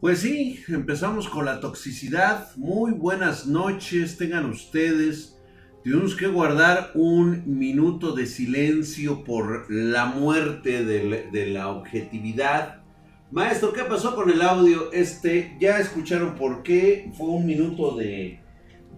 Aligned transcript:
Pues 0.00 0.20
sí, 0.20 0.64
empezamos 0.68 1.28
con 1.28 1.44
la 1.44 1.60
toxicidad. 1.60 2.56
Muy 2.56 2.92
buenas 2.92 3.46
noches, 3.46 4.16
tengan 4.16 4.46
ustedes. 4.46 5.38
Tenemos 5.84 6.16
que 6.16 6.26
guardar 6.26 6.92
un 6.94 7.42
minuto 7.58 8.12
de 8.12 8.24
silencio 8.24 9.24
por 9.24 9.70
la 9.70 10.06
muerte 10.06 10.86
de 10.86 11.46
la, 11.48 11.68
objetividad. 11.68 12.82
Maestro, 13.30 13.74
¿qué 13.74 13.84
pasó 13.84 14.14
con 14.14 14.30
el 14.30 14.40
audio? 14.40 14.90
Este, 14.90 15.54
ya 15.60 15.78
escucharon 15.78 16.34
por 16.34 16.62
qué. 16.62 17.12
Fue 17.18 17.26
un 17.26 17.44
minuto 17.44 17.94
de, 17.94 18.40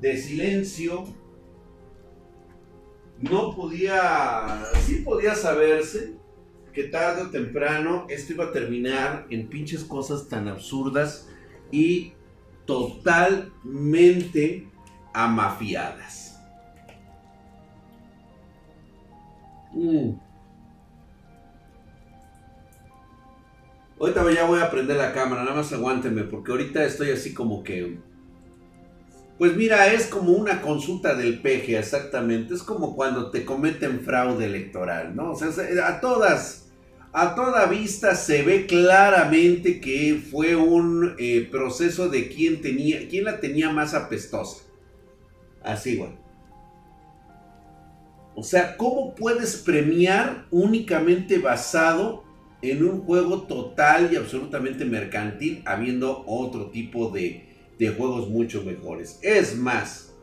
de 0.00 0.16
silencio. 0.16 1.04
No 3.18 3.56
podía, 3.56 4.66
sí 4.86 5.02
podía 5.04 5.34
saberse 5.34 6.21
que 6.72 6.84
tarde 6.84 7.22
o 7.22 7.30
temprano 7.30 8.06
esto 8.08 8.32
iba 8.32 8.46
a 8.46 8.52
terminar 8.52 9.26
en 9.30 9.48
pinches 9.48 9.84
cosas 9.84 10.28
tan 10.28 10.48
absurdas 10.48 11.28
y 11.70 12.14
totalmente 12.66 14.68
amafiadas. 15.12 16.38
Mm. 19.72 20.18
Ahorita 23.98 24.32
ya 24.32 24.46
voy 24.46 24.60
a 24.60 24.70
prender 24.70 24.96
la 24.96 25.12
cámara, 25.12 25.44
nada 25.44 25.56
más 25.56 25.72
aguántenme, 25.72 26.24
porque 26.24 26.50
ahorita 26.50 26.84
estoy 26.84 27.10
así 27.10 27.32
como 27.32 27.62
que... 27.62 27.98
Pues 29.38 29.56
mira, 29.56 29.92
es 29.92 30.06
como 30.06 30.32
una 30.32 30.60
consulta 30.60 31.14
del 31.14 31.40
peje, 31.40 31.78
exactamente. 31.78 32.54
Es 32.54 32.62
como 32.62 32.96
cuando 32.96 33.30
te 33.30 33.44
cometen 33.44 34.00
fraude 34.00 34.46
electoral, 34.46 35.16
¿no? 35.16 35.32
O 35.32 35.36
sea, 35.36 35.50
a 35.86 36.00
todas 36.00 36.61
a 37.12 37.34
toda 37.34 37.66
vista 37.66 38.14
se 38.14 38.42
ve 38.42 38.66
claramente 38.66 39.80
que 39.80 40.22
fue 40.30 40.56
un 40.56 41.14
eh, 41.18 41.46
proceso 41.50 42.08
de 42.08 42.28
quién 42.28 42.62
tenía, 42.62 43.06
quién 43.08 43.24
la 43.24 43.38
tenía 43.38 43.70
más 43.70 43.92
apestosa. 43.92 44.62
Así, 45.62 45.96
güey. 45.96 46.10
O 48.34 48.42
sea, 48.42 48.78
¿cómo 48.78 49.14
puedes 49.14 49.56
premiar 49.56 50.46
únicamente 50.50 51.36
basado 51.36 52.24
en 52.62 52.82
un 52.82 53.02
juego 53.02 53.42
total 53.42 54.10
y 54.10 54.16
absolutamente 54.16 54.86
mercantil, 54.86 55.62
habiendo 55.66 56.24
otro 56.26 56.70
tipo 56.70 57.10
de, 57.10 57.44
de 57.78 57.88
juegos 57.90 58.30
mucho 58.30 58.62
mejores? 58.62 59.18
Es 59.20 59.54
más, 59.54 60.14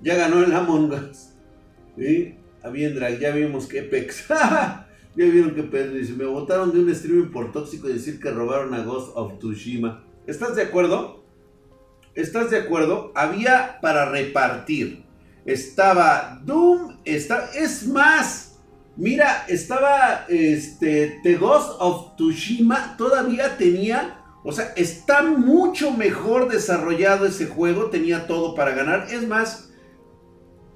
ya 0.00 0.16
ganó 0.16 0.42
el 0.42 0.52
Among 0.52 0.92
Us. 0.92 1.28
¿Sí? 1.96 2.34
Aviendra, 2.64 3.10
ya 3.10 3.30
vimos 3.30 3.66
que 3.66 3.80
Apex. 3.80 4.26
Ya 5.14 5.26
vieron 5.26 5.54
que 5.54 5.62
Pedro 5.62 5.94
dice, 5.94 6.14
me 6.14 6.24
votaron 6.24 6.72
de 6.72 6.80
un 6.80 6.88
streaming 6.90 7.30
por 7.30 7.52
tóxico 7.52 7.88
y 7.88 7.94
decir 7.94 8.18
que 8.18 8.30
robaron 8.30 8.72
a 8.72 8.82
Ghost 8.82 9.12
of 9.14 9.38
Tsushima. 9.38 10.04
¿Estás 10.26 10.56
de 10.56 10.62
acuerdo? 10.62 11.22
¿Estás 12.14 12.50
de 12.50 12.58
acuerdo? 12.58 13.12
Había 13.14 13.78
para 13.82 14.08
repartir. 14.10 15.04
Estaba 15.44 16.40
Doom, 16.44 16.98
está, 17.04 17.50
es 17.54 17.86
más, 17.88 18.60
mira, 18.96 19.44
estaba 19.48 20.24
este, 20.28 21.20
The 21.22 21.36
Ghost 21.36 21.72
of 21.78 22.16
Tsushima, 22.16 22.96
todavía 22.96 23.56
tenía, 23.58 24.18
o 24.44 24.52
sea, 24.52 24.72
está 24.76 25.22
mucho 25.22 25.90
mejor 25.90 26.48
desarrollado 26.50 27.26
ese 27.26 27.46
juego, 27.46 27.90
tenía 27.90 28.26
todo 28.26 28.54
para 28.54 28.72
ganar. 28.72 29.08
Es 29.10 29.26
más, 29.26 29.70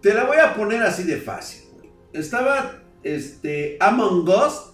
te 0.03 0.13
la 0.13 0.25
voy 0.25 0.39
a 0.39 0.55
poner 0.55 0.83
así 0.83 1.05
de 1.05 1.17
fácil. 1.17 1.63
Estaba 2.13 2.83
este, 3.15 3.77
Among 3.81 4.29
Us, 4.29 4.73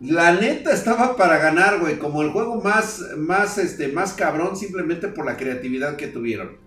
la 0.00 0.32
neta 0.32 0.72
estaba 0.72 1.16
para 1.16 1.38
ganar, 1.38 1.80
güey, 1.80 1.98
como 1.98 2.22
el 2.22 2.30
juego 2.30 2.60
más, 2.60 3.00
más, 3.16 3.58
este, 3.58 3.88
más 3.88 4.12
cabrón 4.12 4.56
simplemente 4.56 5.08
por 5.08 5.24
la 5.24 5.36
creatividad 5.36 5.96
que 5.96 6.06
tuvieron. 6.06 6.64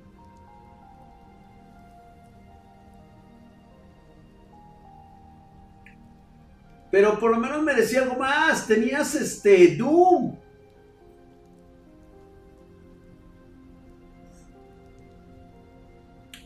Pero 6.91 7.19
por 7.19 7.31
lo 7.31 7.37
menos 7.37 7.61
merecía 7.61 8.01
algo 8.01 8.15
más. 8.15 8.65
Tenías 8.65 9.13
este 9.13 9.75
Doom. 9.75 10.35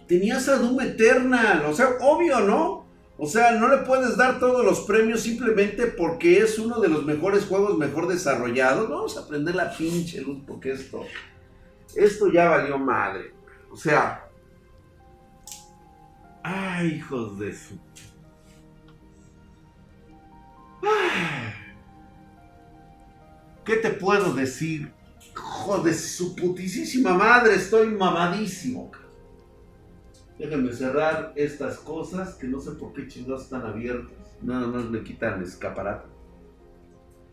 Tenías 0.05 0.49
a 0.49 0.57
Doom 0.57 0.81
Eternal. 0.81 1.65
O 1.65 1.73
sea, 1.73 1.91
obvio, 2.01 2.41
¿no? 2.41 2.82
O 3.17 3.27
sea, 3.27 3.51
no 3.51 3.67
le 3.69 3.77
puedes 3.77 4.17
dar 4.17 4.39
todos 4.39 4.65
los 4.65 4.81
premios 4.81 5.21
simplemente 5.21 5.85
porque 5.85 6.39
es 6.39 6.57
uno 6.57 6.79
de 6.79 6.89
los 6.89 7.05
mejores 7.05 7.45
juegos 7.45 7.77
mejor 7.77 8.07
desarrollados. 8.07 8.89
Vamos 8.89 9.17
a 9.17 9.27
prender 9.27 9.55
la 9.55 9.75
pinche 9.75 10.21
luz 10.21 10.39
porque 10.47 10.71
esto, 10.71 11.05
esto 11.95 12.31
ya 12.31 12.49
valió 12.49 12.77
madre. 12.79 13.33
O 13.71 13.77
sea, 13.77 14.27
ay, 16.41 16.95
hijos 16.95 17.37
de 17.39 17.55
su... 17.55 17.79
¿Qué 23.63 23.77
te 23.77 23.91
puedo 23.91 24.33
decir? 24.33 24.91
Hijo 25.31 25.79
de 25.79 25.93
su 25.93 26.35
putísima 26.35 27.13
madre, 27.13 27.55
estoy 27.55 27.87
mamadísimo. 27.87 28.91
Déjenme 30.37 30.73
cerrar 30.73 31.33
estas 31.35 31.77
cosas 31.77 32.35
que 32.35 32.47
no 32.47 32.59
sé 32.59 32.71
por 32.71 32.93
qué 32.93 33.07
chingados 33.07 33.43
están 33.43 33.65
abiertas. 33.65 34.17
Nada 34.41 34.67
más 34.67 34.85
me 34.85 35.03
quitan 35.03 35.39
el 35.39 35.43
escaparate. 35.43 36.07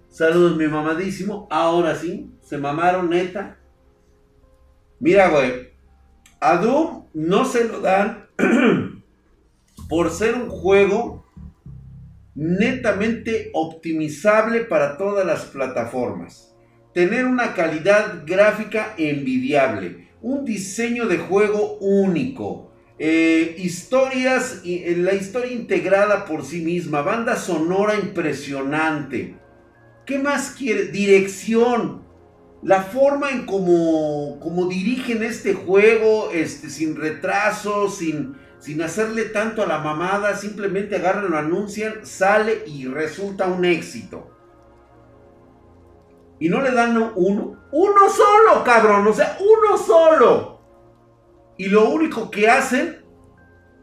Saludos, 0.09 0.57
mi 0.57 0.67
mamadísimo. 0.67 1.49
Ahora 1.51 1.95
sí, 1.95 2.31
se 2.43 2.59
mamaron 2.59 3.11
neta. 3.11 3.57
Mira, 4.99 5.29
güey. 5.29 5.71
A 6.41 6.57
Doom 6.57 7.05
no 7.15 7.45
se 7.45 7.69
lo 7.69 7.81
dan 7.81 8.27
por 9.89 10.11
ser 10.11 10.35
un 10.35 10.49
juego 10.49 11.27
netamente 12.35 13.51
optimizable 13.55 14.61
para 14.61 14.97
todas 14.97 15.27
las 15.27 15.45
plataformas. 15.47 16.55
Tener 16.93 17.25
una 17.25 17.55
calidad 17.55 18.25
gráfica 18.27 18.95
envidiable. 18.99 20.09
Un 20.23 20.45
diseño 20.45 21.07
de 21.07 21.19
juego 21.19 21.79
único 21.79 22.70
eh, 23.03 23.55
historias, 23.57 24.61
eh, 24.63 24.95
la 24.99 25.15
historia 25.15 25.51
integrada 25.51 26.27
por 26.27 26.45
sí 26.45 26.61
misma, 26.61 27.01
banda 27.01 27.35
sonora 27.35 27.95
impresionante. 27.95 29.39
¿Qué 30.05 30.19
más 30.19 30.51
quiere? 30.51 30.89
Dirección. 30.89 32.03
La 32.63 32.83
forma 32.83 33.31
en 33.31 33.47
cómo, 33.47 34.39
dirigen 34.69 35.23
este 35.23 35.55
juego, 35.55 36.31
este, 36.31 36.69
sin 36.69 36.95
retraso, 36.95 37.89
sin, 37.89 38.37
sin 38.59 38.83
hacerle 38.83 39.25
tanto 39.25 39.63
a 39.63 39.67
la 39.67 39.79
mamada, 39.79 40.37
simplemente 40.37 40.97
agarran, 40.97 41.31
lo 41.31 41.39
anuncian, 41.39 42.05
sale 42.05 42.65
y 42.67 42.85
resulta 42.85 43.47
un 43.47 43.65
éxito. 43.65 44.31
Y 46.39 46.51
no 46.51 46.61
le 46.61 46.71
dan 46.73 46.99
uno, 47.17 47.63
uno 47.73 48.11
solo, 48.11 48.63
cabrón, 48.63 49.07
o 49.07 49.13
sea, 49.15 49.39
uno 49.41 49.79
solo. 49.79 50.50
Y 51.61 51.69
lo 51.69 51.91
único 51.91 52.31
que 52.31 52.49
hacen, 52.49 53.03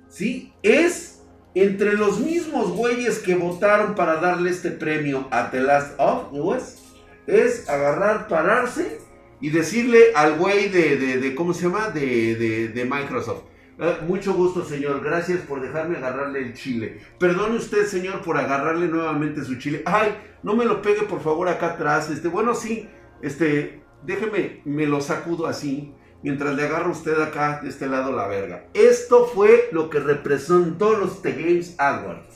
¿sí? 0.10 0.52
Es 0.64 1.22
entre 1.54 1.94
los 1.94 2.20
mismos 2.20 2.72
güeyes 2.72 3.20
que 3.20 3.36
votaron 3.36 3.94
para 3.94 4.16
darle 4.16 4.50
este 4.50 4.72
premio 4.72 5.28
a 5.30 5.52
The 5.52 5.60
Last 5.62 5.94
of 6.00 6.34
Us, 6.34 6.80
es 7.28 7.70
agarrar, 7.70 8.28
pararse 8.28 8.98
y 9.40 9.52
decirle 9.52 10.06
al 10.16 10.40
güey 10.40 10.70
de, 10.70 11.36
¿cómo 11.36 11.54
se 11.54 11.66
llama? 11.66 11.92
De, 11.92 12.72
de, 12.74 12.86
Microsoft. 12.86 13.44
Ah, 13.80 14.00
mucho 14.08 14.34
gusto, 14.34 14.66
señor. 14.66 15.04
Gracias 15.04 15.42
por 15.42 15.62
dejarme 15.62 15.98
agarrarle 15.98 16.40
el 16.40 16.54
chile. 16.56 17.00
Perdone 17.20 17.58
usted, 17.58 17.86
señor, 17.86 18.24
por 18.24 18.40
agarrarle 18.40 18.88
nuevamente 18.88 19.46
su 19.46 19.60
chile. 19.60 19.84
Ay, 19.86 20.16
no 20.42 20.56
me 20.56 20.66
lo 20.66 20.82
pegue, 20.82 21.04
por 21.04 21.22
favor, 21.22 21.48
acá 21.48 21.74
atrás. 21.74 22.10
Este, 22.10 22.28
bueno, 22.28 22.56
sí, 22.56 22.90
este, 23.22 23.84
déjeme, 24.02 24.64
me 24.66 24.88
lo 24.88 25.00
sacudo 25.00 25.46
así 25.46 25.94
mientras 26.28 26.56
le 26.56 26.66
agarra 26.66 26.90
usted 26.90 27.22
acá 27.22 27.62
de 27.64 27.70
este 27.70 27.88
lado 27.88 28.12
la 28.12 28.28
verga. 28.28 28.66
Esto 28.74 29.28
fue 29.28 29.70
lo 29.72 29.90
que 29.90 30.02
representó 30.02 30.98
los 30.98 31.22
The 31.22 31.32
Games 31.32 31.76
Awards. 31.78 32.36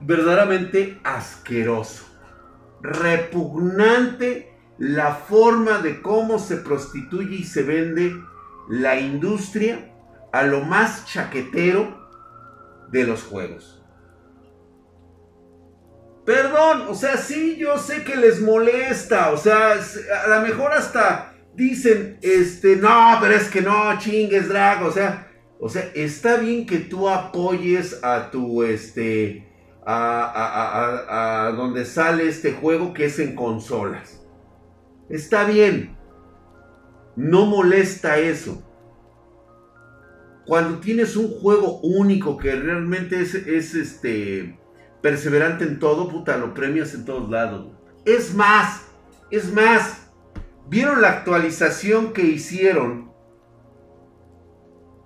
Verdaderamente 0.00 1.00
asqueroso. 1.02 2.04
Repugnante 2.80 4.54
la 4.78 5.12
forma 5.12 5.78
de 5.78 6.00
cómo 6.02 6.38
se 6.38 6.56
prostituye 6.56 7.34
y 7.34 7.42
se 7.42 7.64
vende 7.64 8.14
la 8.68 8.96
industria 8.96 9.92
a 10.32 10.44
lo 10.44 10.60
más 10.60 11.04
chaquetero 11.06 12.08
de 12.92 13.02
los 13.02 13.24
juegos. 13.24 13.82
Perdón, 16.24 16.84
o 16.88 16.94
sea, 16.94 17.16
sí, 17.16 17.56
yo 17.56 17.76
sé 17.76 18.04
que 18.04 18.14
les 18.14 18.40
molesta, 18.40 19.32
o 19.32 19.36
sea, 19.36 19.72
a 19.72 20.28
lo 20.28 20.42
mejor 20.42 20.70
hasta 20.70 21.31
dicen, 21.54 22.18
este, 22.22 22.76
no, 22.76 23.18
pero 23.20 23.34
es 23.34 23.48
que 23.48 23.60
no, 23.60 23.98
chingues, 23.98 24.48
drag, 24.48 24.82
o 24.84 24.90
sea, 24.90 25.30
o 25.58 25.68
sea, 25.68 25.90
está 25.94 26.38
bien 26.38 26.66
que 26.66 26.78
tú 26.78 27.08
apoyes 27.08 28.02
a 28.02 28.30
tu, 28.30 28.62
este, 28.62 29.46
a, 29.84 30.22
a, 30.24 31.44
a, 31.44 31.46
a, 31.46 31.52
donde 31.52 31.84
sale 31.84 32.28
este 32.28 32.52
juego 32.52 32.92
que 32.92 33.06
es 33.06 33.18
en 33.18 33.34
consolas. 33.34 34.22
Está 35.08 35.44
bien. 35.44 35.96
No 37.14 37.46
molesta 37.46 38.18
eso. 38.18 38.62
Cuando 40.46 40.80
tienes 40.80 41.16
un 41.16 41.28
juego 41.28 41.80
único 41.80 42.36
que 42.36 42.56
realmente 42.56 43.20
es, 43.20 43.34
es 43.34 43.74
este 43.74 44.58
perseverante 45.00 45.64
en 45.64 45.78
todo, 45.78 46.08
puta, 46.08 46.36
lo 46.38 46.54
premias 46.54 46.94
en 46.94 47.04
todos 47.04 47.30
lados. 47.30 47.72
Es 48.04 48.34
más, 48.34 48.86
es 49.30 49.52
más. 49.52 50.01
¿Vieron 50.72 51.02
la 51.02 51.10
actualización 51.10 52.14
que 52.14 52.22
hicieron 52.22 53.12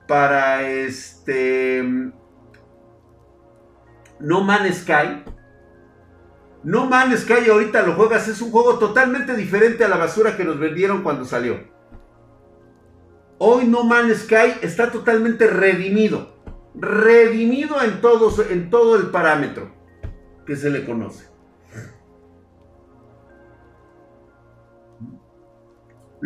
para 0.07 0.63
este 0.63 1.83
No 4.21 4.45
Man's 4.45 4.83
Sky? 4.83 5.25
No 6.63 6.87
Man's 6.87 7.23
Sky 7.23 7.51
ahorita 7.51 7.83
lo 7.83 7.95
juegas, 7.95 8.29
es 8.29 8.41
un 8.43 8.53
juego 8.53 8.79
totalmente 8.79 9.35
diferente 9.35 9.83
a 9.83 9.89
la 9.89 9.97
basura 9.97 10.37
que 10.37 10.45
nos 10.45 10.61
vendieron 10.61 11.03
cuando 11.03 11.25
salió. 11.25 11.59
Hoy 13.39 13.67
No 13.67 13.83
Man's 13.83 14.19
Sky 14.19 14.59
está 14.63 14.93
totalmente 14.93 15.49
redimido. 15.49 16.37
Redimido 16.77 17.83
en, 17.83 18.01
todos, 18.01 18.39
en 18.51 18.71
todo 18.71 18.95
el 18.95 19.09
parámetro 19.09 19.75
que 20.47 20.55
se 20.55 20.71
le 20.71 20.87
conoce. 20.87 21.36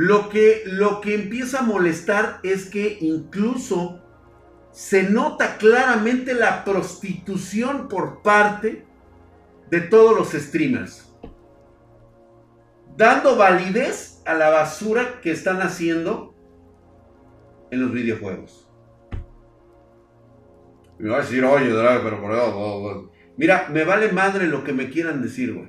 Lo 0.00 0.30
que, 0.30 0.62
lo 0.64 1.02
que 1.02 1.14
empieza 1.14 1.58
a 1.58 1.62
molestar 1.62 2.40
es 2.42 2.70
que 2.70 2.96
incluso 3.02 4.00
se 4.70 5.02
nota 5.02 5.58
claramente 5.58 6.32
la 6.32 6.64
prostitución 6.64 7.86
por 7.86 8.22
parte 8.22 8.86
de 9.68 9.80
todos 9.82 10.16
los 10.16 10.30
streamers. 10.32 11.14
Dando 12.96 13.36
validez 13.36 14.22
a 14.24 14.32
la 14.32 14.48
basura 14.48 15.20
que 15.20 15.32
están 15.32 15.60
haciendo 15.60 16.34
en 17.70 17.82
los 17.82 17.92
videojuegos. 17.92 18.66
me 20.96 21.10
va 21.10 21.18
a 21.18 21.20
decir, 21.20 21.44
oye, 21.44 21.74
pero 22.02 22.22
por 22.22 23.10
Mira, 23.36 23.68
me 23.70 23.84
vale 23.84 24.10
madre 24.12 24.46
lo 24.46 24.64
que 24.64 24.72
me 24.72 24.88
quieran 24.88 25.20
decir, 25.20 25.52
güey. 25.52 25.68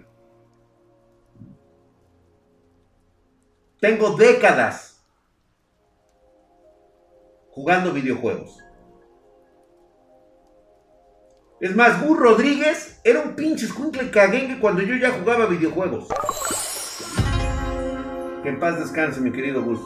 Tengo 3.81 4.15
décadas 4.15 5.03
jugando 7.49 7.91
videojuegos. 7.91 8.59
Es 11.59 11.75
más, 11.75 11.99
Gus 12.05 12.17
Rodríguez 12.19 13.01
era 13.03 13.21
un 13.21 13.35
pinche 13.35 13.65
escuincle 13.65 14.11
caguengue 14.11 14.59
cuando 14.59 14.83
yo 14.83 14.95
ya 14.97 15.09
jugaba 15.09 15.47
videojuegos. 15.47 16.07
Que 18.43 18.49
en 18.49 18.59
paz 18.59 18.79
descanse, 18.79 19.19
mi 19.19 19.31
querido 19.31 19.63
Gus. 19.63 19.79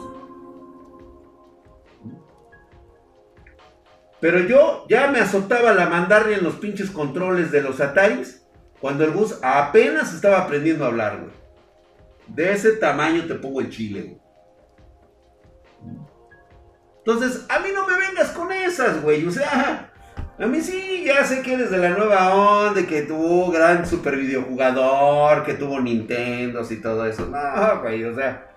Pero 4.20 4.40
yo 4.40 4.84
ya 4.90 5.10
me 5.10 5.20
azotaba 5.20 5.72
la 5.72 5.88
mandarria 5.88 6.36
en 6.36 6.44
los 6.44 6.56
pinches 6.56 6.90
controles 6.90 7.50
de 7.50 7.62
los 7.62 7.80
Ataris 7.80 8.46
cuando 8.78 9.04
el 9.04 9.12
bus 9.12 9.38
apenas 9.42 10.12
estaba 10.12 10.40
aprendiendo 10.40 10.84
a 10.84 10.88
hablar, 10.88 11.20
güey. 11.20 11.45
De 12.28 12.52
ese 12.52 12.72
tamaño 12.72 13.24
te 13.26 13.34
pongo 13.34 13.60
el 13.60 13.70
chile, 13.70 14.02
güey. 14.02 14.26
Entonces, 16.98 17.46
a 17.48 17.60
mí 17.60 17.68
no 17.72 17.86
me 17.86 17.96
vengas 17.98 18.30
con 18.30 18.50
esas, 18.50 19.00
güey. 19.00 19.24
O 19.26 19.30
sea, 19.30 19.92
a 20.38 20.46
mí 20.46 20.60
sí, 20.60 21.04
ya 21.06 21.24
sé 21.24 21.40
que 21.40 21.54
eres 21.54 21.70
de 21.70 21.78
la 21.78 21.90
nueva 21.90 22.34
onda, 22.34 22.86
que 22.86 23.02
tuvo 23.02 23.50
gran 23.50 23.86
super 23.86 24.16
videojugador, 24.16 25.44
que 25.44 25.54
tuvo 25.54 25.80
Nintendo 25.80 26.62
y 26.68 26.76
todo 26.76 27.06
eso. 27.06 27.26
No, 27.26 27.80
güey, 27.80 28.04
o 28.04 28.14
sea, 28.14 28.50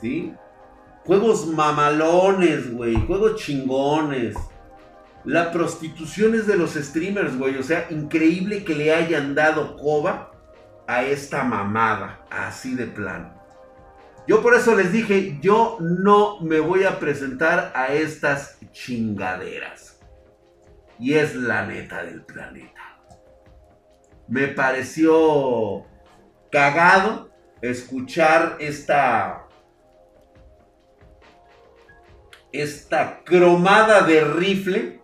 ¿sí? 0.00 0.32
Juegos 1.04 1.46
mamalones, 1.48 2.72
güey, 2.72 2.94
juegos 3.06 3.36
chingones. 3.36 4.36
La 5.24 5.52
prostitución 5.52 6.34
es 6.34 6.46
de 6.46 6.56
los 6.56 6.74
streamers, 6.74 7.36
güey. 7.38 7.56
O 7.56 7.62
sea, 7.62 7.86
increíble 7.90 8.64
que 8.64 8.74
le 8.74 8.94
hayan 8.94 9.34
dado 9.34 9.76
coba 9.76 10.31
a 10.92 11.04
esta 11.04 11.44
mamada. 11.44 12.24
Así 12.30 12.74
de 12.74 12.86
plano. 12.86 13.34
Yo 14.26 14.42
por 14.42 14.54
eso 14.54 14.76
les 14.76 14.92
dije, 14.92 15.38
yo 15.40 15.78
no 15.80 16.40
me 16.40 16.60
voy 16.60 16.84
a 16.84 17.00
presentar 17.00 17.72
a 17.74 17.88
estas 17.88 18.58
chingaderas. 18.72 20.00
Y 20.98 21.14
es 21.14 21.34
la 21.34 21.66
neta 21.66 22.04
del 22.04 22.22
planeta. 22.22 22.80
Me 24.28 24.48
pareció 24.48 25.84
cagado 26.50 27.30
escuchar 27.60 28.56
esta 28.60 29.46
esta 32.52 33.24
cromada 33.24 34.02
de 34.02 34.24
rifle 34.24 35.01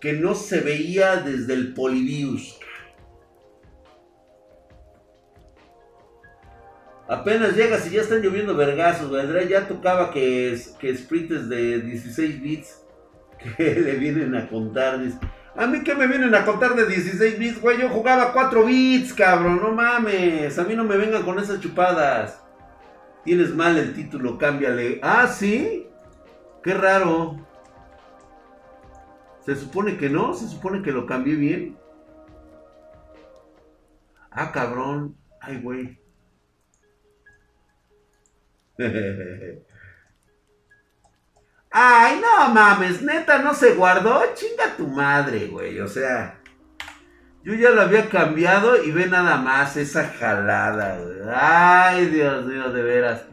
que 0.00 0.12
no 0.12 0.34
se 0.34 0.60
veía 0.60 1.16
desde 1.16 1.54
el 1.54 1.74
Polibius. 1.74 2.58
Apenas 7.08 7.56
llegas 7.56 7.86
y 7.86 7.94
ya 7.94 8.02
están 8.02 8.20
lloviendo 8.20 8.54
vergazos, 8.54 9.10
¿verdad? 9.10 9.48
Ya 9.48 9.66
tocaba 9.66 10.10
que, 10.10 10.60
que 10.78 10.94
sprints 10.94 11.48
de 11.48 11.80
16 11.80 12.42
bits 12.42 12.82
que 13.56 13.74
le 13.74 13.94
vienen 13.94 14.34
a 14.34 14.46
contar. 14.48 15.00
A 15.56 15.66
mí 15.66 15.82
que 15.82 15.94
me 15.94 16.06
vienen 16.06 16.34
a 16.34 16.44
contar 16.44 16.74
de 16.74 16.84
16 16.84 17.38
bits, 17.38 17.60
güey. 17.62 17.80
Yo 17.80 17.88
jugaba 17.88 18.32
4 18.34 18.64
bits, 18.64 19.14
cabrón. 19.14 19.58
No 19.62 19.72
mames. 19.72 20.58
A 20.58 20.64
mí 20.64 20.76
no 20.76 20.84
me 20.84 20.98
vengan 20.98 21.22
con 21.22 21.38
esas 21.38 21.60
chupadas. 21.60 22.42
Tienes 23.24 23.54
mal 23.54 23.78
el 23.78 23.94
título, 23.94 24.36
cámbiale. 24.36 25.00
Ah, 25.02 25.26
sí. 25.26 25.86
Qué 26.62 26.74
raro. 26.74 27.47
Se 29.48 29.56
supone 29.56 29.96
que 29.96 30.10
no, 30.10 30.34
se 30.34 30.46
supone 30.46 30.82
que 30.82 30.92
lo 30.92 31.06
cambié 31.06 31.34
bien. 31.34 31.78
Ah, 34.30 34.52
cabrón. 34.52 35.16
Ay, 35.40 35.58
güey. 35.62 35.98
Ay, 41.70 42.20
no 42.20 42.52
mames, 42.52 43.00
neta, 43.00 43.38
no 43.38 43.54
se 43.54 43.72
guardó. 43.72 44.22
Chinga 44.34 44.76
tu 44.76 44.86
madre, 44.86 45.46
güey. 45.46 45.80
O 45.80 45.88
sea, 45.88 46.42
yo 47.42 47.54
ya 47.54 47.70
lo 47.70 47.80
había 47.80 48.10
cambiado 48.10 48.84
y 48.84 48.92
ve 48.92 49.06
nada 49.06 49.38
más 49.38 49.78
esa 49.78 50.10
jalada, 50.10 50.98
güey. 50.98 51.20
Ay, 51.34 52.04
Dios 52.10 52.44
mío, 52.44 52.70
de 52.70 52.82
veras. 52.82 53.24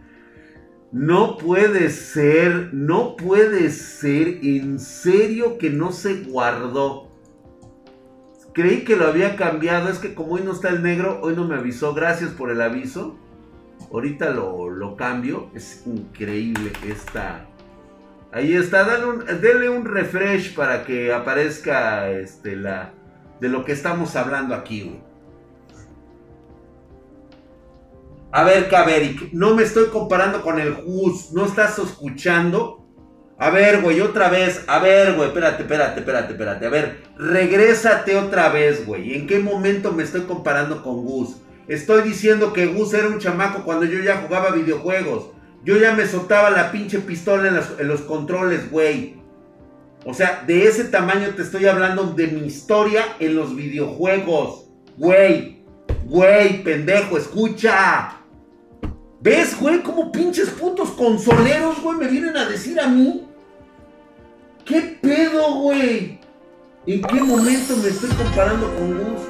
No 0.96 1.38
puede 1.38 1.90
ser, 1.90 2.70
no 2.72 3.18
puede 3.18 3.70
ser, 3.70 4.40
en 4.44 4.80
serio 4.80 5.58
que 5.58 5.70
no 5.70 5.92
se 5.92 6.24
guardó. 6.24 7.12
Creí 8.54 8.86
que 8.86 8.96
lo 8.96 9.06
había 9.06 9.36
cambiado, 9.36 9.90
es 9.90 10.00
que 10.00 10.16
como 10.16 10.36
hoy 10.36 10.44
no 10.44 10.54
está 10.54 10.70
el 10.70 10.82
negro, 10.82 11.20
hoy 11.22 11.36
no 11.36 11.44
me 11.44 11.56
avisó, 11.56 11.94
gracias 11.94 12.32
por 12.32 12.50
el 12.50 12.62
aviso. 12.62 13.20
Ahorita 13.92 14.30
lo, 14.30 14.96
cambio, 14.96 15.50
es 15.54 15.86
increíble 15.86 16.72
esta... 16.88 17.46
Ahí 18.32 18.54
está, 18.54 18.86
dale 18.86 19.06
un, 19.06 19.25
denle 19.42 19.68
un 19.68 19.84
refresh 19.84 20.56
para 20.56 20.86
que 20.86 21.12
aparezca 21.12 22.10
este, 22.10 22.56
la, 22.56 22.94
de 23.42 23.50
lo 23.50 23.66
que 23.66 23.74
estamos 23.74 24.16
hablando 24.16 24.56
aquí, 24.56 24.84
güey. 24.84 25.15
A 28.36 28.44
ver, 28.44 28.68
Kaverick, 28.68 29.32
no 29.32 29.56
me 29.56 29.63
estoy 29.63 29.86
comparando 29.86 30.42
con 30.42 30.60
el 30.60 30.75
Hus, 30.86 31.32
¿no 31.32 31.46
estás 31.46 31.80
escuchando? 31.80 32.86
A 33.39 33.50
ver, 33.50 33.80
güey, 33.80 34.01
otra 34.01 34.27
vez. 34.27 34.65
A 34.68 34.80
ver, 34.80 35.13
güey, 35.13 35.30
espérate, 35.30 35.62
espérate, 35.62 36.01
espérate, 36.01 36.34
espérate. 36.34 36.65
A 36.65 36.70
ver, 36.70 37.04
regrésate 37.18 38.18
otra 38.18 38.50
vez, 38.50 38.86
güey. 38.86 39.15
¿En 39.15 39.25
qué 39.25 39.39
momento 39.39 39.94
me 39.94 40.04
estoy 40.04 40.24
comparando 40.24 40.84
con 40.84 41.06
Gus? 41.06 41.38
Estoy 41.70 42.01
diciendo 42.01 42.51
que 42.51 42.65
Gus 42.65 42.94
era 42.94 43.08
un 43.08 43.20
chamaco 43.20 43.63
cuando 43.63 43.86
yo 43.86 44.00
ya 44.00 44.18
jugaba 44.18 44.50
videojuegos. 44.50 45.27
Yo 45.63 45.77
ya 45.77 45.94
me 45.94 46.06
soltaba 46.06 46.50
la 46.50 46.74
pinche 46.74 47.00
pistola 47.00 47.48
en, 47.48 47.58
en 47.80 47.88
los 47.88 48.01
controles, 48.01 48.70
güey. 48.70 49.15
O 50.04 50.13
sea, 50.13 50.44
de 50.46 50.68
ese 50.68 50.84
tamaño 50.84 51.30
te 51.38 51.42
estoy 51.42 51.68
hablando 51.68 52.04
de 52.04 52.27
mi 52.27 52.46
historia 52.46 53.15
en 53.18 53.34
los 53.34 53.56
videojuegos. 53.56 54.65
Güey, 54.98 55.63
güey, 56.04 56.63
pendejo, 56.63 57.18
escucha. 57.18 58.24
¿Ves, 59.25 59.60
güey, 59.60 59.82
cómo 59.82 60.12
pinches 60.12 60.51
putos 60.51 60.91
consoleros, 60.91 61.82
güey, 61.82 61.98
me 61.98 62.08
vienen 62.08 62.38
a 62.38 62.48
decir 62.48 62.79
a 62.79 62.88
mí? 62.88 63.25
¿Qué 64.63 65.00
pedo, 65.01 65.62
güey? 65.62 66.20
¿En 66.86 67.01
qué 67.01 67.24
momento 67.24 67.75
me 67.77 67.89
estoy 67.89 68.12
comparando 68.12 68.72
con 68.75 68.94
Gus? 69.00 69.22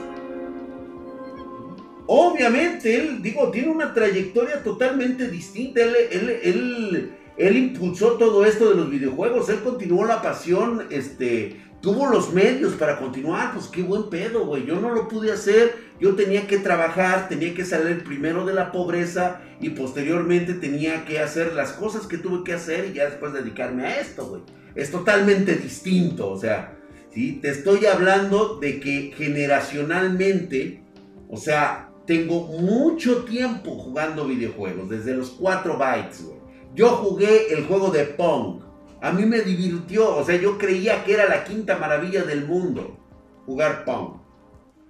Obviamente, 2.08 2.94
él, 2.94 3.22
digo, 3.22 3.50
tiene 3.52 3.70
una 3.70 3.94
trayectoria 3.94 4.62
totalmente 4.64 5.30
distinta. 5.30 5.82
Él, 5.82 5.96
él, 6.44 7.14
él, 7.38 7.56
impulsó 7.56 8.18
todo 8.18 8.44
esto 8.44 8.72
de 8.72 8.76
los 8.76 8.90
videojuegos. 8.90 9.48
Él 9.48 9.62
continuó 9.64 10.04
la 10.04 10.22
pasión, 10.22 10.88
este, 10.90 11.62
tuvo 11.86 12.08
los 12.08 12.34
medios 12.34 12.74
para 12.74 12.98
continuar, 12.98 13.54
pues 13.54 13.68
qué 13.68 13.84
buen 13.84 14.10
pedo, 14.10 14.48
güey. 14.48 14.66
Yo 14.66 14.82
no 14.82 14.90
lo 14.90 15.08
pude 15.08 15.32
hacer, 15.32 15.76
yo 16.00 16.16
tenía 16.16 16.48
que 16.48 16.58
trabajar, 16.58 17.30
tenía 17.30 17.54
que 17.54 17.64
salir 17.64 18.04
primero 18.04 18.44
de 18.44 18.56
la 18.56 18.72
pobreza 18.72 19.42
y 19.62 19.70
posteriormente 19.70 20.56
tenía 20.56 21.06
que 21.06 21.20
hacer 21.20 21.54
las 21.54 21.74
cosas 21.74 22.08
que 22.08 22.18
tuve 22.18 22.44
que 22.44 22.54
hacer 22.54 22.88
y 22.90 22.94
ya 22.94 23.06
después 23.06 23.34
dedicarme 23.34 23.86
a 23.86 24.00
esto, 24.00 24.26
güey. 24.26 24.42
Es 24.74 24.90
totalmente 24.90 25.58
distinto, 25.58 26.32
o 26.32 26.40
sea, 26.40 26.76
¿sí? 27.14 27.34
Te 27.40 27.52
estoy 27.52 27.86
hablando 27.86 28.58
de 28.60 28.80
que 28.80 29.14
generacionalmente, 29.16 30.84
o 31.30 31.38
sea, 31.38 31.92
tengo 32.08 32.48
mucho 32.48 33.26
tiempo 33.26 33.78
jugando 33.78 34.26
videojuegos, 34.26 34.90
desde 34.90 35.14
los 35.14 35.30
4 35.30 35.78
bytes, 35.78 36.24
güey. 36.24 36.40
Yo 36.74 36.88
jugué 36.88 37.54
el 37.54 37.66
juego 37.66 37.92
de 37.92 38.06
Pong 38.06 38.65
a 39.06 39.12
mí 39.12 39.24
me 39.24 39.42
divirtió, 39.42 40.18
o 40.18 40.26
sea, 40.26 40.36
yo 40.36 40.58
creía 40.58 41.04
que 41.04 41.14
era 41.14 41.30
la 41.30 41.44
quinta 41.44 41.78
maravilla 41.78 42.24
del 42.24 42.46
mundo 42.46 42.98
jugar 43.46 43.86
Pong. 43.86 44.16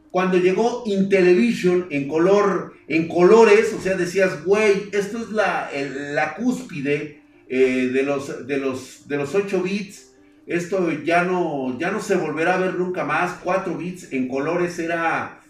Cuando 0.10 0.38
llegó 0.38 0.84
Intellivision 0.86 1.88
en 1.90 2.08
color, 2.08 2.76
en 2.88 3.10
colores, 3.10 3.76
o 3.78 3.82
sea, 3.82 3.98
decías, 3.98 4.46
güey, 4.46 4.88
esto 4.94 5.18
es 5.18 5.32
la, 5.32 5.70
la 6.14 6.36
cúspide 6.36 7.24
eh, 7.50 7.90
de, 7.92 8.04
los, 8.04 8.48
de, 8.48 8.58
los, 8.58 9.06
de 9.06 9.18
los 9.18 9.36
8 9.36 9.62
bits. 9.62 10.14
Esto 10.48 10.94
ya 11.04 11.26
no, 11.26 11.78
ya 11.78 11.92
no 11.92 12.00
se 12.00 12.16
volverá 12.16 12.56
a 12.56 12.60
ver 12.60 12.76
nunca 12.76 13.04
más. 13.04 13.40
4 13.44 13.76
bits 13.76 14.14
en 14.14 14.30
colores 14.30 14.80
era, 14.80 15.42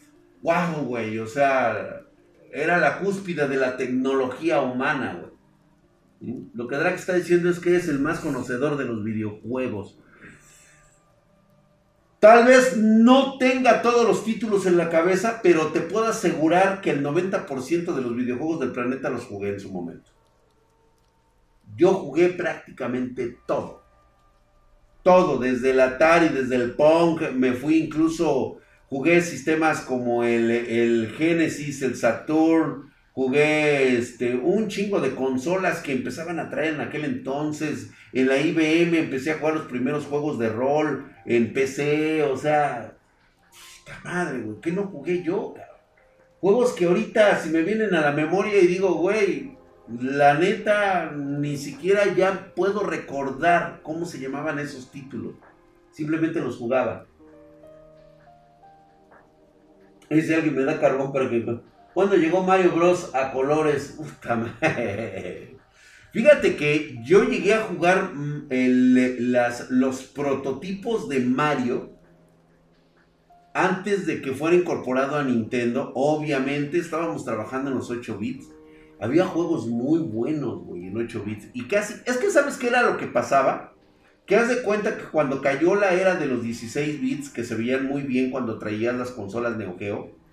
wow, 0.42 0.86
güey, 0.86 1.20
o 1.20 1.28
sea, 1.28 2.02
era 2.52 2.80
la 2.80 2.98
cúspide 2.98 3.48
de 3.48 3.58
la 3.58 3.78
tecnología 3.78 4.60
humana, 4.62 5.20
güey. 5.20 5.25
Lo 6.22 6.68
que 6.68 6.76
Drake 6.76 6.96
está 6.96 7.14
diciendo 7.14 7.50
es 7.50 7.60
que 7.60 7.76
es 7.76 7.88
el 7.88 8.00
más 8.00 8.20
conocedor 8.20 8.78
de 8.78 8.86
los 8.86 9.04
videojuegos. 9.04 9.98
Tal 12.20 12.46
vez 12.46 12.78
no 12.78 13.38
tenga 13.38 13.82
todos 13.82 14.08
los 14.08 14.24
títulos 14.24 14.66
en 14.66 14.78
la 14.78 14.90
cabeza, 14.90 15.42
pero 15.44 15.68
te 15.68 15.82
puedo 15.82 16.08
asegurar 16.08 16.82
que 16.82 16.92
el 16.92 17.04
90% 17.04 17.94
de 17.94 18.02
los 18.02 18.16
videojuegos 18.16 18.62
del 18.62 18.72
planeta 18.72 19.10
los 19.10 19.26
jugué 19.26 19.50
en 19.50 19.60
su 19.60 19.72
momento. 19.72 20.12
Yo 21.76 21.94
jugué 21.94 22.30
prácticamente 22.30 23.38
todo. 23.46 23.84
Todo, 25.04 25.38
desde 25.38 25.72
el 25.72 25.80
Atari, 25.80 26.30
desde 26.30 26.56
el 26.56 26.72
Punk, 26.72 27.30
me 27.34 27.54
fui 27.54 27.78
incluso, 27.78 28.58
jugué 28.88 29.22
sistemas 29.22 29.82
como 29.82 30.24
el, 30.24 30.50
el 30.50 31.14
Genesis, 31.16 31.84
el 31.84 31.96
Saturn, 31.96 32.92
Jugué 33.16 33.96
este, 33.98 34.36
un 34.36 34.68
chingo 34.68 35.00
de 35.00 35.16
consolas 35.16 35.80
que 35.80 35.94
empezaban 35.94 36.38
a 36.38 36.50
traer 36.50 36.74
en 36.74 36.82
aquel 36.82 37.06
entonces. 37.06 37.92
En 38.12 38.28
la 38.28 38.38
IBM 38.38 38.94
empecé 38.94 39.32
a 39.32 39.38
jugar 39.38 39.54
los 39.54 39.68
primeros 39.68 40.06
juegos 40.06 40.38
de 40.38 40.50
rol 40.50 41.10
en 41.26 41.54
PC. 41.54 42.24
O 42.24 42.36
sea, 42.36 42.98
puta 43.86 44.02
madre, 44.04 44.42
güey, 44.42 44.60
¿qué 44.60 44.74
no 44.74 44.88
jugué 44.88 45.24
yo? 45.24 45.54
Juegos 46.42 46.74
que 46.74 46.86
ahorita 46.86 47.40
si 47.40 47.52
me 47.52 47.62
vienen 47.62 47.96
a 47.96 48.02
la 48.02 48.12
memoria 48.12 48.60
y 48.60 48.68
digo, 48.68 48.96
güey, 48.96 49.56
la 49.88 50.34
neta 50.34 51.10
ni 51.16 51.56
siquiera 51.56 52.14
ya 52.14 52.52
puedo 52.54 52.84
recordar 52.84 53.80
cómo 53.82 54.06
se 54.06 54.20
llamaban 54.20 54.60
esos 54.60 54.92
títulos. 54.92 55.36
Simplemente 55.92 56.42
los 56.42 56.58
jugaba. 56.58 57.06
Ese 60.10 60.36
alguien 60.36 60.56
me 60.56 60.66
da 60.66 60.82
carbón 60.82 61.14
para 61.14 61.30
que 61.30 61.46
cuando 61.96 62.18
llegó 62.18 62.44
Mario 62.44 62.74
Bros. 62.74 63.16
a 63.16 63.32
colores, 63.32 63.98
Fíjate 66.12 66.58
que 66.58 67.00
yo 67.06 67.24
llegué 67.24 67.54
a 67.54 67.62
jugar 67.62 68.12
mm, 68.14 68.50
los 69.70 70.04
prototipos 70.04 71.08
de 71.08 71.22
Mario 71.22 71.94
antes 73.54 74.06
de 74.06 74.22
que 74.22 74.34
fuera 74.34 74.58
incorporado 74.58 75.16
a 75.16 75.24
Nintendo. 75.24 75.94
Obviamente 75.96 76.80
estábamos 76.80 77.24
trabajando 77.24 77.72
en 77.72 77.78
los 77.78 77.90
8 77.90 78.18
bits. 78.18 78.50
Había 79.00 79.26
juegos 79.26 79.68
muy 79.68 80.00
buenos, 80.00 80.66
güey, 80.66 80.88
en 80.88 80.98
8 80.98 81.24
bits. 81.26 81.48
Y 81.54 81.64
casi, 81.64 81.94
es 82.06 82.18
que 82.18 82.30
sabes 82.30 82.58
qué 82.58 82.68
era 82.68 82.82
lo 82.82 82.98
que 82.98 83.08
pasaba. 83.08 83.74
Que 84.26 84.36
haz 84.36 84.50
de 84.50 84.64
cuenta 84.64 84.98
que 84.98 85.06
cuando 85.06 85.42
cayó 85.42 85.76
la 85.76 85.94
era 85.94 86.16
de 86.16 86.26
los 86.26 86.44
16 86.44 87.00
bits, 87.00 87.30
que 87.30 87.46
se 87.46 87.56
veían 87.56 87.86
muy 87.86 88.02
bien 88.02 88.32
cuando 88.32 88.60
traían 88.60 89.00
las 89.00 89.12
consolas 89.12 89.56
Neo 89.56 89.78
Geo, 89.80 90.25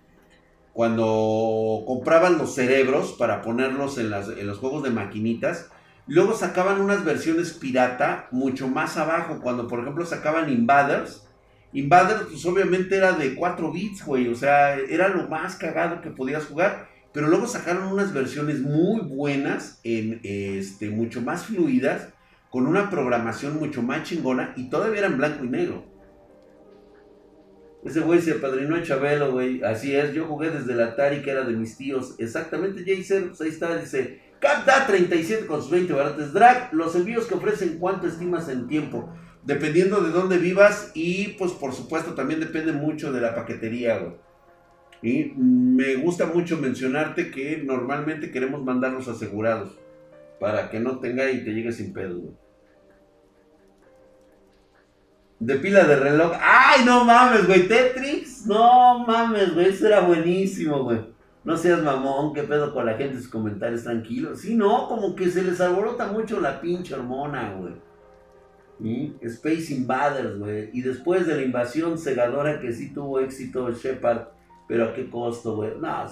cuando 0.73 1.85
compraban 1.87 2.39
los 2.39 2.55
cerebros 2.55 3.13
para 3.19 3.43
ponerlos 3.43 3.99
en, 3.99 4.11
los 4.11 4.59
juegos 4.59 4.83
de 4.83 4.91
maquinitas, 4.91 5.71
luego 6.07 6.35
sacaban 6.35 6.81
unas 6.81 7.05
versiones 7.05 7.53
pirata 7.53 8.29
mucho 8.31 8.69
más 8.69 8.97
abajo, 8.97 9.41
cuando 9.43 9.69
por 9.69 9.81
ejemplo 9.81 10.07
sacaban 10.07 10.51
Invaders. 10.51 11.27
Invaders 11.75 12.23
pues 12.31 12.45
obviamente 12.47 12.97
era 12.97 13.13
de 13.13 13.35
4 13.35 13.73
bits, 13.73 14.05
güey, 14.05 14.29
o 14.29 14.35
sea, 14.35 14.75
era 14.77 15.09
lo 15.09 15.29
más 15.29 15.57
cagado 15.57 16.01
que 16.01 16.11
podías 16.11 16.47
jugar, 16.47 16.89
pero 17.13 17.29
luego 17.29 17.47
sacaron 17.47 17.93
unas 17.93 18.15
versiones 18.15 18.61
muy 18.61 19.01
buenas, 19.03 19.81
en, 19.85 20.21
este, 20.23 20.89
mucho 20.91 21.21
más 21.21 21.45
fluidas, 21.47 22.09
con 22.51 22.67
una 22.67 22.91
programación 22.91 23.59
mucho 23.59 23.83
más 23.83 24.05
chingona 24.05 24.53
y 24.57 24.69
todavía 24.69 25.01
eran 25.01 25.17
blanco 25.17 25.45
y 25.45 25.49
negro. 25.49 25.92
Ese 27.85 28.01
güey 28.01 28.21
se 28.21 28.33
apadrinó 28.33 28.77
a 28.77 28.83
Chabelo, 28.83 29.33
güey. 29.33 29.63
Así 29.65 29.95
es, 29.95 30.13
yo 30.13 30.27
jugué 30.27 30.51
desde 30.51 30.75
la 30.75 30.87
Atari 30.87 31.23
que 31.23 31.31
era 31.31 31.45
de 31.45 31.53
mis 31.53 31.77
tíos. 31.77 32.15
Exactamente, 32.19 32.85
Jason, 32.87 33.29
pues 33.29 33.41
ahí 33.41 33.49
está, 33.49 33.77
dice. 33.77 34.21
Capda 34.39 34.87
37 34.87 35.47
con 35.47 35.63
sus 35.63 35.71
20 35.71 35.93
barates. 35.93 36.33
Drag, 36.33 36.73
los 36.73 36.95
envíos 36.95 37.27
que 37.27 37.35
ofrecen, 37.35 37.79
¿cuánto 37.79 38.07
estimas 38.07 38.49
en 38.49 38.69
tiempo? 38.69 39.13
Dependiendo 39.45 40.01
de 40.01 40.11
dónde 40.11 40.39
vivas 40.39 40.93
y 40.95 41.29
pues 41.39 41.53
por 41.53 41.73
supuesto 41.73 42.15
también 42.15 42.39
depende 42.39 42.73
mucho 42.73 43.13
de 43.13 43.21
la 43.21 43.35
paquetería, 43.35 43.99
güey. 43.99 44.15
Y 45.03 45.33
me 45.37 45.97
gusta 45.97 46.27
mucho 46.27 46.59
mencionarte 46.59 47.33
que 47.33 47.63
normalmente 47.65 48.31
queremos 48.31 48.63
mandarlos 48.63 49.09
asegurados 49.09 49.77
para 50.39 50.71
que 50.71 50.79
no 50.79 51.01
tenga 51.01 51.29
y 51.31 51.45
te 51.45 51.53
llegue 51.53 51.73
sin 51.73 51.93
pedo, 51.93 52.21
güey 52.21 52.42
de 55.45 55.57
pila 55.57 55.85
de 55.85 55.97
reloj. 55.97 56.33
¡Ay, 56.41 56.85
no 56.85 57.05
mames, 57.05 57.47
güey! 57.47 57.67
Tetris. 57.67 58.47
No 58.47 59.01
mames, 59.01 59.55
güey. 59.55 59.69
Eso 59.69 59.89
era 59.89 60.01
buenísimo, 60.01 60.85
güey. 60.85 61.01
No 61.45 61.57
seas 61.57 61.83
mamón, 61.83 62.33
qué 62.33 62.45
pedo 62.45 62.73
con 62.73 62.87
la 62.87 62.95
gente, 62.95 63.17
sus 63.17 63.29
comentarios 63.29 63.83
tranquilos. 63.83 64.41
Sí, 64.41 64.55
no, 64.55 64.87
como 64.87 65.17
que 65.17 65.29
se 65.29 65.43
les 65.43 65.61
alborota 65.61 66.07
mucho 66.07 66.41
la 66.41 66.61
pinche 66.61 66.95
hormona, 66.95 67.55
güey. 67.55 67.75
Space 69.23 69.75
Invaders, 69.75 70.39
güey. 70.39 70.71
Y 70.73 70.83
después 70.83 71.27
de 71.27 71.37
la 71.37 71.43
invasión 71.43 71.99
cegadora 71.99 72.61
que 72.61 72.73
sí 72.73 72.93
tuvo 72.93 73.19
éxito 73.19 73.71
Shepard, 73.73 74.29
pero 74.69 74.87
a 74.87 74.95
qué 74.95 75.11
costo, 75.11 75.57
güey. 75.57 75.73
No, 75.81 76.07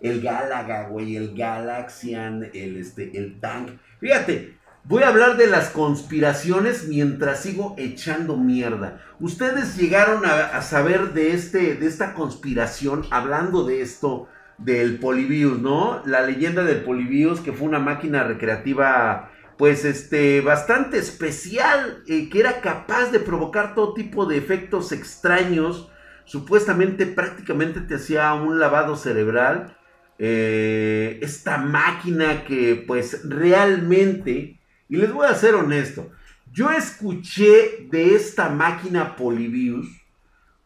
el 0.00 0.20
Galaga, 0.20 0.88
güey, 0.88 1.16
el 1.16 1.36
Galaxian, 1.36 2.50
el, 2.52 2.76
este, 2.76 3.16
el 3.16 3.38
Tank. 3.40 3.70
Fíjate, 4.00 4.57
Voy 4.88 5.02
a 5.02 5.08
hablar 5.08 5.36
de 5.36 5.48
las 5.48 5.68
conspiraciones 5.68 6.88
mientras 6.88 7.42
sigo 7.42 7.74
echando 7.76 8.38
mierda. 8.38 9.02
Ustedes 9.20 9.76
llegaron 9.76 10.24
a, 10.24 10.62
saber 10.62 11.12
de, 11.12 11.34
este, 11.34 11.74
de 11.74 11.86
esta 11.86 12.14
conspiración, 12.14 13.04
hablando 13.10 13.64
de 13.64 13.82
esto, 13.82 14.30
del 14.56 14.98
Polybius, 14.98 15.58
¿no? 15.60 16.00
La 16.06 16.22
leyenda 16.22 16.64
del 16.64 16.84
Polybius, 16.84 17.40
que 17.40 17.52
fue 17.52 17.68
una 17.68 17.80
máquina 17.80 18.24
recreativa, 18.24 19.30
pues, 19.58 19.84
este, 19.84 20.40
bastante 20.40 20.96
especial, 20.96 22.02
eh, 22.06 22.30
que 22.30 22.40
era 22.40 22.62
capaz 22.62 23.10
de 23.10 23.20
provocar 23.20 23.74
todo 23.74 23.92
tipo 23.92 24.24
de 24.24 24.38
efectos 24.38 24.92
extraños. 24.92 25.90
Supuestamente, 26.24 27.04
prácticamente 27.04 27.82
te 27.82 27.96
hacía 27.96 28.32
un 28.32 28.58
lavado 28.58 28.96
cerebral. 28.96 29.76
Eh, 30.18 31.18
esta 31.20 31.58
máquina 31.58 32.44
que, 32.44 32.82
pues, 32.86 33.28
realmente 33.28 34.57
y 34.88 34.96
les 34.96 35.12
voy 35.12 35.26
a 35.26 35.34
ser 35.34 35.54
honesto. 35.54 36.10
Yo 36.52 36.70
escuché 36.70 37.86
de 37.90 38.14
esta 38.14 38.48
máquina 38.48 39.16
Polybius 39.16 39.86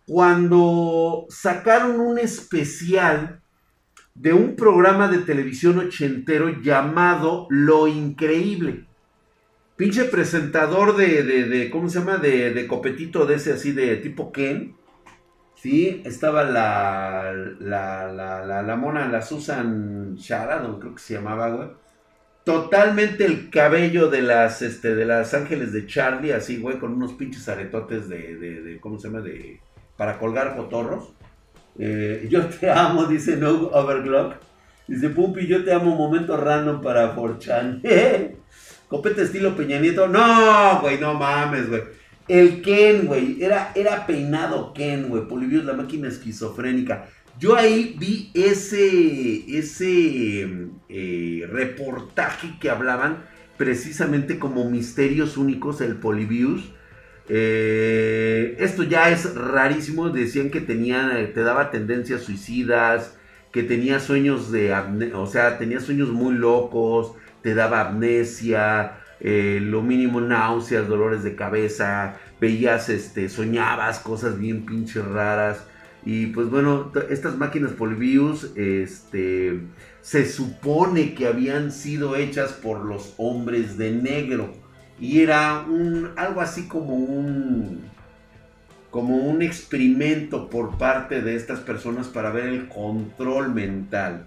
cuando 0.07 1.27
sacaron 1.29 2.01
un 2.01 2.19
especial 2.19 3.41
de 4.15 4.33
un 4.33 4.57
programa 4.57 5.09
de 5.09 5.19
televisión 5.19 5.79
ochentero 5.79 6.61
llamado 6.63 7.47
Lo 7.51 7.89
Increíble. 7.89 8.87
Pinche 9.77 10.05
presentador 10.05 10.97
de, 10.97 11.23
de, 11.23 11.71
¿cómo 11.71 11.89
se 11.89 11.99
llama? 11.99 12.19
De, 12.19 12.53
de, 12.53 12.67
copetito 12.69 13.27
de 13.27 13.37
ese 13.37 13.53
así 13.53 13.73
de 13.73 13.97
tipo 13.97 14.31
Ken. 14.31 14.77
Sí, 15.57 16.03
estaba 16.05 16.45
la, 16.45 17.33
la, 17.59 18.13
la, 18.13 18.63
la, 18.63 18.77
mona, 18.77 19.09
la 19.09 19.23
Susan 19.23 20.15
Sharadon, 20.17 20.79
creo 20.79 20.95
que 20.95 21.03
se 21.03 21.15
llamaba, 21.15 21.49
güey 21.51 21.69
totalmente 22.45 23.25
el 23.25 23.51
cabello 23.51 24.09
de 24.09 24.23
las, 24.23 24.63
este, 24.63 24.95
de 24.95 25.05
las 25.05 25.35
ángeles 25.35 25.73
de 25.73 25.87
Charlie, 25.87 26.33
así, 26.33 26.59
güey, 26.59 26.79
con 26.79 26.93
unos 26.93 27.13
pinches 27.13 27.49
aretotes 27.49 28.09
de, 28.09 28.37
de, 28.37 28.81
¿cómo 28.81 28.99
se 28.99 29.09
llama? 29.09 29.21
De, 29.21 29.61
para 29.97 30.19
colgar 30.19 30.57
cotorros. 30.57 31.13
Eh, 31.79 32.27
yo 32.29 32.47
te 32.47 32.71
amo, 32.71 33.05
dice 33.07 33.37
No 33.37 33.69
Overclock. 33.69 34.35
Dice 34.89 35.11
Pumpi, 35.11 35.47
yo 35.47 35.65
te 35.65 35.73
amo, 35.73 35.95
momento 35.95 36.37
random 36.37 36.83
para 36.83 37.11
Forchan. 37.11 37.83
Copete 38.89 39.23
estilo 39.23 39.57
Peña 39.57 39.79
Nieto. 39.79 40.09
No, 40.09 40.81
güey, 40.81 40.99
no 40.99 41.15
mames, 41.15 41.69
güey. 41.69 41.83
El 42.29 42.61
Ken, 42.63 43.07
güey. 43.07 43.43
Era, 43.43 43.73
era 43.75 44.07
peinado 44.07 44.75
Ken, 44.75 45.09
güey. 45.09 45.27
Polybius, 45.27 45.65
la 45.65 45.73
máquina 45.73 46.09
esquizofrénica. 46.09 47.09
Yo 47.39 47.57
ahí 47.57 47.97
vi 47.99 48.31
ese, 48.35 49.59
ese 49.59 50.69
eh, 50.89 51.49
reportaje 51.51 52.55
que 52.61 52.71
hablaban 52.71 53.25
precisamente 53.57 54.39
como 54.39 54.69
misterios 54.69 55.37
únicos, 55.37 55.81
el 55.81 55.97
Polybius. 55.97 56.73
Eh, 57.29 58.57
esto 58.59 58.83
ya 58.83 59.11
es 59.11 59.35
rarísimo. 59.35 60.11
Decían 60.11 60.51
que 60.51 60.61
tenía, 60.61 61.33
te 61.33 61.43
daba 61.43 61.71
tendencias 61.71 62.23
suicidas, 62.23 63.17
que 63.53 63.63
tenía 63.63 64.01
sueños 64.01 64.51
de, 64.53 64.75
o 65.15 65.27
sea, 65.27 65.59
tenía 65.59 65.81
sueños 65.81 66.11
muy 66.11 66.35
locos, 66.35 67.15
te 67.43 67.55
daba 67.55 67.89
amnesia, 67.89 68.99
eh, 69.21 69.61
lo 69.63 69.83
mínimo 69.83 70.21
náuseas, 70.21 70.89
dolores 70.89 71.23
de 71.23 71.37
cabeza, 71.37 72.19
veías, 72.41 72.89
este, 72.89 73.29
soñabas 73.29 74.01
cosas 74.01 74.39
bien 74.39 74.67
pinches 74.67 75.05
raras. 75.05 75.67
Y 76.05 76.27
pues 76.27 76.51
bueno, 76.51 76.91
estas 77.11 77.37
máquinas 77.37 77.73
Polybius, 77.73 78.53
este, 78.57 79.61
se 80.01 80.29
supone 80.29 81.15
que 81.15 81.27
habían 81.27 81.71
sido 81.71 82.17
hechas 82.17 82.53
por 82.53 82.85
los 82.85 83.15
hombres 83.19 83.79
de 83.79 83.93
negro. 83.93 84.53
Y 84.99 85.21
era 85.21 85.65
un, 85.69 86.11
algo 86.17 86.41
así 86.41 86.67
como 86.67 86.95
un, 86.95 87.83
como 88.91 89.17
un 89.17 89.43
experimento 89.43 90.51
por 90.51 90.77
parte 90.77 91.23
de 91.23 91.37
estas 91.37 91.61
personas 91.61 92.09
para 92.09 92.31
ver 92.31 92.47
el 92.47 92.69
control 92.69 93.55
mental. 93.55 94.27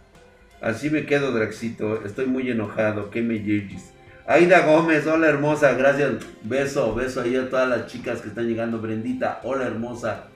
Así 0.62 0.90
me 0.90 1.06
quedo, 1.06 1.32
Draxito. 1.32 2.06
Estoy 2.06 2.26
muy 2.28 2.50
enojado. 2.50 3.10
¿Qué 3.10 3.22
me 3.22 3.40
llegues? 3.40 3.92
Aida 4.28 4.66
Gómez, 4.66 5.06
hola 5.06 5.28
hermosa, 5.28 5.74
gracias. 5.74 6.14
Beso, 6.42 6.96
beso 6.96 7.22
ahí 7.22 7.36
a 7.36 7.50
todas 7.50 7.70
las 7.70 7.86
chicas 7.86 8.22
que 8.22 8.30
están 8.30 8.48
llegando. 8.48 8.80
Brendita, 8.80 9.42
hola 9.44 9.68
hermosa. 9.68 10.30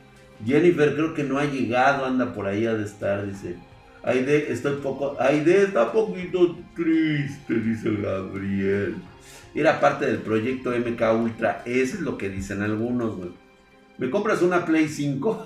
Jennifer 0.46 0.94
creo 0.94 1.14
que 1.14 1.24
no 1.24 1.38
ha 1.38 1.46
llegado, 1.46 2.06
anda 2.06 2.34
por 2.34 2.48
ahí 2.48 2.66
a 2.66 2.74
de 2.74 2.86
estar, 2.86 3.26
dice. 3.26 3.56
Aide, 4.04 4.52
estoy 4.52 4.78
poco. 4.78 5.18
Aide 5.20 5.64
está 5.64 5.92
poquito 5.92 6.58
triste, 6.76 7.56
dice 7.56 7.96
Gabriel. 8.02 8.96
Era 9.54 9.80
parte 9.80 10.06
del 10.06 10.20
proyecto 10.20 10.72
MK 10.72 11.02
Ultra. 11.22 11.64
Eso 11.66 11.96
es 11.96 12.02
lo 12.02 12.18
que 12.18 12.30
dicen 12.30 12.62
algunos, 12.62 13.18
güey. 13.18 13.32
¿Me 13.98 14.10
compras 14.10 14.42
una 14.42 14.66
Play 14.66 14.88
5? 14.88 15.44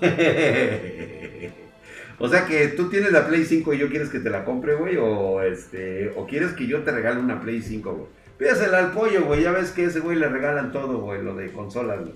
o 2.18 2.28
sea 2.28 2.46
que 2.46 2.68
tú 2.68 2.88
tienes 2.88 3.10
la 3.10 3.26
Play 3.26 3.44
5 3.44 3.74
y 3.74 3.78
yo 3.78 3.88
quieres 3.88 4.10
que 4.10 4.20
te 4.20 4.30
la 4.30 4.44
compre, 4.44 4.76
güey. 4.76 4.96
O 4.98 5.42
este. 5.42 6.12
O 6.16 6.26
quieres 6.26 6.52
que 6.52 6.68
yo 6.68 6.82
te 6.82 6.92
regale 6.92 7.18
una 7.18 7.40
Play 7.40 7.60
5, 7.60 7.92
güey. 7.92 8.06
Pídasela 8.38 8.78
al 8.78 8.92
pollo, 8.92 9.24
güey. 9.24 9.42
Ya 9.42 9.50
ves 9.50 9.70
que 9.70 9.86
ese 9.86 9.98
güey 9.98 10.16
le 10.16 10.28
regalan 10.28 10.70
todo, 10.70 10.98
güey. 10.98 11.22
Lo 11.22 11.34
de 11.34 11.50
consolas, 11.50 12.00
güey. 12.00 12.14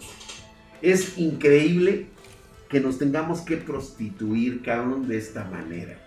Es 0.82 1.18
increíble 1.18 2.06
que 2.68 2.80
nos 2.80 2.98
tengamos 2.98 3.40
que 3.40 3.56
prostituir, 3.56 4.62
cabrón, 4.62 5.08
de 5.08 5.18
esta 5.18 5.44
manera. 5.44 5.98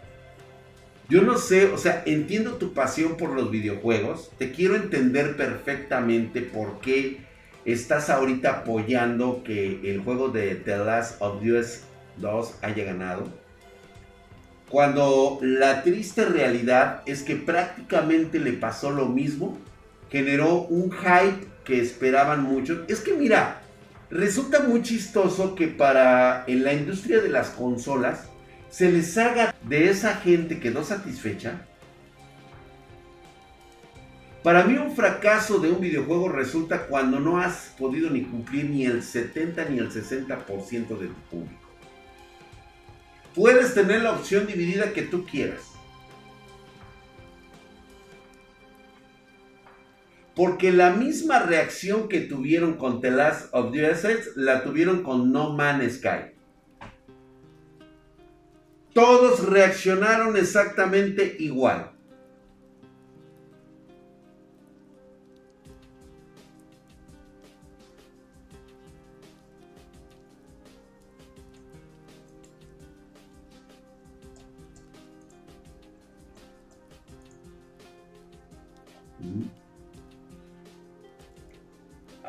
Yo 1.09 1.23
no 1.23 1.37
sé, 1.37 1.65
o 1.65 1.77
sea, 1.77 2.03
entiendo 2.05 2.53
tu 2.53 2.73
pasión 2.73 3.17
por 3.17 3.31
los 3.31 3.51
videojuegos. 3.51 4.31
Te 4.37 4.51
quiero 4.51 4.75
entender 4.75 5.35
perfectamente 5.35 6.41
por 6.41 6.79
qué 6.79 7.19
estás 7.65 8.09
ahorita 8.09 8.59
apoyando 8.59 9.43
que 9.43 9.91
el 9.91 10.01
juego 10.01 10.29
de 10.29 10.55
The 10.55 10.77
Last 10.77 11.21
of 11.21 11.43
Us 11.43 11.81
2 12.17 12.55
haya 12.61 12.85
ganado. 12.85 13.27
Cuando 14.69 15.39
la 15.41 15.83
triste 15.83 16.23
realidad 16.23 17.01
es 17.05 17.23
que 17.23 17.35
prácticamente 17.35 18.39
le 18.39 18.53
pasó 18.53 18.89
lo 18.91 19.07
mismo 19.07 19.57
generó 20.11 20.63
un 20.63 20.91
hype 20.91 21.47
que 21.63 21.79
esperaban 21.79 22.43
mucho. 22.43 22.83
Es 22.87 22.99
que 22.99 23.13
mira, 23.13 23.60
resulta 24.11 24.59
muy 24.59 24.81
chistoso 24.83 25.55
que 25.55 25.67
para 25.67 26.43
en 26.47 26.63
la 26.63 26.73
industria 26.73 27.21
de 27.21 27.29
las 27.29 27.49
consolas 27.49 28.25
se 28.69 28.91
les 28.91 29.17
haga 29.17 29.55
de 29.63 29.89
esa 29.89 30.15
gente 30.15 30.59
que 30.59 30.71
no 30.71 30.83
satisfecha. 30.83 31.65
Para 34.43 34.63
mí 34.63 34.75
un 34.75 34.95
fracaso 34.95 35.59
de 35.59 35.71
un 35.71 35.79
videojuego 35.79 36.29
resulta 36.29 36.87
cuando 36.87 37.19
no 37.19 37.39
has 37.39 37.73
podido 37.77 38.09
ni 38.09 38.23
cumplir 38.23 38.65
ni 38.69 38.85
el 38.85 39.03
70 39.03 39.65
ni 39.65 39.77
el 39.77 39.91
60% 39.91 40.97
de 40.97 41.07
tu 41.07 41.21
público. 41.29 41.61
Puedes 43.35 43.73
tener 43.73 44.01
la 44.01 44.13
opción 44.13 44.47
dividida 44.47 44.93
que 44.93 45.03
tú 45.03 45.25
quieras. 45.25 45.70
Porque 50.35 50.71
la 50.71 50.91
misma 50.91 51.39
reacción 51.39 52.07
que 52.07 52.21
tuvieron 52.21 52.75
con 52.75 53.01
The 53.01 53.11
Last 53.11 53.49
of 53.51 53.73
Us 53.73 54.35
la 54.35 54.63
tuvieron 54.63 55.03
con 55.03 55.31
No 55.31 55.51
Man's 55.53 55.97
Sky. 55.97 56.31
Todos 58.93 59.45
reaccionaron 59.45 60.35
exactamente 60.37 61.35
igual. 61.39 61.91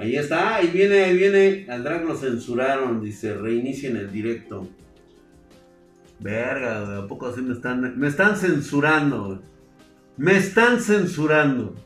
Ahí 0.03 0.17
está, 0.17 0.57
ahí 0.57 0.67
viene, 0.67 1.05
ahí 1.05 1.17
viene. 1.17 1.67
Al 1.71 1.85
drag 1.85 2.05
lo 2.05 2.17
censuraron, 2.17 3.01
dice, 3.01 3.35
reinicien 3.35 3.97
el 3.97 4.11
directo. 4.11 4.69
Verga, 6.19 6.99
¿a 6.99 7.07
poco 7.07 7.29
así 7.29 7.41
me 7.41 7.55
están. 7.55 7.97
Me 7.97 8.09
están 8.09 8.37
censurando, 8.37 9.41
Me 10.17 10.37
están 10.37 10.81
censurando. 10.81 11.77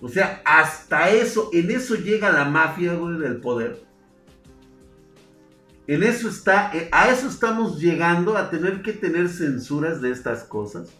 O 0.00 0.08
sea, 0.08 0.42
hasta 0.44 1.08
eso, 1.10 1.50
en 1.52 1.70
eso 1.70 1.94
llega 1.94 2.32
la 2.32 2.46
mafia, 2.46 2.94
güey, 2.94 3.16
del 3.16 3.36
poder. 3.36 3.80
En 5.86 6.02
eso 6.02 6.28
está, 6.28 6.76
eh, 6.76 6.88
a 6.90 7.10
eso 7.10 7.28
estamos 7.28 7.80
llegando, 7.80 8.36
a 8.36 8.50
tener 8.50 8.82
que 8.82 8.92
tener 8.92 9.28
censuras 9.28 10.02
de 10.02 10.10
estas 10.10 10.42
cosas. 10.42 10.90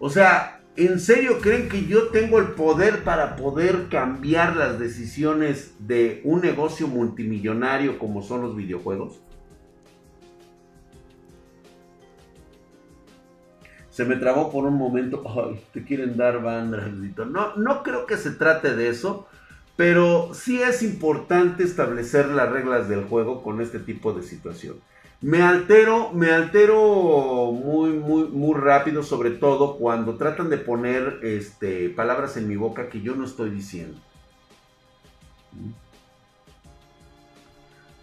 O 0.00 0.10
sea, 0.10 0.59
¿En 0.76 1.00
serio 1.00 1.40
creen 1.40 1.68
que 1.68 1.84
yo 1.86 2.08
tengo 2.08 2.38
el 2.38 2.52
poder 2.52 3.02
para 3.02 3.36
poder 3.36 3.88
cambiar 3.88 4.56
las 4.56 4.78
decisiones 4.78 5.74
de 5.80 6.20
un 6.24 6.40
negocio 6.40 6.86
multimillonario 6.86 7.98
como 7.98 8.22
son 8.22 8.42
los 8.42 8.56
videojuegos? 8.56 9.20
Se 13.90 14.04
me 14.04 14.16
trabó 14.16 14.50
por 14.50 14.64
un 14.64 14.74
momento. 14.74 15.24
Ay, 15.28 15.60
te 15.72 15.84
quieren 15.84 16.16
dar 16.16 16.40
banda, 16.40 16.88
No, 17.26 17.56
no 17.56 17.82
creo 17.82 18.06
que 18.06 18.16
se 18.16 18.30
trate 18.30 18.74
de 18.74 18.88
eso. 18.88 19.26
Pero 19.76 20.34
sí 20.34 20.60
es 20.62 20.82
importante 20.82 21.64
establecer 21.64 22.28
las 22.28 22.50
reglas 22.50 22.88
del 22.88 23.04
juego 23.04 23.42
con 23.42 23.60
este 23.60 23.78
tipo 23.78 24.12
de 24.12 24.22
situación. 24.22 24.76
Me 25.22 25.42
altero, 25.42 26.12
me 26.12 26.30
altero 26.30 27.52
muy, 27.52 27.90
muy, 27.90 28.28
muy 28.28 28.58
rápido, 28.58 29.02
sobre 29.02 29.30
todo 29.32 29.76
cuando 29.76 30.16
tratan 30.16 30.48
de 30.48 30.56
poner 30.56 31.20
este, 31.22 31.90
palabras 31.90 32.38
en 32.38 32.48
mi 32.48 32.56
boca 32.56 32.88
que 32.88 33.02
yo 33.02 33.14
no 33.14 33.26
estoy 33.26 33.50
diciendo. 33.50 33.98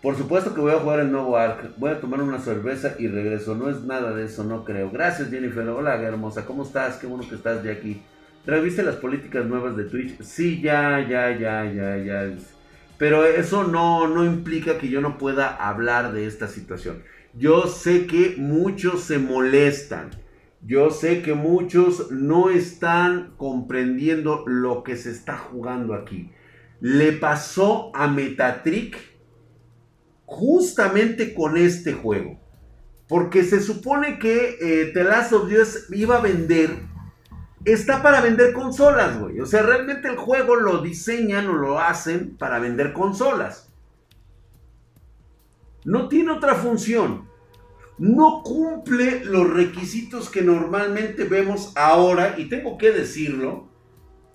Por 0.02 0.16
supuesto 0.16 0.54
que 0.54 0.62
voy 0.62 0.74
a 0.74 0.80
jugar 0.80 1.00
el 1.00 1.12
nuevo 1.12 1.36
Ark. 1.38 1.74
Voy 1.78 1.90
a 1.90 2.00
tomar 2.00 2.22
una 2.22 2.40
cerveza 2.40 2.96
y 3.00 3.08
regreso. 3.08 3.56
No 3.56 3.68
es 3.70 3.82
nada 3.84 4.14
de 4.14 4.26
eso, 4.26 4.44
no 4.44 4.64
creo. 4.64 4.92
Gracias, 4.92 5.30
Jennifer. 5.30 5.68
Hola, 5.68 5.96
hermosa. 5.96 6.46
¿Cómo 6.46 6.64
estás? 6.64 6.98
Qué 6.98 7.08
bueno 7.08 7.28
que 7.28 7.36
estás 7.36 7.64
ya 7.64 7.72
aquí. 7.72 8.04
¿Reviste 8.46 8.84
las 8.84 8.96
políticas 8.96 9.46
nuevas 9.46 9.76
de 9.76 9.86
Twitch? 9.86 10.22
Sí, 10.22 10.62
ya, 10.62 11.06
ya, 11.06 11.38
ya, 11.38 11.66
ya, 11.66 11.98
ya. 11.98 12.32
Pero 12.98 13.26
eso 13.26 13.64
no, 13.64 14.08
no 14.08 14.26
implica 14.26 14.78
que 14.78 14.90
yo 14.90 15.02
no 15.02 15.18
pueda 15.18 15.56
hablar 15.56 16.14
de 16.14 16.26
esta 16.26 16.48
situación. 16.48 17.04
Yo 17.34 17.68
sé 17.68 18.08
que 18.08 18.36
muchos 18.38 19.04
se 19.04 19.20
molestan. 19.20 20.10
Yo 20.66 20.90
sé 20.90 21.22
que 21.22 21.36
muchos 21.36 22.12
no 22.12 22.50
están 22.50 23.36
comprendiendo 23.38 24.44
lo 24.48 24.84
que 24.84 24.98
se 24.98 25.12
está 25.12 25.38
jugando 25.38 25.94
aquí. 25.94 26.32
Le 26.82 27.14
pasó 27.14 27.92
a 27.96 28.08
Metatrick 28.08 28.98
justamente 30.26 31.34
con 31.36 31.58
este 31.58 31.94
juego. 31.94 32.40
Porque 33.08 33.44
se 33.44 33.62
supone 33.62 34.20
que 34.20 34.58
eh, 34.60 34.92
The 34.94 35.36
of 35.36 35.52
Us 35.52 35.88
iba 35.92 36.18
a 36.18 36.22
vender. 36.22 36.72
Está 37.68 38.02
para 38.02 38.22
vender 38.22 38.54
consolas, 38.54 39.20
güey. 39.20 39.40
O 39.40 39.46
sea, 39.46 39.62
realmente 39.62 40.08
el 40.08 40.16
juego 40.16 40.56
lo 40.56 40.82
diseñan 40.82 41.48
o 41.48 41.54
lo 41.54 41.80
hacen 41.80 42.38
para 42.38 42.60
vender 42.60 42.94
consolas. 42.94 43.72
No 45.86 46.08
tiene 46.08 46.32
otra 46.32 46.56
función 46.56 47.28
no 47.98 48.44
cumple 48.44 49.26
los 49.26 49.50
requisitos 49.50 50.30
que 50.30 50.44
normalmente 50.44 51.24
vemos 51.24 51.72
ahora, 51.76 52.36
y 52.38 52.46
tengo 52.46 52.78
que 52.78 52.92
decirlo, 52.92 53.68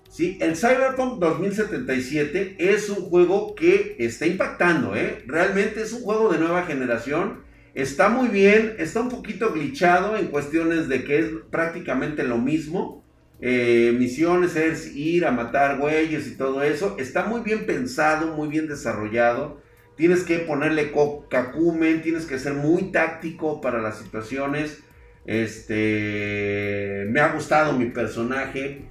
Sí, 0.09 0.37
el 0.41 0.55
Cyberpunk 0.55 1.17
2077 1.17 2.57
es 2.59 2.87
un 2.87 3.09
juego 3.09 3.55
que 3.55 3.95
está 3.97 4.27
impactando, 4.27 4.95
¿eh? 4.95 5.23
Realmente 5.25 5.81
es 5.81 5.91
un 5.91 6.03
juego 6.03 6.31
de 6.31 6.37
nueva 6.37 6.67
generación. 6.67 7.39
Está 7.73 8.09
muy 8.09 8.27
bien, 8.27 8.75
está 8.77 9.01
un 9.01 9.09
poquito 9.09 9.51
glitchado 9.51 10.15
en 10.15 10.27
cuestiones 10.27 10.87
de 10.87 11.03
que 11.03 11.17
es 11.17 11.25
prácticamente 11.49 12.23
lo 12.23 12.37
mismo. 12.37 13.02
Eh, 13.45 13.93
misiones 13.99 14.55
es 14.55 14.95
ir 14.95 15.25
a 15.25 15.31
matar 15.31 15.77
güeyes 15.77 16.27
y 16.27 16.37
todo 16.37 16.63
eso. 16.63 16.95
Está 16.97 17.25
muy 17.25 17.41
bien 17.41 17.65
pensado, 17.65 18.27
muy 18.27 18.47
bien 18.47 18.69
desarrollado. 18.69 19.61
Tienes 19.97 20.23
que 20.23 20.39
ponerle 20.39 20.93
cacumen, 21.29 22.01
tienes 22.01 22.25
que 22.25 22.39
ser 22.39 22.53
muy 22.53 22.83
táctico 22.93 23.59
para 23.59 23.81
las 23.81 23.97
situaciones. 23.97 24.79
Este, 25.25 27.05
me 27.09 27.19
ha 27.19 27.33
gustado 27.33 27.73
mi 27.73 27.87
personaje. 27.87 28.85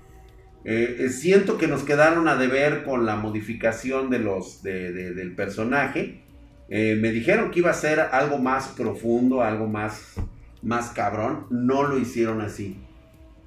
Eh, 0.66 0.96
eh, 0.98 1.08
siento 1.08 1.56
que 1.56 1.66
nos 1.66 1.82
quedaron 1.82 2.28
a 2.28 2.36
deber 2.36 2.84
con 2.84 3.06
la 3.06 3.16
modificación 3.16 4.10
de 4.10 4.18
los, 4.18 4.62
del 4.62 5.34
personaje. 5.34 6.24
Me 6.68 7.10
dijeron 7.10 7.50
que 7.50 7.60
iba 7.60 7.70
a 7.70 7.74
ser 7.74 8.00
algo 8.00 8.36
más 8.36 8.68
profundo, 8.68 9.42
algo 9.42 9.66
más, 9.66 10.16
más 10.60 10.90
cabrón. 10.90 11.46
No 11.48 11.84
lo 11.84 11.98
hicieron 11.98 12.42
así. 12.42 12.76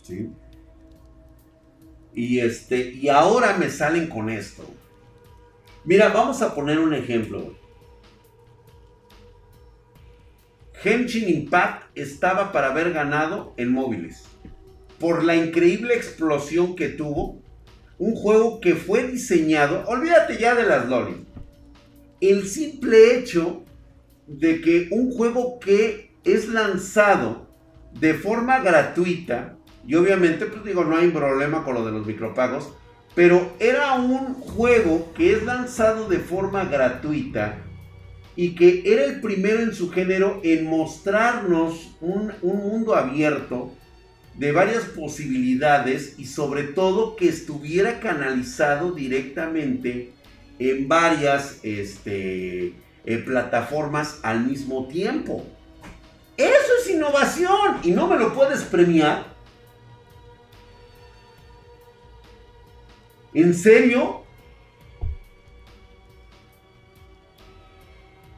¿sí? 0.02 0.32
Y, 2.16 2.40
este, 2.40 2.92
y 2.92 3.10
ahora 3.10 3.58
me 3.58 3.70
salen 3.70 4.08
con 4.08 4.30
esto. 4.30 4.64
Mira, 5.84 6.10
vamos 6.10 6.42
a 6.42 6.56
poner 6.56 6.80
un 6.80 6.94
ejemplo. 6.94 7.54
Henshin 10.84 11.30
Impact 11.30 11.98
estaba 11.98 12.52
para 12.52 12.68
haber 12.68 12.94
ganado 12.94 13.54
en 13.58 13.72
móviles 13.72 14.24
por 15.00 15.24
la 15.24 15.36
increíble 15.36 15.94
explosión 15.96 16.76
que 16.76 16.90
tuvo. 16.90 17.42
Un 17.98 18.14
juego 18.16 18.60
que 18.60 18.76
fue 18.76 19.08
diseñado, 19.08 19.84
olvídate 19.88 20.38
ya 20.38 20.54
de 20.54 20.64
las 20.64 20.90
lolis. 20.90 21.18
El 22.20 22.48
simple 22.48 23.16
hecho 23.16 23.64
de 24.28 24.60
que 24.60 24.90
un 24.92 25.12
juego 25.12 25.60
que 25.60 26.12
es 26.26 26.50
lanzado 26.50 27.48
de 27.94 28.14
forma 28.14 28.60
gratuita, 28.60 29.56
y 29.88 29.96
obviamente 29.96 30.46
pues 30.46 30.64
digo, 30.64 30.84
no 30.84 30.98
hay 30.98 31.10
problema 31.10 31.64
con 31.64 31.76
lo 31.76 31.86
de 31.86 31.92
los 31.92 32.06
micropagos, 32.06 32.74
pero 33.14 33.54
era 33.60 33.94
un 33.94 34.34
juego 34.36 35.14
que 35.14 35.34
es 35.34 35.44
lanzado 35.44 36.08
de 36.10 36.20
forma 36.20 36.66
gratuita 36.66 37.60
y 38.36 38.56
que 38.56 38.84
era 38.86 39.06
el 39.06 39.22
primero 39.22 39.62
en 39.62 39.74
su 39.74 39.92
género 39.92 40.42
en 40.44 40.66
mostrarnos 40.66 41.96
un, 42.02 42.34
un 42.42 42.58
mundo 42.58 42.96
abierto 42.96 43.72
de 44.38 44.52
varias 44.52 44.84
posibilidades 44.84 46.16
y 46.18 46.26
sobre 46.26 46.64
todo 46.64 47.16
que 47.16 47.30
estuviera 47.30 48.00
canalizado 48.00 48.92
directamente 48.92 50.12
en 50.60 50.88
varias 50.88 51.60
este, 51.64 52.74
eh, 53.06 53.18
plataformas 53.20 54.20
al 54.24 54.46
mismo 54.46 54.88
tiempo. 54.88 55.46
Eso 56.38 56.72
es 56.82 56.90
innovación 56.90 57.80
y 57.84 57.92
no 57.92 58.08
me 58.08 58.18
lo 58.18 58.34
puedes 58.34 58.64
premiar. 58.64 59.35
¿En 63.36 63.54
serio? 63.54 64.24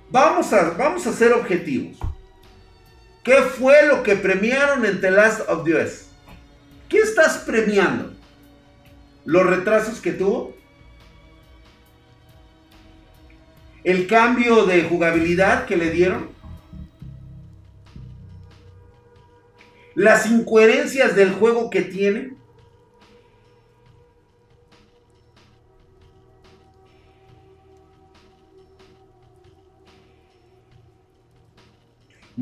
Vamos 0.09 0.51
a, 0.51 0.71
vamos 0.71 1.05
a 1.05 1.13
ser 1.13 1.33
objetivos. 1.33 1.97
¿Qué 3.23 3.35
fue 3.35 3.85
lo 3.85 4.01
que 4.01 4.15
premiaron 4.15 4.83
en 4.85 4.99
The 4.99 5.11
Last 5.11 5.47
of 5.47 5.67
Us? 5.67 6.07
¿Qué 6.89 6.97
estás 6.97 7.37
premiando? 7.39 8.15
¿Los 9.23 9.45
retrasos 9.45 10.01
que 10.01 10.13
tuvo? 10.13 10.55
¿El 13.83 14.07
cambio 14.07 14.65
de 14.65 14.83
jugabilidad 14.83 15.65
que 15.65 15.77
le 15.77 15.91
dieron? 15.91 16.29
¿Las 19.93 20.25
incoherencias 20.25 21.15
del 21.15 21.33
juego 21.33 21.69
que 21.69 21.81
tiene? 21.81 22.36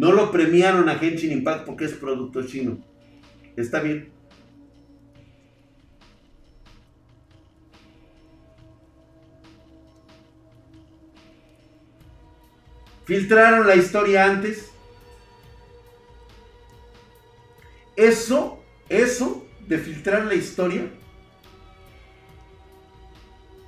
No 0.05 0.11
lo 0.11 0.31
premiaron 0.31 0.87
a 0.87 0.99
Genshin 0.99 1.31
Impact 1.31 1.65
porque 1.65 1.85
es 1.85 1.93
producto 1.93 2.45
chino. 2.45 2.77
Está 3.57 3.79
bien. 3.79 4.11
Filtraron 13.05 13.65
la 13.65 13.75
historia 13.75 14.25
antes. 14.25 14.69
Eso, 17.95 18.63
eso 18.89 19.43
de 19.67 19.79
filtrar 19.79 20.25
la 20.25 20.35
historia 20.35 20.87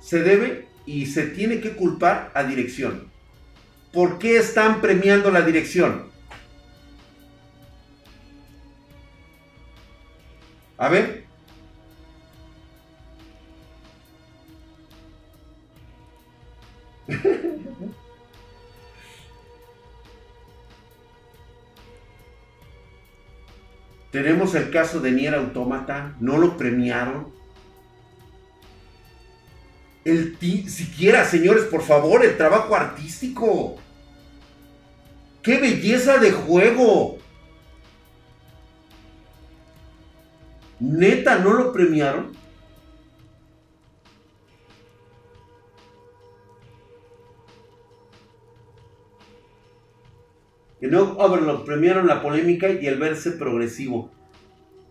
se 0.00 0.22
debe 0.22 0.68
y 0.86 1.06
se 1.06 1.24
tiene 1.26 1.60
que 1.60 1.72
culpar 1.72 2.30
a 2.32 2.44
dirección. 2.44 3.10
¿Por 3.92 4.20
qué 4.20 4.36
están 4.36 4.80
premiando 4.80 5.32
la 5.32 5.42
dirección? 5.42 6.07
A 10.78 10.88
ver. 10.88 11.24
Tenemos 24.12 24.54
el 24.54 24.70
caso 24.70 25.00
de 25.00 25.10
Nier 25.12 25.34
Automata, 25.34 26.16
no 26.20 26.38
lo 26.38 26.56
premiaron. 26.56 27.36
El 30.04 30.38
siquiera, 30.38 31.24
señores, 31.26 31.64
por 31.64 31.82
favor, 31.82 32.24
el 32.24 32.36
trabajo 32.38 32.74
artístico. 32.74 33.76
¡Qué 35.42 35.58
belleza 35.58 36.18
de 36.18 36.32
juego! 36.32 37.17
Neta, 40.80 41.38
¿no 41.38 41.52
lo 41.52 41.72
premiaron? 41.72 42.32
En 50.80 50.94
Overlord 50.94 51.64
premiaron 51.64 52.06
la 52.06 52.22
polémica 52.22 52.70
y 52.70 52.86
el 52.86 52.98
verse 52.98 53.32
progresivo. 53.32 54.10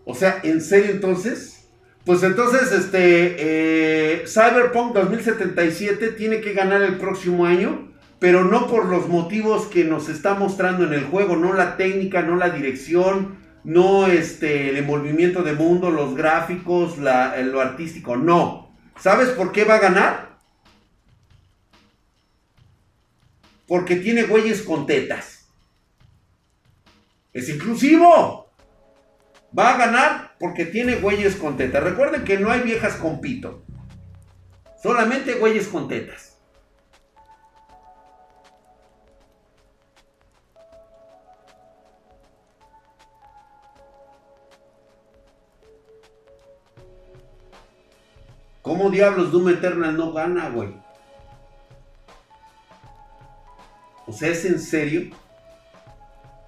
O 0.04 0.14
sea, 0.14 0.40
¿en 0.42 0.60
serio 0.60 0.90
entonces? 0.90 1.68
Pues 2.04 2.22
entonces, 2.22 2.72
este, 2.72 3.36
eh, 3.38 4.24
Cyberpunk 4.26 4.94
2077 4.94 6.12
tiene 6.12 6.40
que 6.40 6.52
ganar 6.52 6.82
el 6.82 6.96
próximo 6.96 7.46
año, 7.46 7.90
pero 8.18 8.44
no 8.44 8.66
por 8.66 8.86
los 8.86 9.08
motivos 9.08 9.66
que 9.66 9.84
nos 9.84 10.08
está 10.08 10.34
mostrando 10.34 10.84
en 10.84 10.92
el 10.92 11.04
juego, 11.04 11.36
no 11.36 11.52
la 11.52 11.76
técnica, 11.76 12.22
no 12.22 12.36
la 12.36 12.50
dirección, 12.50 13.36
no 13.68 14.06
este, 14.06 14.70
el 14.70 14.78
envolvimiento 14.78 15.42
de 15.42 15.52
mundo, 15.52 15.90
los 15.90 16.16
gráficos, 16.16 16.96
lo 16.96 17.60
artístico, 17.60 18.16
no. 18.16 18.74
¿Sabes 18.98 19.28
por 19.28 19.52
qué 19.52 19.64
va 19.64 19.74
a 19.74 19.78
ganar? 19.78 20.38
Porque 23.66 23.96
tiene 23.96 24.22
güeyes 24.22 24.62
con 24.62 24.86
tetas. 24.86 25.50
Es 27.34 27.50
inclusivo. 27.50 28.50
Va 29.56 29.74
a 29.74 29.76
ganar 29.76 30.34
porque 30.40 30.64
tiene 30.64 30.94
güeyes 30.94 31.36
con 31.36 31.58
tetas. 31.58 31.84
Recuerden 31.84 32.24
que 32.24 32.38
no 32.38 32.50
hay 32.50 32.60
viejas 32.60 32.94
con 32.94 33.20
pito. 33.20 33.66
Solamente 34.82 35.34
güeyes 35.34 35.68
con 35.68 35.88
tetas. 35.88 36.27
¿Cómo 48.68 48.90
diablos 48.90 49.32
Doom 49.32 49.48
Eternal 49.48 49.96
no 49.96 50.12
gana, 50.12 50.50
güey? 50.50 50.68
O 54.06 54.12
sea, 54.12 54.28
¿es 54.28 54.44
en 54.44 54.60
serio? 54.60 55.16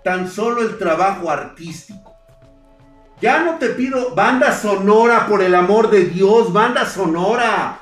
Tan 0.05 0.29
solo 0.29 0.61
el 0.61 0.77
trabajo 0.77 1.31
artístico. 1.31 2.15
Ya 3.23 3.43
no 3.43 3.55
te 3.55 3.71
pido 3.71 4.15
banda 4.15 4.53
sonora, 4.53 5.27
por 5.29 5.43
el 5.43 5.55
amor 5.55 5.89
de 5.89 6.05
Dios, 6.05 6.53
banda 6.53 6.85
sonora. 6.85 7.81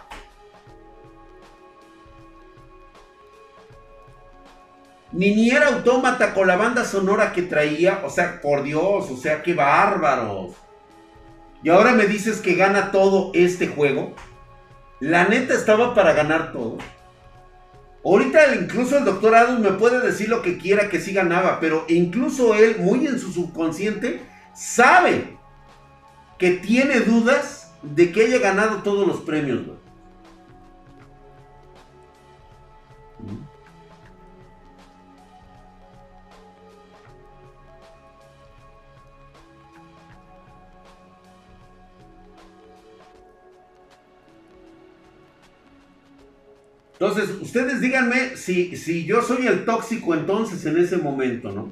Ni 5.11 5.35
ni 5.35 5.51
era 5.51 5.67
autómata 5.67 6.33
con 6.33 6.47
la 6.47 6.55
banda 6.55 6.85
sonora 6.85 7.33
que 7.33 7.43
traía. 7.43 8.03
O 8.05 8.09
sea, 8.09 8.41
por 8.41 8.63
Dios, 8.63 9.11
o 9.11 9.17
sea, 9.17 9.43
qué 9.43 9.55
bárbaros. 9.55 10.53
Y 11.65 11.71
ahora 11.71 11.91
me 11.91 12.07
dices 12.07 12.41
que 12.41 12.55
gana 12.55 12.93
todo 12.93 13.33
este 13.35 13.67
juego. 13.67 14.15
La 15.01 15.29
neta 15.29 15.55
estaba 15.55 15.95
para 15.95 16.13
ganar 16.13 16.53
todo. 16.53 16.79
Ahorita 18.05 18.55
incluso 18.55 18.99
el 18.99 19.05
doctor 19.05 19.35
Adams 19.35 19.61
me 19.61 19.73
puede 19.73 20.01
decir 20.01 20.29
lo 20.29 20.43
que 20.43 20.59
quiera 20.59 20.89
que 20.89 21.01
sí 21.01 21.13
ganaba, 21.13 21.61
pero 21.61 21.85
incluso 21.89 22.55
él, 22.55 22.77
muy 22.79 23.07
en 23.07 23.19
su 23.19 23.33
subconsciente, 23.33 24.23
sabe 24.55 25.37
que 26.39 26.53
tiene 26.53 27.01
dudas 27.01 27.73
de 27.83 28.11
que 28.11 28.27
haya 28.27 28.39
ganado 28.39 28.83
todos 28.83 29.07
los 29.07 29.21
premios. 29.21 29.61
Entonces, 47.01 47.31
ustedes 47.41 47.81
díganme 47.81 48.37
si, 48.37 48.77
si 48.77 49.05
yo 49.05 49.23
soy 49.23 49.47
el 49.47 49.65
tóxico 49.65 50.15
entonces 50.15 50.67
en 50.67 50.79
ese 50.79 50.97
momento, 50.97 51.53
¿no? 51.53 51.71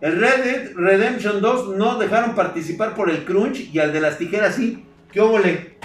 El 0.00 0.18
Red 0.18 0.44
Dead 0.44 0.72
Redemption 0.74 1.40
2 1.40 1.76
no 1.76 1.98
dejaron 1.98 2.34
participar 2.34 2.94
por 2.96 3.08
el 3.08 3.24
crunch 3.24 3.70
y 3.72 3.78
al 3.78 3.92
de 3.92 4.00
las 4.00 4.18
tijeras 4.18 4.56
sí. 4.56 4.84
¿Qué 5.12 5.20
óvole? 5.20 5.76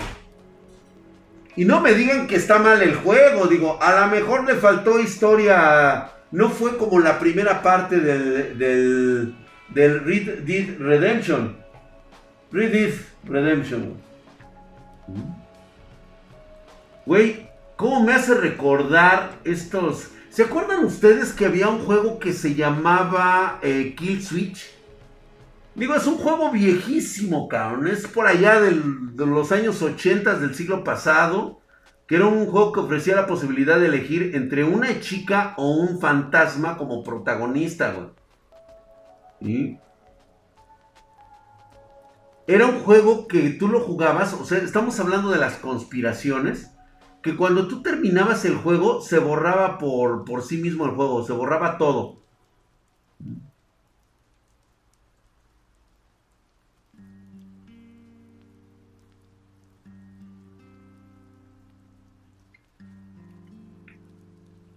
Y 1.55 1.65
no 1.65 1.81
me 1.81 1.93
digan 1.93 2.25
que 2.25 2.35
está 2.35 2.57
mal 2.57 2.81
el 2.81 2.95
juego, 2.95 3.45
digo, 3.47 3.77
a 3.81 3.99
lo 4.01 4.07
mejor 4.07 4.45
le 4.45 4.55
faltó 4.55 4.99
historia. 4.99 6.09
No 6.31 6.49
fue 6.49 6.77
como 6.77 6.99
la 6.99 7.19
primera 7.19 7.61
parte 7.61 7.99
del, 7.99 8.57
del, 8.57 9.35
del 9.69 10.03
Red 10.03 10.39
Dead 10.45 10.79
Redemption. 10.79 11.64
Red 12.55 12.71
Dead 12.71 12.93
Redemption. 13.25 13.93
Güey, 17.05 17.49
¿cómo 17.75 17.99
me 18.01 18.13
hace 18.13 18.33
recordar 18.33 19.33
estos 19.43 20.09
¿Se 20.29 20.43
acuerdan 20.43 20.85
ustedes 20.85 21.33
que 21.33 21.45
había 21.45 21.67
un 21.67 21.79
juego 21.79 22.17
que 22.17 22.31
se 22.31 22.55
llamaba 22.55 23.59
eh, 23.61 23.93
Kill 23.97 24.23
Switch? 24.23 24.69
Digo, 25.75 25.95
es 25.95 26.07
un 26.07 26.15
juego 26.15 26.51
viejísimo, 26.51 27.49
cabrón. 27.49 27.87
Es 27.87 28.07
por 28.07 28.25
allá 28.25 28.61
de 28.61 28.71
los 29.25 29.51
años 29.51 29.81
80 29.81 30.39
del 30.39 30.55
siglo 30.55 30.83
pasado. 30.85 31.59
Que 32.07 32.15
era 32.15 32.25
un 32.25 32.45
juego 32.47 32.71
que 32.71 32.79
ofrecía 32.81 33.15
la 33.15 33.27
posibilidad 33.27 33.79
de 33.79 33.87
elegir 33.87 34.35
entre 34.35 34.63
una 34.63 34.99
chica 35.01 35.55
o 35.57 35.71
un 35.71 35.99
fantasma 35.99 36.77
como 36.77 37.03
protagonista, 37.03 37.93
güey. 39.41 39.79
Era 42.47 42.67
un 42.67 42.79
juego 42.81 43.27
que 43.27 43.49
tú 43.49 43.67
lo 43.67 43.79
jugabas, 43.79 44.33
o 44.33 44.45
sea, 44.45 44.59
estamos 44.59 44.99
hablando 44.99 45.31
de 45.31 45.39
las 45.39 45.55
conspiraciones 45.55 46.69
que 47.23 47.35
cuando 47.35 47.67
tú 47.67 47.81
terminabas 47.81 48.45
el 48.45 48.55
juego 48.55 49.01
se 49.01 49.17
borraba 49.17 49.79
por, 49.79 50.25
por 50.25 50.43
sí 50.43 50.57
mismo 50.57 50.85
el 50.85 50.91
juego, 50.91 51.25
se 51.25 51.33
borraba 51.33 51.79
todo. 51.79 52.19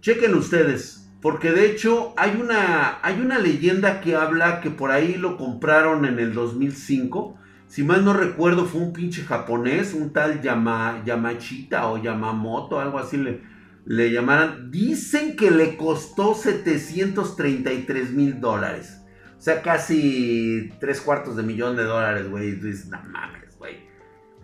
Chequen 0.01 0.33
ustedes, 0.33 1.07
porque 1.21 1.51
de 1.51 1.69
hecho 1.69 2.13
hay 2.17 2.31
una, 2.41 2.97
hay 3.03 3.21
una 3.21 3.37
leyenda 3.37 4.01
que 4.01 4.15
habla 4.15 4.59
que 4.59 4.71
por 4.71 4.89
ahí 4.89 5.13
lo 5.13 5.37
compraron 5.37 6.05
en 6.05 6.17
el 6.17 6.33
2005 6.33 7.35
si 7.69 7.83
mal 7.83 8.03
no 8.03 8.13
recuerdo, 8.13 8.65
fue 8.65 8.81
un 8.81 8.93
pinche 8.93 9.21
japonés, 9.21 9.93
un 9.93 10.11
tal 10.11 10.41
Yama, 10.41 11.03
Yamachita 11.05 11.87
o 11.87 12.01
Yamamoto, 12.01 12.79
algo 12.79 12.97
así 12.97 13.15
le, 13.15 13.41
le 13.85 14.11
llamaran. 14.11 14.71
Dicen 14.71 15.35
que 15.35 15.51
le 15.51 15.77
costó 15.77 16.33
733 16.33 18.11
mil 18.11 18.41
dólares. 18.41 19.03
O 19.37 19.41
sea, 19.41 19.61
casi 19.61 20.71
tres 20.79 20.99
cuartos 20.99 21.35
de 21.35 21.43
millón 21.43 21.77
de 21.77 21.83
dólares, 21.83 22.27
güey. 22.27 22.53
Dices, 22.53 22.87
no 22.87 23.03
mames, 23.03 23.55
güey. 23.59 23.87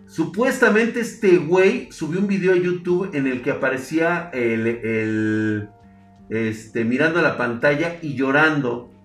Supuestamente 0.06 1.00
este 1.00 1.38
güey 1.38 1.90
subió 1.90 2.20
un 2.20 2.28
video 2.28 2.52
a 2.52 2.56
YouTube 2.56 3.10
en 3.12 3.26
el 3.26 3.42
que 3.42 3.50
aparecía 3.50 4.30
el, 4.32 4.68
el 4.68 5.68
este, 6.30 6.84
mirando 6.84 7.20
la 7.22 7.36
pantalla 7.36 7.98
y 8.02 8.14
llorando 8.14 8.95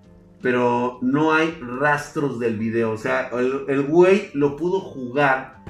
pero 0.42 1.00
no 1.02 1.34
hay 1.34 1.58
rastros 1.62 2.40
del 2.40 2.58
video. 2.58 2.92
O 2.92 2.98
sea, 2.98 3.30
el, 3.68 3.84
güey 3.84 4.30
lo 4.34 4.56
pudo 4.56 4.80
jugar 4.80 5.62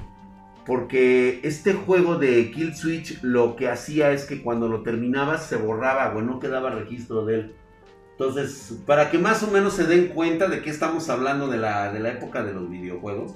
porque 0.66 1.40
este 1.44 1.74
juego 1.74 2.18
de 2.18 2.52
Kill 2.52 2.76
Switch 2.76 3.22
lo 3.24 3.56
que 3.56 3.70
hacía 3.70 4.12
es 4.12 4.26
que 4.26 4.42
cuando 4.42 4.68
lo 4.68 4.84
terminabas 4.84 5.46
se 5.46 5.58
borraba, 5.58 6.10
güey, 6.10 6.26
no 6.26 6.40
quedaba 6.40 6.70
registro 6.70 7.26
de 7.26 7.36
él. 7.36 7.56
Entonces, 8.12 8.80
para 8.86 9.10
que 9.10 9.18
más 9.18 9.42
o 9.44 9.48
menos 9.48 9.74
se 9.74 9.86
den 9.86 10.10
cuenta 10.10 10.48
de 10.48 10.62
que 10.62 10.70
estamos 10.70 11.10
hablando 11.10 11.48
de 11.48 11.58
la, 11.58 11.92
de 11.92 12.00
la 12.00 12.12
época 12.12 12.44
de 12.44 12.54
los 12.54 12.70
videojuegos, 12.70 13.36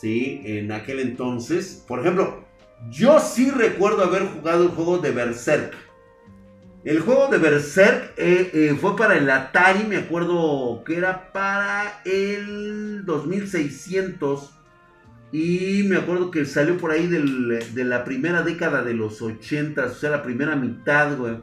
¿sí? 0.00 0.40
En 0.44 0.72
aquel 0.72 1.00
entonces, 1.00 1.84
por 1.86 2.00
ejemplo, 2.00 2.44
yo 2.90 3.20
sí 3.20 3.50
recuerdo 3.50 4.04
haber 4.04 4.26
jugado 4.26 4.64
el 4.64 4.70
juego 4.70 4.98
de 4.98 5.10
Berserk. 5.10 5.74
El 6.86 7.00
juego 7.00 7.26
de 7.26 7.38
Berserk 7.38 8.12
eh, 8.16 8.48
eh, 8.54 8.76
fue 8.80 8.94
para 8.94 9.16
el 9.16 9.28
Atari, 9.28 9.82
me 9.82 9.96
acuerdo 9.96 10.84
que 10.86 10.96
era 10.96 11.32
para 11.32 12.00
el 12.04 13.04
2600. 13.04 14.54
Y 15.32 15.82
me 15.88 15.96
acuerdo 15.96 16.30
que 16.30 16.44
salió 16.44 16.78
por 16.78 16.92
ahí 16.92 17.08
de 17.08 17.84
la 17.84 18.04
primera 18.04 18.42
década 18.42 18.84
de 18.84 18.94
los 18.94 19.20
80, 19.20 19.84
o 19.84 19.88
sea, 19.88 20.10
la 20.10 20.22
primera 20.22 20.54
mitad, 20.54 21.16
güey. 21.16 21.38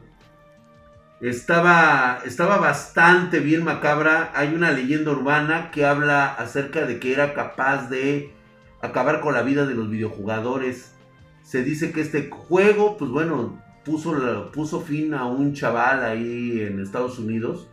Estaba, 1.20 2.22
estaba 2.24 2.56
bastante 2.56 3.38
bien 3.40 3.64
macabra. 3.64 4.32
Hay 4.34 4.54
una 4.54 4.72
leyenda 4.72 5.10
urbana 5.10 5.70
que 5.70 5.84
habla 5.84 6.24
acerca 6.24 6.86
de 6.86 6.98
que 6.98 7.12
era 7.12 7.34
capaz 7.34 7.90
de 7.90 8.32
acabar 8.80 9.20
con 9.20 9.34
la 9.34 9.42
vida 9.42 9.66
de 9.66 9.74
los 9.74 9.90
videojugadores. 9.90 10.94
Se 11.42 11.62
dice 11.62 11.92
que 11.92 12.00
este 12.00 12.30
juego, 12.30 12.96
pues 12.96 13.10
bueno, 13.10 13.62
puso, 13.84 14.50
puso 14.52 14.80
fin 14.80 15.14
a 15.14 15.26
un 15.26 15.52
chaval 15.52 16.02
ahí 16.02 16.60
en 16.60 16.80
Estados 16.80 17.18
Unidos. 17.18 17.68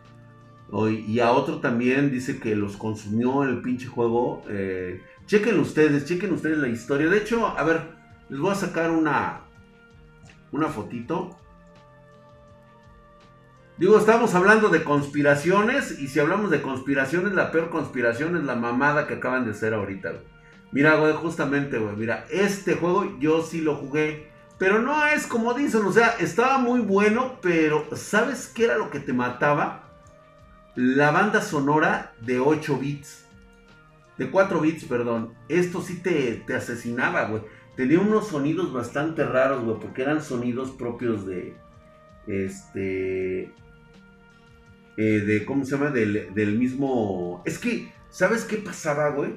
Y 1.06 1.20
a 1.20 1.32
otro 1.32 1.58
también 1.58 2.10
dice 2.10 2.38
que 2.40 2.56
los 2.56 2.76
consumió 2.76 3.44
el 3.44 3.60
pinche 3.60 3.86
juego. 3.86 4.42
Eh, 4.48 5.02
chequen 5.26 5.58
ustedes, 5.60 6.06
chequen 6.06 6.32
ustedes 6.32 6.58
la 6.58 6.68
historia. 6.68 7.08
De 7.08 7.18
hecho, 7.18 7.46
a 7.46 7.62
ver, 7.62 7.82
les 8.30 8.40
voy 8.40 8.52
a 8.52 8.54
sacar 8.54 8.90
una, 8.90 9.42
una 10.50 10.68
fotito. 10.68 11.36
Digo, 13.76 13.98
estamos 13.98 14.34
hablando 14.34 14.70
de 14.70 14.82
conspiraciones. 14.82 15.98
Y 16.00 16.08
si 16.08 16.20
hablamos 16.20 16.50
de 16.50 16.62
conspiraciones, 16.62 17.34
la 17.34 17.50
peor 17.50 17.68
conspiración 17.68 18.36
es 18.38 18.44
la 18.44 18.56
mamada 18.56 19.06
que 19.06 19.14
acaban 19.14 19.44
de 19.44 19.50
hacer 19.50 19.74
ahorita. 19.74 20.14
Mira, 20.70 20.94
güey, 20.94 21.12
justamente, 21.12 21.76
güey. 21.76 21.96
Mira, 21.96 22.24
este 22.30 22.76
juego 22.76 23.18
yo 23.18 23.42
sí 23.42 23.60
lo 23.60 23.74
jugué. 23.74 24.31
Pero 24.62 24.80
no 24.80 25.04
es 25.08 25.26
como 25.26 25.54
dicen, 25.54 25.84
o 25.84 25.92
sea, 25.92 26.10
estaba 26.20 26.56
muy 26.56 26.82
bueno, 26.82 27.40
pero 27.42 27.84
¿sabes 27.96 28.46
qué 28.46 28.66
era 28.66 28.78
lo 28.78 28.90
que 28.90 29.00
te 29.00 29.12
mataba? 29.12 29.90
La 30.76 31.10
banda 31.10 31.42
sonora 31.42 32.14
de 32.20 32.38
8 32.38 32.78
bits. 32.78 33.24
De 34.18 34.30
4 34.30 34.60
bits, 34.60 34.84
perdón. 34.84 35.34
Esto 35.48 35.82
sí 35.82 35.96
te, 35.96 36.44
te 36.46 36.54
asesinaba, 36.54 37.24
güey. 37.24 37.42
Tenía 37.74 37.98
unos 37.98 38.28
sonidos 38.28 38.72
bastante 38.72 39.24
raros, 39.24 39.64
güey, 39.64 39.80
porque 39.80 40.02
eran 40.02 40.22
sonidos 40.22 40.70
propios 40.70 41.26
de. 41.26 41.56
Este. 42.28 43.52
Eh, 44.96 45.02
de, 45.26 45.44
¿cómo 45.44 45.64
se 45.64 45.72
llama? 45.72 45.90
Del, 45.90 46.32
del 46.34 46.56
mismo. 46.56 47.42
Es 47.44 47.58
que, 47.58 47.92
¿sabes 48.10 48.44
qué 48.44 48.58
pasaba, 48.58 49.08
güey? 49.08 49.34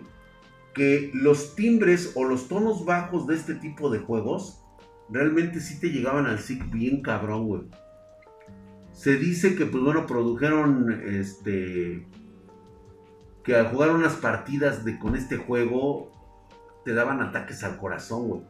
Que 0.76 1.10
los 1.16 1.56
timbres 1.56 2.12
o 2.14 2.26
los 2.26 2.48
tonos 2.48 2.86
bajos 2.86 3.26
de 3.26 3.34
este 3.34 3.56
tipo 3.56 3.90
de 3.90 3.98
juegos 3.98 4.62
realmente 5.10 5.60
sí 5.60 5.80
te 5.80 5.90
llegaban 5.90 6.26
al 6.26 6.40
SIC 6.40 6.72
bien 6.72 7.02
cabrón, 7.02 7.48
güey. 7.48 7.62
Se 8.92 9.18
dice 9.18 9.56
que, 9.56 9.66
pues 9.66 9.84
bueno, 9.84 10.06
produjeron 10.08 11.04
este. 11.06 12.08
Que 13.44 13.56
al 13.56 13.68
jugar 13.68 13.92
unas 13.92 14.16
partidas 14.16 14.86
de, 14.86 14.98
con 14.98 15.16
este 15.16 15.38
juego 15.38 16.12
te 16.84 16.94
daban 16.94 17.22
ataques 17.22 17.64
al 17.64 17.78
corazón, 17.78 18.28
güey. 18.28 18.42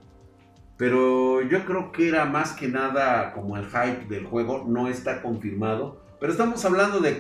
Pero 0.78 1.42
yo 1.42 1.66
creo 1.66 1.92
que 1.92 2.10
era 2.10 2.26
más 2.26 2.54
que 2.54 2.68
nada 2.68 3.34
como 3.34 3.58
el 3.58 3.66
hype 3.66 4.06
del 4.08 4.26
juego, 4.26 4.66
no 4.68 4.88
está 4.88 5.22
confirmado. 5.22 6.02
Pero 6.20 6.32
estamos 6.32 6.64
hablando 6.66 7.00
de, 7.00 7.14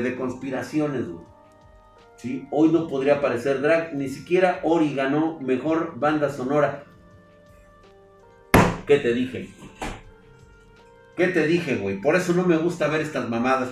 de, 0.00 0.16
conspiraciones, 0.16 1.08
güey. 1.08 1.24
¿Sí? 2.16 2.46
Hoy 2.50 2.70
no 2.70 2.86
podría 2.86 3.16
aparecer 3.16 3.60
Drag, 3.60 3.94
ni 3.94 4.08
siquiera 4.08 4.60
Ori 4.62 4.94
ganó 4.94 5.40
mejor 5.40 5.98
banda 5.98 6.30
sonora. 6.30 6.84
¿Qué 8.86 8.98
te 8.98 9.14
dije? 9.14 9.48
¿Qué 11.16 11.28
te 11.28 11.46
dije, 11.46 11.76
güey? 11.76 12.00
Por 12.00 12.16
eso 12.16 12.32
no 12.32 12.44
me 12.44 12.56
gusta 12.56 12.88
ver 12.88 13.00
estas 13.00 13.28
mamadas. 13.28 13.68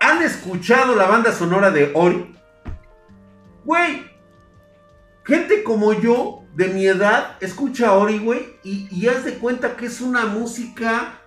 ¿Han 0.00 0.22
escuchado 0.22 0.94
la 0.94 1.06
banda 1.06 1.32
sonora 1.32 1.70
de 1.70 1.90
Ori? 1.94 2.36
Güey, 3.64 4.04
gente 5.24 5.62
como 5.64 5.92
yo, 5.94 6.44
de 6.54 6.68
mi 6.68 6.86
edad, 6.86 7.36
escucha 7.40 7.94
Ori, 7.94 8.18
güey, 8.18 8.58
y, 8.62 9.06
haz 9.08 9.24
de 9.24 9.34
cuenta 9.34 9.76
que 9.76 9.86
es 9.86 10.00
una 10.00 10.26
música 10.26 11.20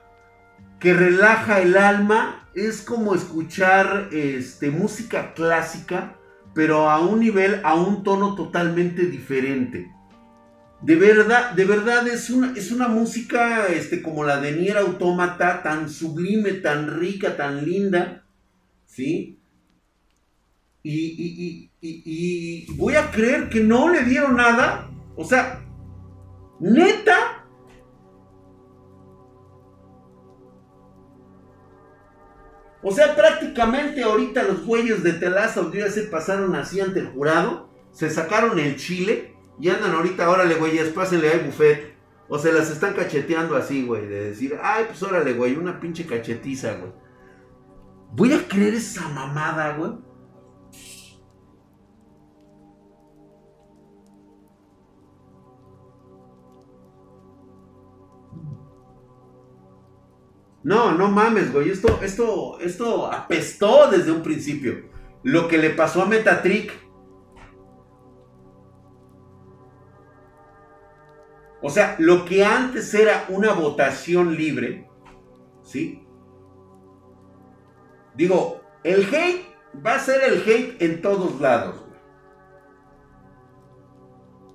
que 0.79 0.93
relaja 0.93 1.59
el 1.59 1.75
alma. 1.75 2.47
Es 2.53 2.81
como 2.81 3.13
escuchar 3.13 4.09
este, 4.11 4.71
música 4.71 5.33
clásica, 5.33 6.15
pero 6.53 6.89
a 6.89 6.99
un 7.01 7.19
nivel, 7.19 7.61
a 7.63 7.75
un 7.75 8.03
tono 8.03 8.35
totalmente 8.35 9.03
diferente. 9.03 9.91
De 10.81 10.95
verdad, 10.95 11.51
de 11.51 11.65
verdad 11.65 12.07
es 12.07 12.29
una, 12.29 12.53
es 12.55 12.71
una 12.71 12.87
música 12.87 13.67
este, 13.67 14.01
como 14.01 14.23
la 14.23 14.39
de 14.39 14.51
Nier 14.51 14.77
Automata, 14.77 15.63
tan 15.63 15.89
sublime, 15.89 16.53
tan 16.53 16.99
rica, 16.99 17.35
tan 17.35 17.65
linda. 17.65 18.23
¿Sí? 18.85 19.39
Y, 20.83 21.71
y, 21.81 22.71
voy 22.75 22.95
a 22.95 23.11
creer 23.11 23.49
que 23.49 23.59
no 23.59 23.89
le 23.89 24.03
dieron 24.03 24.37
nada. 24.37 24.89
O 25.15 25.25
sea, 25.25 25.65
neta. 26.59 27.43
O 32.83 32.91
sea, 32.91 33.15
prácticamente 33.15 34.03
ahorita 34.03 34.43
los 34.43 34.65
güeyes 34.65 35.03
de 35.03 35.13
Telaza 35.13 35.69
ya 35.73 35.89
se 35.89 36.03
pasaron 36.03 36.55
así 36.55 36.79
ante 36.79 36.99
el 36.99 37.07
jurado. 37.07 37.69
Se 37.91 38.09
sacaron 38.09 38.59
el 38.59 38.77
chile 38.77 39.36
y 39.59 39.69
andan 39.69 39.93
ahorita, 39.93 40.29
órale, 40.29 40.55
güey, 40.55 40.77
pásenle 40.93 41.31
al 41.31 41.39
buffet. 41.41 41.97
O 42.29 42.37
se 42.37 42.51
las 42.51 42.69
están 42.69 42.93
cacheteando 42.93 43.55
así, 43.55 43.85
güey. 43.85 44.05
De 44.05 44.29
decir, 44.29 44.57
ay, 44.61 44.85
pues 44.87 45.01
órale, 45.01 45.33
güey, 45.33 45.55
una 45.55 45.79
pinche 45.79 46.05
cachetiza, 46.05 46.73
güey. 46.73 46.91
Voy 48.11 48.33
a 48.33 48.47
creer 48.47 48.73
esa 48.73 49.07
mamada, 49.09 49.77
güey. 49.77 49.91
No, 60.63 60.91
no 60.91 61.07
mames, 61.09 61.53
güey. 61.53 61.69
Esto, 61.69 61.99
esto, 62.01 62.59
esto 62.59 63.11
apestó 63.11 63.89
desde 63.89 64.11
un 64.11 64.21
principio. 64.21 64.89
Lo 65.23 65.47
que 65.47 65.57
le 65.57 65.69
pasó 65.69 66.01
a 66.01 66.05
Metatrick 66.05 66.73
O 71.61 71.69
sea, 71.69 71.95
lo 71.99 72.25
que 72.25 72.45
antes 72.45 72.93
era 72.93 73.25
una 73.29 73.53
votación 73.53 74.35
libre, 74.35 74.87
¿sí? 75.63 76.03
Digo, 78.15 78.61
el 78.83 79.03
hate 79.13 79.45
va 79.85 79.95
a 79.95 79.99
ser 79.99 80.23
el 80.23 80.41
hate 80.41 80.81
en 80.81 81.01
todos 81.01 81.39
lados. 81.41 81.83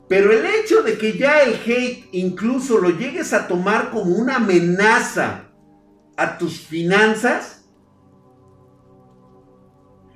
Pero 0.08 0.32
el 0.32 0.44
hecho 0.44 0.82
de 0.82 0.98
que 0.98 1.16
ya 1.16 1.42
el 1.42 1.54
hate 1.54 2.08
incluso 2.12 2.78
lo 2.78 2.90
llegues 2.90 3.32
a 3.32 3.48
tomar 3.48 3.90
como 3.90 4.14
una 4.14 4.36
amenaza 4.36 5.48
a 6.16 6.38
tus 6.38 6.60
finanzas, 6.60 7.68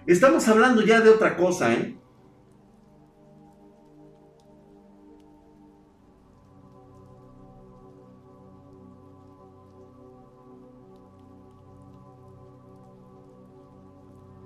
estamos 0.07 0.47
hablando 0.49 0.83
ya 0.83 1.01
de 1.01 1.11
otra 1.11 1.37
cosa, 1.37 1.73
¿eh? 1.73 1.97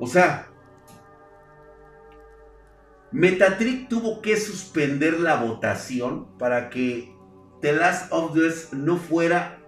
O 0.00 0.06
sea, 0.06 0.48
Metatrick 3.12 3.88
tuvo 3.88 4.22
que 4.22 4.36
suspender 4.38 5.20
la 5.20 5.36
votación 5.36 6.26
para 6.38 6.70
que 6.70 7.14
The 7.60 7.74
Last 7.74 8.10
of 8.10 8.34
Us 8.34 8.72
no 8.72 8.96
fuera 8.96 9.58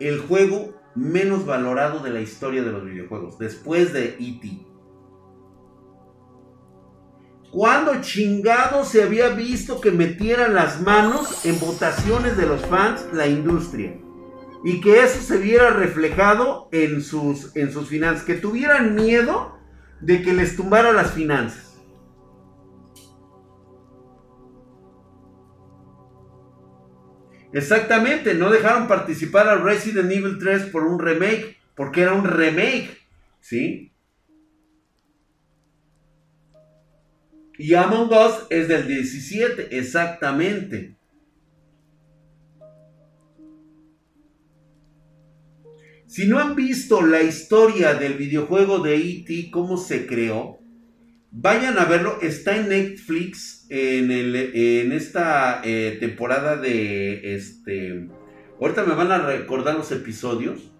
el 0.00 0.20
juego 0.20 0.74
menos 0.94 1.44
valorado 1.44 2.00
de 2.00 2.10
la 2.10 2.20
historia 2.20 2.62
de 2.62 2.72
los 2.72 2.84
videojuegos, 2.84 3.38
después 3.38 3.92
de 3.92 4.16
E.T. 4.18 4.66
¿Cuándo 7.50 8.00
chingado 8.00 8.84
se 8.84 9.02
había 9.02 9.28
visto 9.28 9.82
que 9.82 9.90
metieran 9.90 10.54
las 10.54 10.80
manos 10.80 11.44
en 11.44 11.60
votaciones 11.60 12.38
de 12.38 12.46
los 12.46 12.62
fans 12.62 13.06
la 13.12 13.26
industria? 13.26 13.98
Y 14.64 14.80
que 14.80 15.02
eso 15.02 15.20
se 15.20 15.38
viera 15.38 15.70
reflejado 15.70 16.68
en 16.72 17.02
sus, 17.02 17.54
en 17.56 17.72
sus 17.72 17.88
finanzas, 17.88 18.24
que 18.24 18.34
tuvieran 18.34 18.94
miedo 18.94 19.58
de 20.00 20.22
que 20.22 20.32
les 20.32 20.56
tumbara 20.56 20.92
las 20.92 21.12
finanzas. 21.12 21.72
Exactamente, 27.52 28.34
no 28.34 28.50
dejaron 28.50 28.88
participar 28.88 29.48
a 29.48 29.56
Resident 29.56 30.10
Evil 30.10 30.38
3 30.38 30.66
por 30.66 30.84
un 30.84 30.98
remake, 30.98 31.58
porque 31.74 32.02
era 32.02 32.14
un 32.14 32.24
remake, 32.24 32.98
¿sí? 33.40 33.92
Y 37.58 37.74
Among 37.74 38.10
Us 38.10 38.46
es 38.48 38.68
del 38.68 38.86
17, 38.86 39.76
exactamente. 39.76 40.96
Si 46.12 46.26
no 46.26 46.38
han 46.38 46.54
visto 46.54 47.00
la 47.00 47.22
historia 47.22 47.94
del 47.94 48.18
videojuego 48.18 48.80
de 48.80 48.96
E.T., 48.96 49.50
cómo 49.50 49.78
se 49.78 50.06
creó, 50.06 50.58
vayan 51.30 51.78
a 51.78 51.86
verlo. 51.86 52.18
Está 52.20 52.54
en 52.54 52.68
Netflix 52.68 53.64
en, 53.70 54.92
esta 54.92 55.62
eh, 55.64 55.96
temporada 56.00 56.58
de 56.58 57.34
este. 57.34 58.10
Ahorita 58.60 58.84
me 58.84 58.94
van 58.94 59.10
a 59.10 59.24
recordar 59.24 59.74
los 59.74 59.90
episodios. 59.90 60.70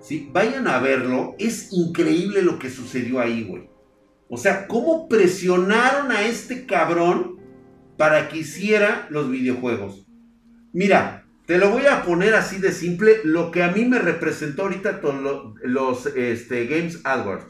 ¿sí? 0.00 0.28
Vayan 0.32 0.66
a 0.66 0.80
verlo. 0.80 1.36
Es 1.38 1.72
increíble 1.72 2.42
lo 2.42 2.58
que 2.58 2.68
sucedió 2.68 3.20
ahí, 3.20 3.44
güey. 3.44 3.70
O 4.28 4.36
sea, 4.36 4.66
cómo 4.66 5.06
presionaron 5.08 6.10
a 6.10 6.26
este 6.26 6.66
cabrón 6.66 7.38
para 7.96 8.28
que 8.28 8.38
hiciera 8.38 9.06
los 9.08 9.30
videojuegos. 9.30 10.04
Mira, 10.72 11.23
te 11.46 11.58
lo 11.58 11.70
voy 11.70 11.86
a 11.86 12.02
poner 12.02 12.34
así 12.34 12.58
de 12.58 12.72
simple, 12.72 13.20
lo 13.24 13.50
que 13.50 13.62
a 13.62 13.70
mí 13.70 13.84
me 13.84 13.98
representó 13.98 14.62
ahorita 14.62 15.00
los, 15.02 15.54
los 15.62 16.06
este, 16.06 16.66
Games 16.66 17.00
Awards. 17.04 17.44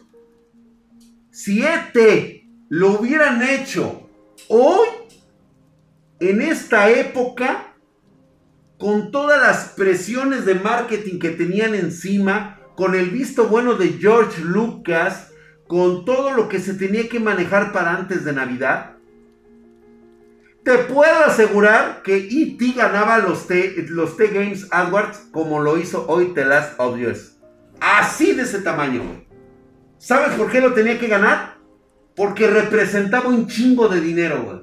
Si 1.30 1.64
ET 1.64 2.44
lo 2.68 2.98
hubieran 2.98 3.42
hecho 3.42 4.09
hoy, 4.48 4.88
en 6.18 6.42
esta 6.42 6.90
época, 6.90 7.74
con 8.78 9.11
todas 9.11 9.40
las 9.40 9.68
presiones 9.74 10.44
de 10.44 10.57
marketing 10.57 11.18
que 11.18 11.30
tenían 11.30 11.74
encima, 11.74 12.61
con 12.76 12.94
el 12.94 13.11
visto 13.11 13.48
bueno 13.48 13.74
de 13.74 13.90
George 13.90 14.40
Lucas, 14.42 15.33
con 15.68 16.04
todo 16.04 16.33
lo 16.33 16.48
que 16.48 16.59
se 16.59 16.74
tenía 16.74 17.09
que 17.09 17.20
manejar 17.20 17.72
para 17.72 17.96
antes 17.96 18.24
de 18.24 18.33
Navidad, 18.33 18.93
te 20.64 20.79
puedo 20.79 21.24
asegurar 21.27 22.03
que 22.03 22.16
E.T. 22.16 22.72
ganaba 22.74 23.18
los 23.18 23.46
T, 23.46 23.85
los 23.88 24.16
T 24.16 24.29
Games 24.29 24.66
Awards 24.70 25.29
como 25.31 25.61
lo 25.61 25.79
hizo 25.79 26.07
hoy 26.09 26.33
The 26.35 26.46
Last 26.46 26.72
of 26.79 26.98
Us. 26.98 27.37
Así 27.81 28.33
de 28.33 28.42
ese 28.42 28.61
tamaño, 28.61 29.24
¿Sabes 29.98 30.37
por 30.37 30.50
qué 30.50 30.61
lo 30.61 30.74
tenía 30.74 30.98
que 30.98 31.09
ganar? 31.09 31.57
Porque 32.14 32.46
representaba 32.46 33.31
un 33.31 33.46
chingo 33.46 33.88
de 33.88 34.03
dinero, 34.03 34.42
güey. 34.42 34.59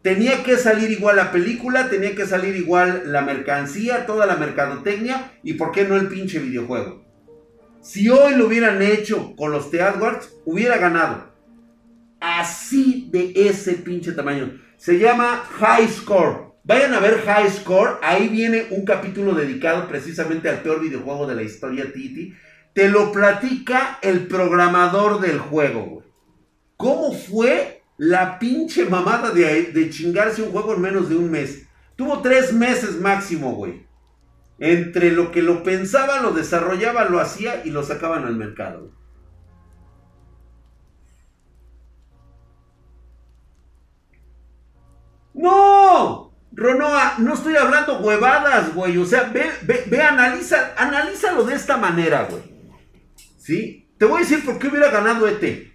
Tenía 0.00 0.42
que 0.42 0.56
salir 0.56 0.90
igual 0.90 1.16
la 1.16 1.30
película, 1.30 1.90
tenía 1.90 2.14
que 2.14 2.26
salir 2.26 2.56
igual 2.56 3.02
la 3.06 3.20
mercancía, 3.20 4.06
toda 4.06 4.24
la 4.24 4.36
mercadotecnia 4.36 5.32
y 5.42 5.54
por 5.54 5.72
qué 5.72 5.84
no 5.84 5.96
el 5.96 6.08
pinche 6.08 6.38
videojuego. 6.38 7.04
Si 7.82 8.08
hoy 8.08 8.34
lo 8.34 8.46
hubieran 8.46 8.80
hecho 8.80 9.36
con 9.36 9.52
los 9.52 9.70
The 9.70 9.82
Awards, 9.82 10.32
hubiera 10.44 10.78
ganado. 10.78 11.32
Así 12.18 13.10
de 13.12 13.32
ese 13.34 13.74
pinche 13.74 14.12
tamaño. 14.12 14.58
Se 14.82 14.98
llama 14.98 15.44
High 15.60 15.86
Score. 15.86 16.54
Vayan 16.64 16.92
a 16.92 16.98
ver 16.98 17.22
High 17.24 17.48
Score. 17.50 17.98
Ahí 18.02 18.26
viene 18.26 18.66
un 18.70 18.84
capítulo 18.84 19.32
dedicado 19.32 19.86
precisamente 19.86 20.48
al 20.48 20.60
peor 20.62 20.80
videojuego 20.80 21.28
de 21.28 21.36
la 21.36 21.44
historia, 21.44 21.92
Titi. 21.92 22.34
Te 22.72 22.88
lo 22.88 23.12
platica 23.12 24.00
el 24.02 24.26
programador 24.26 25.20
del 25.20 25.38
juego, 25.38 25.84
güey. 25.84 26.06
¿Cómo 26.76 27.12
fue 27.12 27.84
la 27.96 28.40
pinche 28.40 28.86
mamada 28.86 29.30
de, 29.30 29.66
de 29.66 29.88
chingarse 29.88 30.42
un 30.42 30.50
juego 30.50 30.74
en 30.74 30.80
menos 30.80 31.08
de 31.08 31.14
un 31.14 31.30
mes? 31.30 31.62
Tuvo 31.94 32.20
tres 32.20 32.52
meses 32.52 33.00
máximo, 33.00 33.54
güey. 33.54 33.86
Entre 34.58 35.12
lo 35.12 35.30
que 35.30 35.42
lo 35.42 35.62
pensaba, 35.62 36.20
lo 36.20 36.32
desarrollaba, 36.32 37.04
lo 37.04 37.20
hacía 37.20 37.64
y 37.64 37.70
lo 37.70 37.84
sacaban 37.84 38.24
al 38.24 38.34
mercado. 38.34 38.90
¡No! 45.42 46.30
Ronoa, 46.52 47.14
no 47.18 47.34
estoy 47.34 47.56
hablando 47.56 47.98
huevadas, 47.98 48.72
güey. 48.74 48.96
O 48.98 49.04
sea, 49.04 49.24
ve, 49.24 49.50
ve, 49.62 49.84
ve, 49.88 50.00
analiza, 50.00 50.72
analízalo 50.76 51.42
de 51.42 51.56
esta 51.56 51.76
manera, 51.76 52.28
güey. 52.30 52.42
¿Sí? 53.38 53.90
Te 53.98 54.04
voy 54.04 54.18
a 54.18 54.20
decir 54.20 54.44
por 54.44 54.60
qué 54.60 54.68
hubiera 54.68 54.90
ganado 54.90 55.26
ET. 55.26 55.72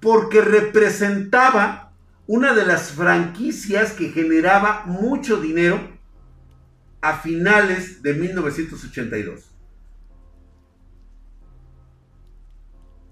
Porque 0.00 0.40
representaba 0.40 1.92
una 2.26 2.54
de 2.54 2.64
las 2.64 2.92
franquicias 2.92 3.92
que 3.92 4.08
generaba 4.08 4.84
mucho 4.86 5.36
dinero 5.36 5.78
a 7.02 7.18
finales 7.18 8.02
de 8.02 8.14
1982. 8.14 9.50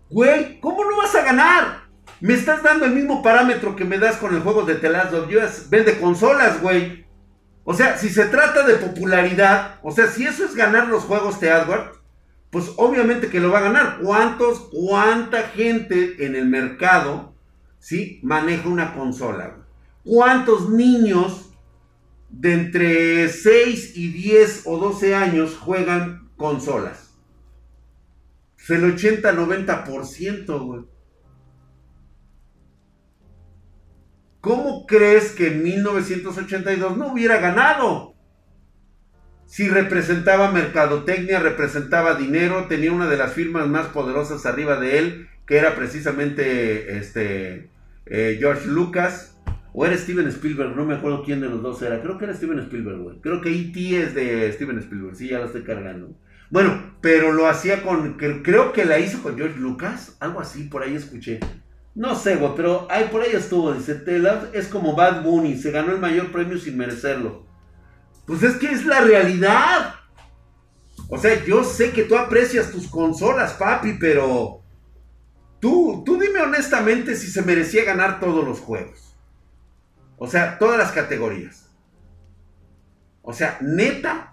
Güey, 0.08 0.58
¿cómo 0.60 0.84
no 0.84 0.96
vas 0.96 1.14
a 1.14 1.22
ganar? 1.22 1.81
Me 2.22 2.34
estás 2.34 2.62
dando 2.62 2.84
el 2.84 2.92
mismo 2.92 3.20
parámetro 3.20 3.74
que 3.74 3.84
me 3.84 3.98
das 3.98 4.16
con 4.16 4.32
el 4.32 4.42
juego 4.42 4.62
de 4.62 4.76
The 4.76 4.90
Last 4.90 5.12
of 5.12 5.28
Us. 5.28 5.68
Vende 5.68 5.98
consolas, 5.98 6.62
güey. 6.62 7.04
O 7.64 7.74
sea, 7.74 7.98
si 7.98 8.10
se 8.10 8.26
trata 8.26 8.64
de 8.64 8.76
popularidad, 8.76 9.80
o 9.82 9.90
sea, 9.90 10.06
si 10.06 10.24
eso 10.24 10.44
es 10.44 10.54
ganar 10.54 10.86
los 10.86 11.02
juegos 11.02 11.40
de 11.40 11.50
AdWords, 11.50 11.98
pues 12.50 12.70
obviamente 12.76 13.26
que 13.26 13.40
lo 13.40 13.50
va 13.50 13.58
a 13.58 13.62
ganar. 13.62 13.98
¿Cuántos, 14.00 14.68
cuánta 14.70 15.48
gente 15.48 16.24
en 16.24 16.36
el 16.36 16.46
mercado, 16.46 17.34
sí, 17.80 18.20
maneja 18.22 18.68
una 18.68 18.94
consola? 18.94 19.56
¿Cuántos 20.04 20.70
niños 20.70 21.50
de 22.28 22.52
entre 22.52 23.28
6 23.30 23.96
y 23.96 24.12
10 24.12 24.62
o 24.66 24.78
12 24.78 25.16
años 25.16 25.58
juegan 25.58 26.30
consolas? 26.36 27.16
el 28.68 28.96
80-90%, 28.96 30.64
güey. 30.64 30.91
¿Cómo 34.42 34.86
crees 34.88 35.30
que 35.30 35.46
en 35.46 35.62
1982 35.62 36.96
no 36.96 37.12
hubiera 37.12 37.38
ganado? 37.38 38.16
Si 39.46 39.68
representaba 39.68 40.50
mercadotecnia, 40.50 41.38
representaba 41.38 42.16
dinero, 42.16 42.66
tenía 42.68 42.90
una 42.90 43.08
de 43.08 43.16
las 43.16 43.34
firmas 43.34 43.68
más 43.68 43.86
poderosas 43.86 44.44
arriba 44.44 44.80
de 44.80 44.98
él, 44.98 45.28
que 45.46 45.58
era 45.58 45.76
precisamente 45.76 46.98
este 46.98 47.70
eh, 48.06 48.36
George 48.40 48.66
Lucas, 48.66 49.38
o 49.72 49.86
era 49.86 49.96
Steven 49.96 50.26
Spielberg, 50.26 50.74
no 50.74 50.86
me 50.86 50.96
acuerdo 50.96 51.22
quién 51.22 51.40
de 51.40 51.48
los 51.48 51.62
dos 51.62 51.80
era, 51.80 52.02
creo 52.02 52.18
que 52.18 52.24
era 52.24 52.34
Steven 52.34 52.58
Spielberg, 52.58 52.98
güey. 52.98 53.20
Creo 53.20 53.40
que 53.42 53.50
E.T. 53.50 54.02
es 54.02 54.12
de 54.12 54.50
Steven 54.50 54.78
Spielberg, 54.80 55.14
sí, 55.14 55.28
ya 55.28 55.38
lo 55.38 55.44
estoy 55.44 55.62
cargando. 55.62 56.16
Bueno, 56.50 56.96
pero 57.00 57.32
lo 57.32 57.46
hacía 57.46 57.84
con, 57.84 58.14
creo 58.14 58.72
que 58.72 58.84
la 58.86 58.98
hizo 58.98 59.22
con 59.22 59.36
George 59.36 59.60
Lucas, 59.60 60.16
algo 60.18 60.40
así, 60.40 60.64
por 60.64 60.82
ahí 60.82 60.96
escuché. 60.96 61.38
No 61.94 62.14
sé, 62.14 62.36
güey, 62.36 62.52
pero 62.56 62.86
ahí 62.90 63.08
por 63.10 63.22
ahí 63.22 63.32
estuvo, 63.32 63.72
dice, 63.72 63.94
Tela 63.96 64.48
es 64.52 64.68
como 64.68 64.96
Bad 64.96 65.22
Bunny, 65.22 65.56
se 65.56 65.70
ganó 65.70 65.92
el 65.92 65.98
mayor 65.98 66.32
premio 66.32 66.58
sin 66.58 66.76
merecerlo. 66.76 67.46
Pues 68.26 68.42
es 68.42 68.56
que 68.56 68.70
es 68.70 68.86
la 68.86 69.00
realidad. 69.00 69.94
O 71.08 71.18
sea, 71.18 71.44
yo 71.44 71.64
sé 71.64 71.92
que 71.92 72.04
tú 72.04 72.16
aprecias 72.16 72.70
tus 72.70 72.88
consolas, 72.88 73.52
papi, 73.54 73.98
pero 74.00 74.62
tú, 75.60 76.02
tú 76.06 76.18
dime 76.18 76.40
honestamente 76.40 77.14
si 77.14 77.26
se 77.26 77.42
merecía 77.42 77.84
ganar 77.84 78.20
todos 78.20 78.44
los 78.44 78.60
juegos. 78.60 79.16
O 80.16 80.26
sea, 80.26 80.58
todas 80.58 80.78
las 80.78 80.92
categorías. 80.92 81.70
O 83.22 83.32
sea, 83.32 83.58
neta, 83.60 84.32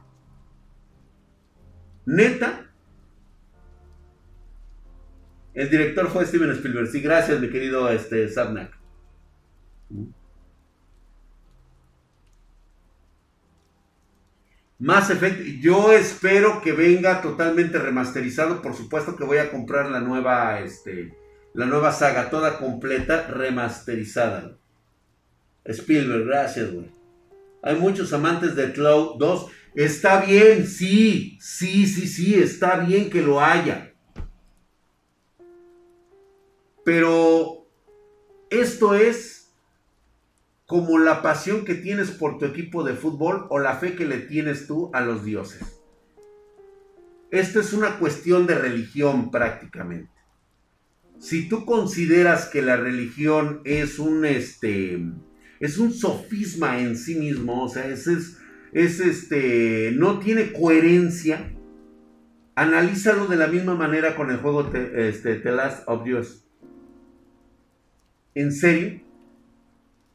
Neta. 2.10 2.69
El 5.54 5.70
director 5.70 6.10
fue 6.10 6.26
Steven 6.26 6.52
Spielberg. 6.52 6.88
Sí, 6.88 7.02
gracias, 7.02 7.40
mi 7.40 7.50
querido 7.50 7.90
este, 7.90 8.30
Sabnak. 8.30 8.78
Más 14.80 15.10
efecto. 15.10 15.44
Yo 15.60 15.92
espero 15.92 16.62
que 16.62 16.72
venga 16.72 17.22
totalmente 17.22 17.78
remasterizado. 17.80 18.62
Por 18.62 18.76
supuesto 18.76 19.16
que 19.16 19.26
voy 19.26 19.38
a 19.38 19.52
comprar 19.52 19.92
la 19.92 20.00
nueva, 20.00 20.62
este, 20.62 21.18
la 21.54 21.66
nueva 21.66 21.92
saga, 21.92 22.30
toda 22.30 22.58
completa, 22.58 23.28
remasterizada. 23.28 24.58
Spielberg, 25.66 26.26
gracias, 26.26 26.72
güey. 26.72 26.90
Hay 27.62 27.76
muchos 27.76 28.14
amantes 28.14 28.56
de 28.56 28.72
Cloud 28.72 29.18
2. 29.20 29.48
Está 29.76 30.22
bien, 30.22 30.66
sí, 30.66 31.38
sí, 31.42 31.86
sí, 31.86 32.08
sí, 32.08 32.36
está 32.36 32.78
bien 32.78 33.10
que 33.10 33.22
lo 33.22 33.42
haya. 33.42 33.89
Pero 36.90 37.68
esto 38.50 38.96
es 38.96 39.54
como 40.66 40.98
la 40.98 41.22
pasión 41.22 41.64
que 41.64 41.76
tienes 41.76 42.10
por 42.10 42.40
tu 42.40 42.46
equipo 42.46 42.84
de 42.84 42.96
fútbol 42.96 43.46
o 43.52 43.60
la 43.60 43.76
fe 43.76 43.94
que 43.94 44.08
le 44.08 44.18
tienes 44.18 44.66
tú 44.66 44.90
a 44.92 45.02
los 45.02 45.24
dioses. 45.24 45.62
Esto 47.30 47.60
es 47.60 47.74
una 47.74 48.00
cuestión 48.00 48.48
de 48.48 48.56
religión 48.56 49.30
prácticamente. 49.30 50.10
Si 51.20 51.48
tú 51.48 51.64
consideras 51.64 52.48
que 52.48 52.64
la 52.64 52.76
religión 52.76 53.62
es 53.66 54.00
un 54.00 54.26
este 54.26 55.00
es 55.60 55.78
un 55.78 55.94
sofisma 55.94 56.80
en 56.80 56.98
sí 56.98 57.20
mismo, 57.20 57.66
o 57.66 57.70
sea, 57.70 57.86
es 57.86 58.08
es 58.08 59.00
este, 59.00 59.92
no 59.96 60.18
tiene 60.18 60.54
coherencia, 60.54 61.56
analízalo 62.56 63.28
de 63.28 63.36
la 63.36 63.46
misma 63.46 63.76
manera 63.76 64.16
con 64.16 64.32
el 64.32 64.38
juego 64.38 64.72
The, 64.72 65.08
este, 65.08 65.36
The 65.36 65.52
Last 65.52 65.84
of 65.86 66.08
Us. 66.08 66.49
¿En 68.40 68.54
serio? 68.54 69.02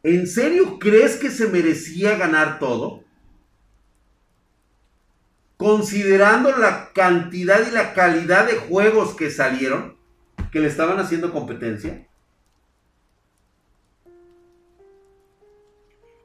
¿En 0.02 0.26
serio 0.26 0.78
crees 0.78 1.16
que 1.16 1.30
se 1.30 1.46
merecía 1.46 2.16
ganar 2.16 2.58
todo? 2.58 3.04
Considerando 5.58 6.56
la 6.56 6.94
cantidad 6.94 7.68
y 7.68 7.70
la 7.70 7.92
calidad 7.92 8.46
de 8.46 8.54
juegos 8.54 9.14
que 9.14 9.30
salieron, 9.30 9.98
que 10.50 10.60
le 10.60 10.68
estaban 10.68 10.98
haciendo 10.98 11.34
competencia. 11.34 12.08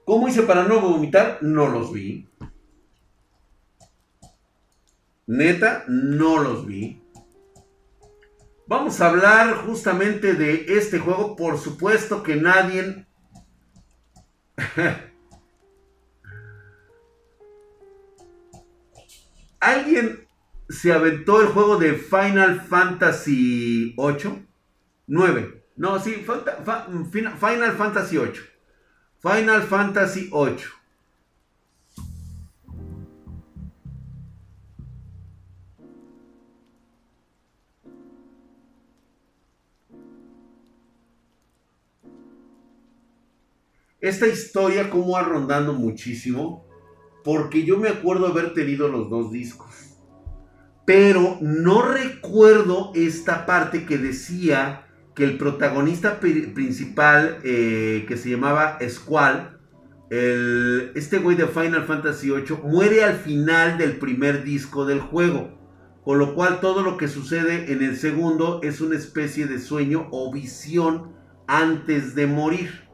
¿Cómo 0.06 0.30
hice 0.30 0.43
para 0.43 0.64
no 0.64 0.80
vomitar? 0.80 1.39
No 1.41 1.68
los 1.68 1.91
vi. 1.91 2.30
Neta, 5.28 5.84
no 5.89 6.39
los 6.39 6.66
vi. 6.66 6.99
Vamos 8.70 9.02
a 9.02 9.10
hablar 9.10 9.66
justamente 9.66 10.36
de 10.36 10.78
este 10.78 11.00
juego. 11.00 11.36
Por 11.36 11.58
supuesto 11.58 12.22
que 12.22 12.36
nadie... 12.36 13.08
¿Alguien 19.60 20.28
se 20.70 20.94
aventó 20.94 21.42
el 21.42 21.48
juego 21.48 21.78
de 21.78 21.96
Final 21.96 22.62
Fantasy 22.62 23.96
8? 23.98 24.40
9. 25.08 25.64
No, 25.76 26.00
sí, 26.00 26.24
Final 26.24 27.76
Fantasy 27.76 28.20
8. 28.20 28.44
Final 29.20 29.64
Fantasy 29.64 30.30
VIII. 30.32 30.79
Esta 44.02 44.28
historia 44.28 44.89
como 44.89 45.18
ha 45.18 45.24
rondando 45.24 45.74
muchísimo, 45.74 46.66
porque 47.24 47.66
yo 47.66 47.78
me 47.78 47.89
acuerdo 47.89 48.28
haber 48.28 48.54
tenido 48.54 48.88
los 48.88 49.10
dos 49.10 49.32
discos. 49.32 49.97
Pero 50.86 51.38
no 51.41 51.82
recuerdo 51.82 52.91
esta 52.95 53.45
parte 53.45 53.86
que 53.86 53.97
decía 53.97 54.88
que 55.16 55.26
el 55.26 55.38
protagonista 55.38 56.20
principal, 56.20 57.39
eh, 57.43 58.06
que 58.08 58.16
se 58.16 58.30
llamaba 58.30 58.78
Squall, 58.88 59.60
este 60.10 61.20
güey 61.20 61.36
de 61.36 61.45
Final 61.45 61.84
Fantasy 61.84 62.32
VIII, 62.32 62.58
muere 62.64 63.04
al 63.04 63.16
final 63.16 63.78
del 63.78 63.97
primer 63.97 64.43
disco 64.43 64.86
del 64.86 65.02
juego. 65.02 65.60
Con 66.04 66.18
lo 66.18 66.34
cual 66.34 66.60
todo 66.62 66.82
lo 66.82 66.97
que 66.97 67.08
sucede 67.08 67.72
en 67.72 67.84
el 67.84 67.97
segundo 67.97 68.62
es 68.64 68.82
una 68.82 68.95
especie 68.95 69.45
de 69.45 69.60
sueño 69.60 70.08
o 70.12 70.32
visión 70.32 71.12
antes 71.47 72.16
de 72.16 72.26
morir. 72.26 72.89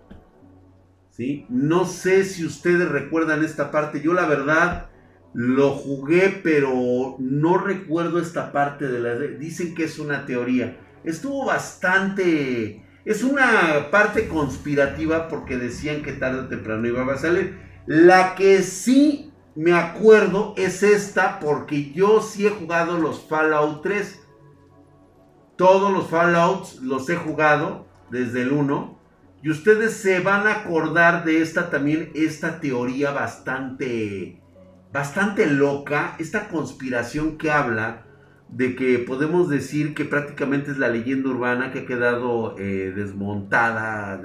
No 1.50 1.86
sé 1.86 2.24
si 2.26 2.46
ustedes 2.46 2.90
recuerdan 2.90 3.44
esta 3.44 3.72
parte. 3.72 4.02
Yo 4.02 4.14
la 4.14 4.26
verdad 4.26 4.90
lo 5.34 5.72
jugué, 5.72 6.42
pero 6.44 7.16
no 7.20 7.58
recuerdo 7.58 8.20
esta 8.20 8.52
parte 8.52 8.88
de 8.88 9.00
la... 9.00 9.16
Dicen 9.16 9.76
que 9.76 9.86
es 9.86 10.00
una 10.00 10.26
teoría 10.26 10.78
estuvo 11.06 11.46
bastante... 11.46 12.82
Es 13.06 13.24
una 13.24 13.92
parte 13.92 14.28
conspirativa 14.28 15.28
porque 15.28 15.58
decían 15.58 16.02
que 16.02 16.14
tarde 16.14 16.40
o 16.40 16.48
temprano 16.48 16.88
iba 16.88 17.06
a 17.14 17.18
salir. 17.18 17.60
La 17.86 18.34
que 18.34 18.64
sí 18.64 19.32
me 19.54 19.74
acuerdo 19.74 20.56
es 20.58 20.82
esta 20.82 21.40
porque 21.40 21.92
yo 21.92 22.24
sí 22.24 22.48
he 22.48 22.50
jugado 22.50 22.98
los 22.98 23.24
Fallout 23.28 23.84
3. 23.84 24.22
Todos 25.56 25.94
los 25.94 26.08
Fallouts 26.08 26.82
los 26.82 27.08
he 27.12 27.16
jugado 27.16 27.86
desde 28.10 28.42
el 28.42 28.52
1. 28.52 29.00
Y 29.46 29.52
ustedes 29.52 29.94
se 29.94 30.22
van 30.22 30.48
a 30.48 30.54
acordar 30.54 31.24
de 31.24 31.44
esta 31.44 31.70
también, 31.70 32.10
esta 32.16 32.60
teoría 32.60 33.12
bastante, 33.12 34.42
bastante 34.92 35.46
loca, 35.46 36.16
esta 36.18 36.48
conspiración 36.48 37.38
que 37.38 37.52
habla 37.52 38.08
de 38.50 38.76
que 38.76 38.98
podemos 38.98 39.48
decir 39.48 39.94
que 39.94 40.04
prácticamente 40.04 40.72
es 40.72 40.80
la 40.80 40.90
leyenda 40.90 41.30
urbana 41.30 41.72
que 41.72 41.82
ha 41.82 41.86
quedado 41.86 42.56
eh, 42.58 42.92
desmontada, 42.96 44.20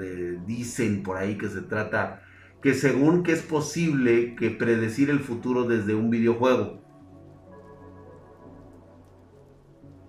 dicen 0.47 1.03
por 1.03 1.17
ahí 1.17 1.37
que 1.37 1.49
se 1.49 1.61
trata, 1.61 2.23
que 2.63 2.73
según 2.73 3.21
que 3.21 3.33
es 3.33 3.43
posible 3.43 4.33
que 4.33 4.49
predecir 4.49 5.11
el 5.11 5.19
futuro 5.19 5.65
desde 5.65 5.93
un 5.93 6.09
videojuego. 6.09 6.80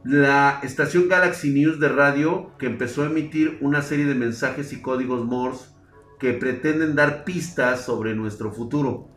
La 0.04 0.60
estación 0.62 1.08
Galaxy 1.08 1.52
News 1.52 1.78
de 1.78 1.88
radio 1.88 2.50
que 2.58 2.66
empezó 2.66 3.02
a 3.02 3.06
emitir 3.06 3.58
una 3.60 3.82
serie 3.82 4.04
de 4.04 4.14
mensajes 4.14 4.72
y 4.72 4.82
códigos 4.82 5.24
Morse 5.24 5.70
que 6.18 6.32
pretenden 6.32 6.94
dar 6.94 7.24
pistas 7.24 7.84
sobre 7.84 8.14
nuestro 8.14 8.52
futuro. 8.52 9.08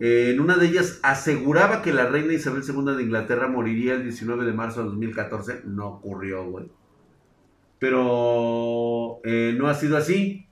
En 0.00 0.40
una 0.40 0.56
de 0.56 0.66
ellas 0.66 0.98
aseguraba 1.02 1.82
que 1.82 1.92
la 1.92 2.06
reina 2.06 2.32
Isabel 2.32 2.62
II 2.66 2.96
de 2.96 3.02
Inglaterra 3.02 3.48
moriría 3.48 3.94
el 3.94 4.02
19 4.02 4.44
de 4.44 4.52
marzo 4.52 4.80
de 4.80 4.86
2014. 4.86 5.62
No 5.64 5.88
ocurrió, 5.88 6.44
güey. 6.44 6.72
Pero 7.78 9.20
eh, 9.24 9.54
no 9.56 9.68
ha 9.68 9.74
sido 9.74 9.96
así. 9.96 10.48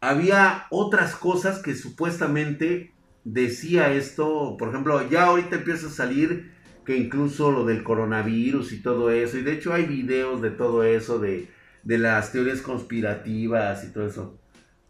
Había 0.00 0.66
otras 0.70 1.16
cosas 1.16 1.60
que 1.60 1.74
supuestamente 1.74 2.94
decía 3.26 3.92
esto, 3.92 4.56
por 4.56 4.68
ejemplo, 4.68 5.08
ya 5.10 5.24
ahorita 5.24 5.56
empieza 5.56 5.88
a 5.88 5.90
salir 5.90 6.52
que 6.84 6.96
incluso 6.96 7.50
lo 7.50 7.64
del 7.64 7.82
coronavirus 7.82 8.72
y 8.72 8.80
todo 8.80 9.10
eso, 9.10 9.36
y 9.36 9.42
de 9.42 9.52
hecho 9.52 9.74
hay 9.74 9.84
videos 9.84 10.40
de 10.40 10.50
todo 10.50 10.84
eso, 10.84 11.18
de, 11.18 11.48
las 11.84 12.30
teorías 12.30 12.62
conspirativas 12.62 13.84
y 13.84 13.92
todo 13.92 14.06
eso. 14.06 14.40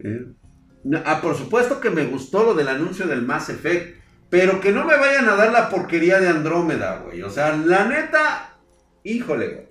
¿eh? 0.01 0.26
Ah, 1.05 1.20
por 1.22 1.34
supuesto 1.34 1.80
que 1.80 1.91
me 1.91 2.05
gustó 2.05 2.45
lo 2.45 2.55
del 2.55 2.68
anuncio 2.68 3.07
del 3.07 3.22
Mass 3.22 3.49
Effect, 3.49 3.97
pero 4.28 4.61
que 4.61 4.70
no 4.70 4.84
me 4.84 4.97
vayan 4.97 5.28
a 5.28 5.37
dar 5.37 5.51
la 5.51 5.70
porquería 5.70 6.20
de 6.20 6.28
Andrómeda, 6.28 6.99
güey. 7.05 7.22
O 7.22 7.30
sea, 7.30 7.57
la 7.57 7.87
neta, 7.87 8.59
híjole, 9.03 9.49
güey. 9.49 9.66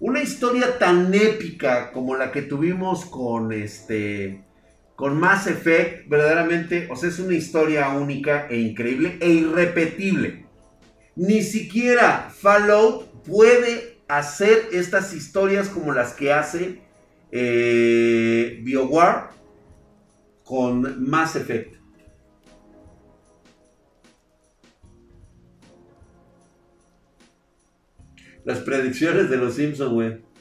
Una 0.00 0.20
historia 0.20 0.78
tan 0.80 1.14
épica 1.14 1.92
como 1.92 2.16
la 2.16 2.32
que 2.32 2.42
tuvimos 2.42 3.04
con 3.04 3.52
este 3.52 4.44
con 5.02 5.18
Mass 5.18 5.48
Effect, 5.48 6.08
verdaderamente, 6.08 6.86
o 6.88 6.94
sea, 6.94 7.08
es 7.08 7.18
una 7.18 7.34
historia 7.34 7.88
única 7.88 8.46
e 8.48 8.60
increíble 8.60 9.18
e 9.20 9.30
irrepetible. 9.30 10.46
Ni 11.16 11.42
siquiera 11.42 12.30
Fallout 12.32 13.10
puede 13.24 13.98
hacer 14.06 14.68
estas 14.70 15.12
historias 15.12 15.68
como 15.70 15.92
las 15.92 16.12
que 16.12 16.32
hace 16.32 16.82
eh, 17.32 18.60
BioWare 18.62 19.30
con 20.44 21.04
Mass 21.04 21.34
Effect. 21.34 21.74
Las 28.44 28.60
predicciones 28.60 29.28
de 29.28 29.36
los 29.36 29.54
Simpsons, 29.54 29.92
güey. 29.92 30.31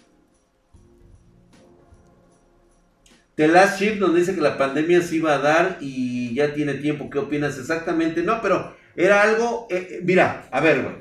The 3.41 3.47
Last 3.47 3.81
Ship, 3.81 3.97
donde 3.97 4.19
dice 4.19 4.35
que 4.35 4.41
la 4.41 4.55
pandemia 4.55 5.01
se 5.01 5.15
iba 5.15 5.33
a 5.33 5.39
dar 5.39 5.79
y 5.81 6.31
ya 6.35 6.53
tiene 6.53 6.75
tiempo. 6.75 7.09
¿Qué 7.09 7.17
opinas 7.17 7.57
exactamente? 7.57 8.21
No, 8.21 8.39
pero 8.39 8.75
era 8.95 9.23
algo. 9.23 9.65
Eh, 9.71 9.87
eh, 9.89 10.01
mira, 10.03 10.47
a 10.51 10.59
ver, 10.59 10.83
güey. 10.83 10.93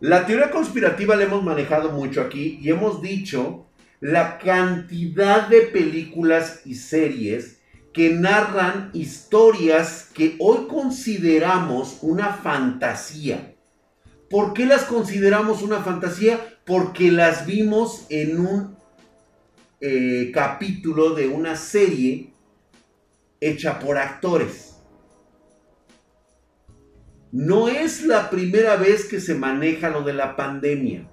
La 0.00 0.26
teoría 0.26 0.50
conspirativa 0.50 1.14
la 1.14 1.22
hemos 1.22 1.44
manejado 1.44 1.92
mucho 1.92 2.20
aquí 2.20 2.58
y 2.60 2.70
hemos 2.70 3.00
dicho 3.00 3.68
la 4.00 4.38
cantidad 4.38 5.46
de 5.46 5.60
películas 5.60 6.62
y 6.64 6.74
series 6.74 7.60
que 7.92 8.10
narran 8.10 8.90
historias 8.92 10.10
que 10.12 10.34
hoy 10.40 10.66
consideramos 10.66 11.98
una 12.02 12.32
fantasía. 12.32 13.54
¿Por 14.28 14.52
qué 14.52 14.66
las 14.66 14.82
consideramos 14.82 15.62
una 15.62 15.78
fantasía? 15.78 16.40
Porque 16.64 17.12
las 17.12 17.46
vimos 17.46 18.04
en 18.08 18.40
un 18.40 18.75
eh, 19.80 20.30
capítulo 20.32 21.14
de 21.14 21.28
una 21.28 21.54
serie 21.54 22.32
hecha 23.40 23.78
por 23.78 23.98
actores. 23.98 24.76
No 27.30 27.68
es 27.68 28.06
la 28.06 28.30
primera 28.30 28.76
vez 28.76 29.04
que 29.04 29.20
se 29.20 29.34
maneja 29.34 29.90
lo 29.90 30.02
de 30.02 30.14
la 30.14 30.36
pandemia. 30.36 31.10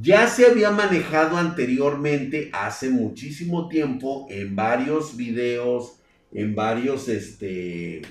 Ya 0.00 0.26
se 0.26 0.46
había 0.46 0.72
manejado 0.72 1.36
anteriormente, 1.36 2.50
hace 2.52 2.90
muchísimo 2.90 3.68
tiempo, 3.68 4.26
en 4.30 4.56
varios 4.56 5.16
videos, 5.16 6.00
en 6.32 6.54
varios, 6.56 7.08
este, 7.08 8.02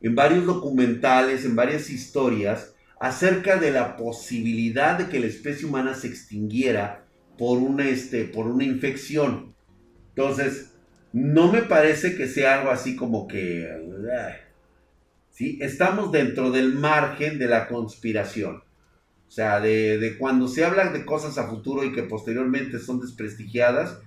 en 0.00 0.14
varios 0.14 0.46
documentales, 0.46 1.44
en 1.44 1.56
varias 1.56 1.90
historias, 1.90 2.74
acerca 3.00 3.56
de 3.56 3.72
la 3.72 3.96
posibilidad 3.96 4.98
de 4.98 5.08
que 5.08 5.18
la 5.18 5.26
especie 5.26 5.66
humana 5.66 5.94
se 5.94 6.06
extinguiera 6.06 7.06
por 7.40 7.56
una, 7.56 7.88
este, 7.88 8.26
por 8.26 8.46
una 8.48 8.64
infección. 8.64 9.54
Entonces, 10.10 10.74
no 11.14 11.50
me 11.50 11.62
parece 11.62 12.14
que 12.14 12.28
sea 12.28 12.58
algo 12.58 12.70
así 12.70 12.96
como 12.96 13.26
que... 13.26 13.66
¿sí? 15.30 15.58
Estamos 15.62 16.12
dentro 16.12 16.50
del 16.50 16.74
margen 16.74 17.38
de 17.38 17.46
la 17.46 17.66
conspiración. 17.66 18.56
O 18.56 19.30
sea, 19.30 19.58
de, 19.58 19.96
de 19.96 20.18
cuando 20.18 20.48
se 20.48 20.66
habla 20.66 20.92
de 20.92 21.06
cosas 21.06 21.38
a 21.38 21.48
futuro 21.48 21.82
y 21.82 21.92
que 21.92 22.02
posteriormente 22.02 22.78
son 22.78 23.00
desprestigiadas, 23.00 24.00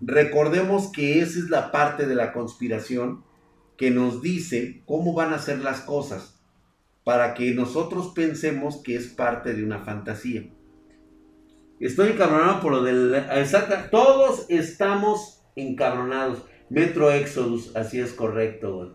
recordemos 0.00 0.90
que 0.90 1.20
esa 1.20 1.40
es 1.40 1.50
la 1.50 1.70
parte 1.70 2.06
de 2.06 2.14
la 2.14 2.32
conspiración 2.32 3.24
que 3.76 3.90
nos 3.90 4.22
dice 4.22 4.80
cómo 4.86 5.12
van 5.12 5.34
a 5.34 5.38
ser 5.38 5.58
las 5.58 5.82
cosas 5.82 6.40
para 7.04 7.34
que 7.34 7.52
nosotros 7.52 8.12
pensemos 8.14 8.78
que 8.78 8.96
es 8.96 9.08
parte 9.08 9.52
de 9.52 9.62
una 9.62 9.80
fantasía. 9.80 10.48
Estoy 11.80 12.10
encabronado 12.10 12.60
por 12.60 12.72
lo 12.72 12.82
del. 12.82 13.14
Exacta. 13.14 13.90
Todos 13.90 14.46
estamos 14.48 15.42
encabronados. 15.56 16.44
Metro 16.70 17.10
Exodus, 17.10 17.74
así 17.74 17.98
es 17.98 18.12
correcto, 18.12 18.76
güey. 18.76 18.90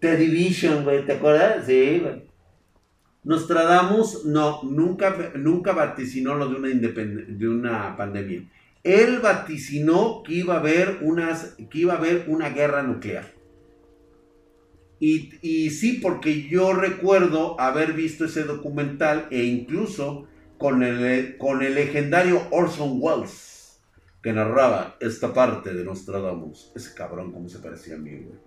The 0.00 0.16
Division, 0.16 0.84
güey, 0.84 1.06
¿te 1.06 1.12
acuerdas? 1.12 1.66
Sí, 1.66 2.00
güey. 2.02 2.24
Nostradamus, 3.22 4.24
no, 4.26 4.62
nunca, 4.64 5.32
nunca 5.36 5.72
vaticinó 5.72 6.34
lo 6.34 6.48
de 6.48 6.56
una, 6.56 6.68
de 6.68 7.48
una 7.48 7.96
pandemia. 7.96 8.50
Él 8.82 9.20
vaticinó 9.20 10.22
que 10.22 10.34
iba 10.34 10.56
a 10.56 10.58
haber, 10.58 10.98
unas, 11.00 11.56
que 11.70 11.78
iba 11.78 11.94
a 11.94 11.96
haber 11.96 12.26
una 12.28 12.50
guerra 12.50 12.82
nuclear. 12.82 13.32
Y, 15.00 15.30
y 15.40 15.70
sí, 15.70 16.00
porque 16.02 16.48
yo 16.48 16.74
recuerdo 16.74 17.58
haber 17.58 17.94
visto 17.94 18.26
ese 18.26 18.44
documental 18.44 19.26
e 19.30 19.44
incluso 19.44 20.26
con 20.64 20.82
el, 20.82 21.36
con 21.36 21.60
el 21.60 21.74
legendario 21.74 22.40
Orson 22.50 22.96
Welles, 22.98 23.82
que 24.22 24.32
narraba 24.32 24.96
esta 24.98 25.34
parte 25.34 25.74
de 25.74 25.84
Nostradamus. 25.84 26.72
Ese 26.74 26.94
cabrón, 26.94 27.32
como 27.32 27.50
se 27.50 27.58
parecía 27.58 27.96
a 27.96 27.98
mí, 27.98 28.12
güey. 28.12 28.38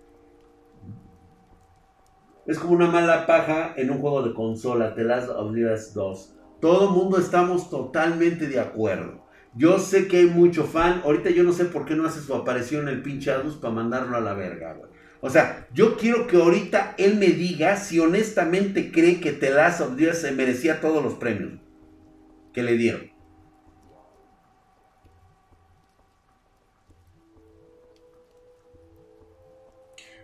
Es 2.48 2.58
como 2.58 2.72
una 2.72 2.90
mala 2.90 3.24
paja 3.24 3.72
en 3.76 3.92
un 3.92 4.00
juego 4.00 4.24
de 4.24 4.34
consola, 4.34 4.96
The 4.96 5.04
Last 5.04 5.28
of 5.28 5.52
Us 5.52 5.94
2. 5.94 6.34
Todo 6.60 6.90
mundo 6.90 7.18
estamos 7.18 7.70
totalmente 7.70 8.48
de 8.48 8.58
acuerdo. 8.58 9.24
Yo 9.54 9.78
sé 9.78 10.08
que 10.08 10.16
hay 10.16 10.26
mucho 10.26 10.64
fan. 10.64 11.02
Ahorita 11.04 11.30
yo 11.30 11.44
no 11.44 11.52
sé 11.52 11.66
por 11.66 11.84
qué 11.84 11.94
no 11.94 12.04
hace 12.04 12.20
su 12.20 12.34
aparición 12.34 12.88
el 12.88 13.00
pinche 13.00 13.30
Adus 13.30 13.54
para 13.54 13.74
mandarlo 13.74 14.16
a 14.16 14.20
la 14.20 14.34
verga, 14.34 14.72
güey. 14.72 14.90
O 15.20 15.30
sea, 15.30 15.68
yo 15.72 15.96
quiero 15.96 16.26
que 16.26 16.36
ahorita 16.36 16.96
él 16.98 17.14
me 17.14 17.26
diga 17.26 17.76
si 17.76 18.00
honestamente 18.00 18.90
cree 18.90 19.20
que 19.20 19.30
of 19.30 20.00
Us 20.00 20.18
se 20.18 20.32
merecía 20.32 20.80
todos 20.80 21.00
los 21.00 21.14
premios 21.14 21.60
le 22.62 22.76
dieron. 22.76 23.18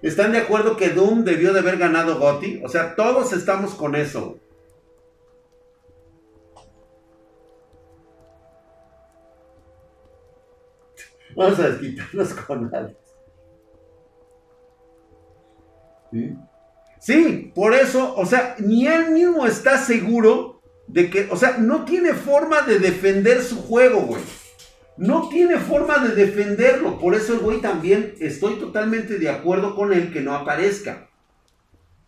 ¿Están 0.05 0.32
de 0.32 0.39
acuerdo 0.39 0.76
que 0.76 0.91
Doom 0.91 1.24
debió 1.24 1.55
de 1.55 1.61
haber 1.61 1.78
ganado 1.78 2.18
Gotti? 2.18 2.61
O 2.62 2.68
sea, 2.68 2.95
todos 2.95 3.32
estamos 3.32 3.74
con 3.74 3.95
eso. 3.95 4.39
Vamos 11.35 11.59
a 11.59 11.70
desquitarnos 11.70 12.35
con 12.35 12.74
Alex. 12.74 12.97
¿Sí? 16.12 16.37
¿Sí? 17.01 17.53
por 17.55 17.72
eso, 17.74 18.14
o 18.14 18.26
sea, 18.26 18.57
ni 18.59 18.87
él 18.87 19.11
mismo 19.11 19.47
está 19.47 19.78
seguro 19.78 20.53
de 20.87 21.11
que, 21.11 21.28
o 21.30 21.37
sea, 21.37 21.59
no 21.59 21.85
tiene 21.85 22.12
forma 22.12 22.62
de 22.62 22.78
defender 22.78 23.43
su 23.43 23.62
juego, 23.62 24.01
güey. 24.01 24.22
No 24.97 25.28
tiene 25.28 25.59
forma 25.59 25.99
de 25.99 26.14
defenderlo. 26.14 26.99
Por 26.99 27.14
eso 27.14 27.35
el 27.35 27.41
güey 27.41 27.61
también 27.61 28.14
estoy 28.20 28.55
totalmente 28.59 29.18
de 29.18 29.28
acuerdo 29.28 29.74
con 29.74 29.93
él 29.93 30.12
que 30.12 30.20
no 30.20 30.35
aparezca. 30.35 31.09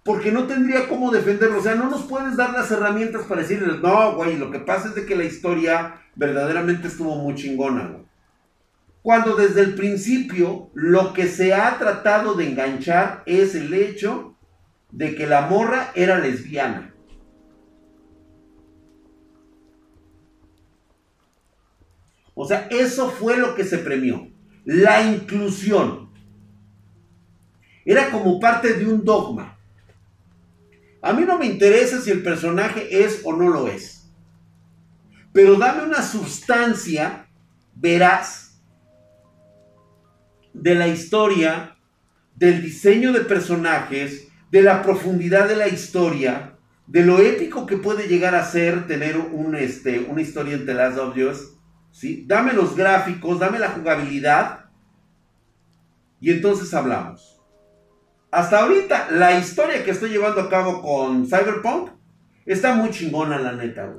Porque 0.05 0.31
no 0.31 0.47
tendría 0.47 0.89
cómo 0.89 1.11
defenderlo. 1.11 1.59
O 1.59 1.63
sea, 1.63 1.75
no 1.75 1.91
nos 1.91 2.03
puedes 2.03 2.37
dar 2.37 2.53
las 2.53 2.71
herramientas 2.71 3.23
para 3.25 3.43
decirles, 3.43 3.81
no, 3.81 4.15
güey, 4.15 4.37
lo 4.37 4.53
que 4.53 4.61
pasa 4.61 4.89
es 4.89 4.95
de 4.95 5.05
que 5.05 5.17
la 5.17 5.25
historia 5.25 6.01
verdaderamente 6.15 6.89
estuvo 6.89 7.17
muy 7.17 7.35
chingona, 7.35 7.89
güey. 7.89 8.07
Cuando 9.03 9.37
desde 9.37 9.61
el 9.61 9.75
principio 9.75 10.71
lo 10.75 11.13
que 11.13 11.29
se 11.29 11.55
ha 11.55 11.79
tratado 11.79 12.35
de 12.35 12.49
enganchar 12.49 13.23
es 13.27 13.55
el 13.55 13.73
hecho 13.73 14.37
de 14.91 15.15
que 15.15 15.27
la 15.27 15.43
morra 15.43 15.91
era 15.95 16.19
lesbiana. 16.19 16.93
O 22.39 22.47
sea, 22.47 22.69
eso 22.71 23.11
fue 23.11 23.39
lo 23.39 23.55
que 23.55 23.65
se 23.65 23.79
premió. 23.79 24.29
La 24.67 25.03
inclusión. 25.03 26.11
Era 27.83 28.11
como 28.11 28.39
parte 28.39 28.75
de 28.75 28.87
un 28.87 29.03
dogma. 29.03 29.59
A 31.01 31.15
mí 31.15 31.25
no 31.25 31.39
me 31.39 31.47
interesa 31.47 31.99
si 31.99 32.11
el 32.11 32.23
personaje 32.23 33.05
es 33.05 33.23
o 33.25 33.33
no 33.33 33.49
lo 33.49 33.69
es. 33.69 34.11
Pero 35.33 35.57
dame 35.57 35.85
una 35.85 36.03
sustancia 36.03 37.27
veraz 37.75 38.61
de 40.53 40.75
la 40.75 40.89
historia, 40.89 41.79
del 42.35 42.61
diseño 42.61 43.15
de 43.15 43.21
personajes, 43.21 44.29
de 44.51 44.61
la 44.61 44.83
profundidad 44.83 45.49
de 45.49 45.57
la 45.57 45.69
historia, 45.69 46.59
de 46.87 47.03
lo 47.03 47.19
épico 47.19 47.65
que 47.65 47.79
puede 47.79 48.09
llegar 48.09 48.35
a 48.35 48.45
ser 48.45 48.87
tener 48.87 49.17
este, 49.59 50.01
una 50.01 50.21
historia 50.21 50.55
en 50.55 50.67
The 50.67 50.75
Last. 50.75 51.56
¿Sí? 51.97 52.25
Dame 52.27 52.53
los 52.53 52.77
gráficos, 52.77 53.39
dame 53.39 53.59
la 53.59 53.71
jugabilidad 53.71 54.67
y 56.21 56.31
entonces 56.31 56.73
hablamos. 56.75 57.41
Hasta 58.31 58.61
ahorita, 58.61 59.13
la 59.13 59.39
historia 59.39 59.83
que 59.83 59.93
estoy 59.93 60.11
llevando 60.11 60.43
a 60.43 60.51
cabo 60.51 60.83
con 60.83 61.27
Cyberpunk 61.27 61.93
está 62.45 62.75
muy 62.75 62.91
chingona, 62.91 63.39
la 63.39 63.53
neta, 63.53 63.95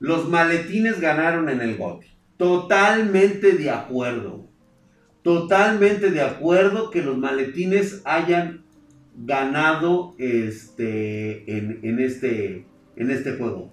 Los 0.00 0.28
maletines 0.28 1.00
ganaron 1.00 1.48
en 1.48 1.60
el 1.60 1.78
GOTI. 1.78 2.08
Totalmente 2.36 3.52
de 3.52 3.70
acuerdo. 3.70 4.48
Totalmente 5.22 6.10
de 6.10 6.20
acuerdo 6.20 6.90
que 6.90 7.00
los 7.00 7.16
maletines 7.16 8.02
hayan 8.04 8.63
ganado 9.16 10.14
este, 10.18 11.56
en, 11.56 11.98
este, 12.00 12.66
en 12.96 13.10
este 13.10 13.36
juego. 13.36 13.70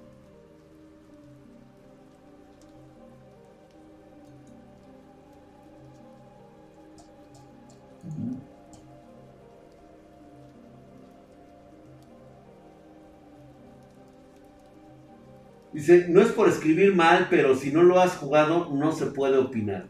Dice, 15.74 16.08
no 16.10 16.22
es 16.22 16.28
por 16.34 16.50
escribir 16.50 16.94
mal, 16.94 17.28
pero 17.30 17.56
si 17.56 17.72
no 17.72 17.82
lo 17.82 18.00
has 18.00 18.18
jugado, 18.18 18.70
no 18.72 18.92
se 18.92 19.08
puede 19.08 19.38
opinar. 19.38 19.88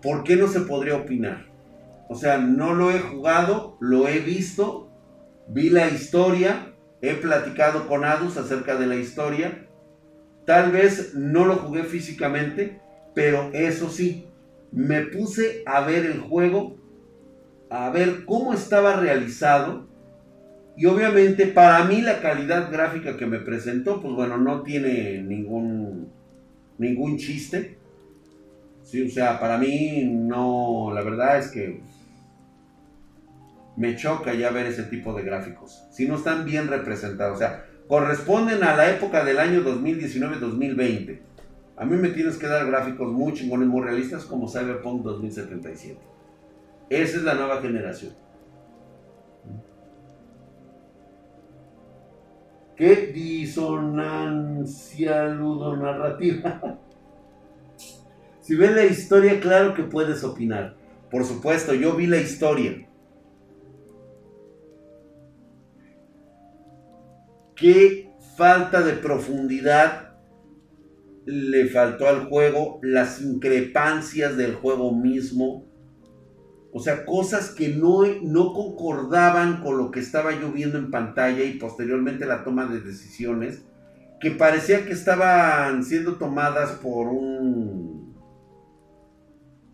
¿Por 0.00 0.22
qué 0.24 0.36
no 0.36 0.46
se 0.46 0.60
podría 0.60 0.96
opinar? 0.96 1.49
O 2.10 2.16
sea, 2.16 2.38
no 2.38 2.74
lo 2.74 2.90
he 2.90 2.98
jugado, 2.98 3.76
lo 3.78 4.08
he 4.08 4.18
visto, 4.18 4.90
vi 5.46 5.70
la 5.70 5.88
historia, 5.88 6.74
he 7.00 7.14
platicado 7.14 7.86
con 7.86 8.04
Adus 8.04 8.36
acerca 8.36 8.74
de 8.74 8.88
la 8.88 8.96
historia. 8.96 9.68
Tal 10.44 10.72
vez 10.72 11.14
no 11.14 11.44
lo 11.44 11.54
jugué 11.58 11.84
físicamente, 11.84 12.80
pero 13.14 13.50
eso 13.52 13.90
sí, 13.90 14.26
me 14.72 15.02
puse 15.02 15.62
a 15.66 15.82
ver 15.82 16.04
el 16.04 16.18
juego, 16.18 16.76
a 17.70 17.90
ver 17.90 18.24
cómo 18.24 18.54
estaba 18.54 18.96
realizado 18.96 19.86
y 20.76 20.86
obviamente 20.86 21.46
para 21.46 21.84
mí 21.84 22.00
la 22.00 22.20
calidad 22.20 22.72
gráfica 22.72 23.16
que 23.16 23.26
me 23.26 23.38
presentó, 23.38 24.02
pues 24.02 24.14
bueno, 24.14 24.36
no 24.36 24.62
tiene 24.62 25.22
ningún, 25.22 26.10
ningún 26.76 27.18
chiste. 27.18 27.78
Sí, 28.82 29.02
o 29.02 29.08
sea, 29.08 29.38
para 29.38 29.58
mí 29.58 30.02
no, 30.04 30.90
la 30.92 31.02
verdad 31.02 31.38
es 31.38 31.52
que 31.52 31.80
me 33.80 33.96
choca 33.96 34.34
ya 34.34 34.50
ver 34.50 34.66
ese 34.66 34.82
tipo 34.82 35.14
de 35.14 35.22
gráficos. 35.22 35.86
Si 35.90 36.06
no 36.06 36.16
están 36.16 36.44
bien 36.44 36.68
representados, 36.68 37.36
o 37.36 37.38
sea, 37.38 37.64
corresponden 37.88 38.62
a 38.62 38.76
la 38.76 38.90
época 38.90 39.24
del 39.24 39.38
año 39.38 39.62
2019-2020. 39.62 41.18
A 41.78 41.86
mí 41.86 41.96
me 41.96 42.10
tienes 42.10 42.36
que 42.36 42.46
dar 42.46 42.66
gráficos 42.66 43.10
muy 43.10 43.32
chingones, 43.32 43.66
muy 43.68 43.80
realistas 43.80 44.26
como 44.26 44.50
Cyberpunk 44.50 45.02
2077. 45.02 45.98
Esa 46.90 47.16
es 47.16 47.22
la 47.22 47.32
nueva 47.32 47.62
generación. 47.62 48.12
¿Qué 52.76 53.12
disonancia 53.14 53.64
ludonarrativa? 55.28 56.78
si 58.42 58.56
ves 58.56 58.72
la 58.72 58.84
historia, 58.84 59.40
claro 59.40 59.72
que 59.72 59.84
puedes 59.84 60.22
opinar. 60.22 60.76
Por 61.10 61.24
supuesto, 61.24 61.72
yo 61.72 61.94
vi 61.94 62.06
la 62.06 62.18
historia. 62.18 62.89
¿Qué 67.60 68.10
falta 68.36 68.80
de 68.80 68.94
profundidad 68.94 70.14
le 71.26 71.66
faltó 71.66 72.08
al 72.08 72.24
juego? 72.24 72.80
Las 72.82 73.20
increpancias 73.20 74.36
del 74.36 74.54
juego 74.54 74.92
mismo 74.92 75.70
o 76.72 76.80
sea, 76.80 77.04
cosas 77.04 77.50
que 77.50 77.68
no, 77.68 78.02
no 78.22 78.52
concordaban 78.52 79.60
con 79.60 79.76
lo 79.76 79.90
que 79.90 80.00
estaba 80.00 80.38
yo 80.38 80.52
viendo 80.52 80.78
en 80.78 80.90
pantalla 80.90 81.42
y 81.42 81.54
posteriormente 81.54 82.26
la 82.26 82.44
toma 82.44 82.66
de 82.66 82.80
decisiones, 82.80 83.64
que 84.20 84.30
parecía 84.30 84.84
que 84.84 84.92
estaban 84.92 85.82
siendo 85.82 86.16
tomadas 86.16 86.72
por 86.72 87.08
un 87.08 88.00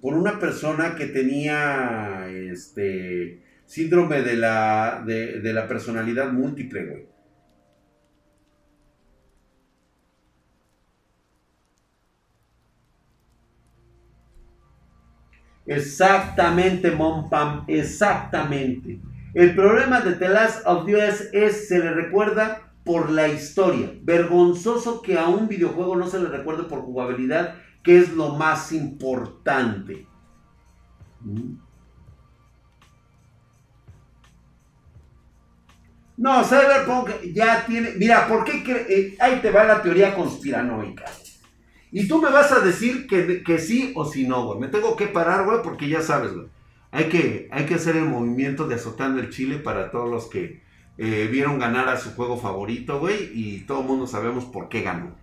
por 0.00 0.14
una 0.14 0.38
persona 0.38 0.94
que 0.94 1.06
tenía 1.06 2.28
este 2.28 3.42
síndrome 3.64 4.22
de 4.22 4.36
la, 4.36 5.02
de, 5.04 5.40
de 5.40 5.52
la 5.52 5.66
personalidad 5.66 6.32
múltiple, 6.32 6.86
güey. 6.86 7.15
Exactamente, 15.66 16.90
Monpam, 16.92 17.64
exactamente. 17.66 19.00
El 19.34 19.54
problema 19.54 20.00
de 20.00 20.12
The 20.12 20.28
Last 20.28 20.66
of 20.66 20.86
Us 20.86 21.28
es, 21.32 21.68
se 21.68 21.78
le 21.78 21.90
recuerda 21.92 22.72
por 22.84 23.10
la 23.10 23.28
historia. 23.28 23.90
Vergonzoso 24.02 25.02
que 25.02 25.18
a 25.18 25.28
un 25.28 25.48
videojuego 25.48 25.96
no 25.96 26.06
se 26.06 26.20
le 26.20 26.28
recuerde 26.28 26.64
por 26.64 26.82
jugabilidad, 26.82 27.56
que 27.82 27.98
es 27.98 28.14
lo 28.14 28.34
más 28.36 28.72
importante. 28.72 30.06
¿Mm? 31.20 31.56
No, 36.16 36.42
Cyberpunk 36.44 37.10
ya 37.34 37.66
tiene. 37.66 37.90
Mira, 37.96 38.26
¿por 38.26 38.44
qué? 38.44 38.62
Eh, 38.88 39.16
ahí 39.20 39.40
te 39.42 39.50
va 39.50 39.64
la 39.64 39.82
teoría 39.82 40.14
conspiranoica. 40.14 41.04
Y 41.96 42.08
tú 42.08 42.20
me 42.20 42.30
vas 42.30 42.52
a 42.52 42.60
decir 42.60 43.06
que, 43.06 43.58
sí 43.58 43.92
o 43.94 44.04
si 44.04 44.28
no, 44.28 44.44
güey. 44.44 44.58
Me 44.58 44.68
tengo 44.68 44.98
que 44.98 45.06
parar, 45.06 45.46
güey, 45.46 45.62
porque 45.62 45.88
ya 45.88 46.02
sabes, 46.02 46.34
güey. 46.34 46.48
Hay 46.90 47.04
que, 47.04 47.48
hay 47.50 47.64
que 47.64 47.76
hacer 47.76 47.96
el 47.96 48.04
movimiento 48.04 48.68
de 48.68 48.74
azotando 48.74 49.18
el 49.18 49.30
chile 49.30 49.56
para 49.56 49.90
todos 49.90 50.10
los 50.10 50.26
que 50.26 50.62
eh, 50.98 51.26
vieron 51.32 51.58
ganar 51.58 51.88
a 51.88 51.98
su 51.98 52.14
juego 52.14 52.36
favorito, 52.36 53.00
güey. 53.00 53.30
Y 53.32 53.60
todo 53.60 53.80
el 53.80 53.86
mundo 53.86 54.06
sabemos 54.06 54.44
por 54.44 54.68
qué 54.68 54.82
ganó. 54.82 55.16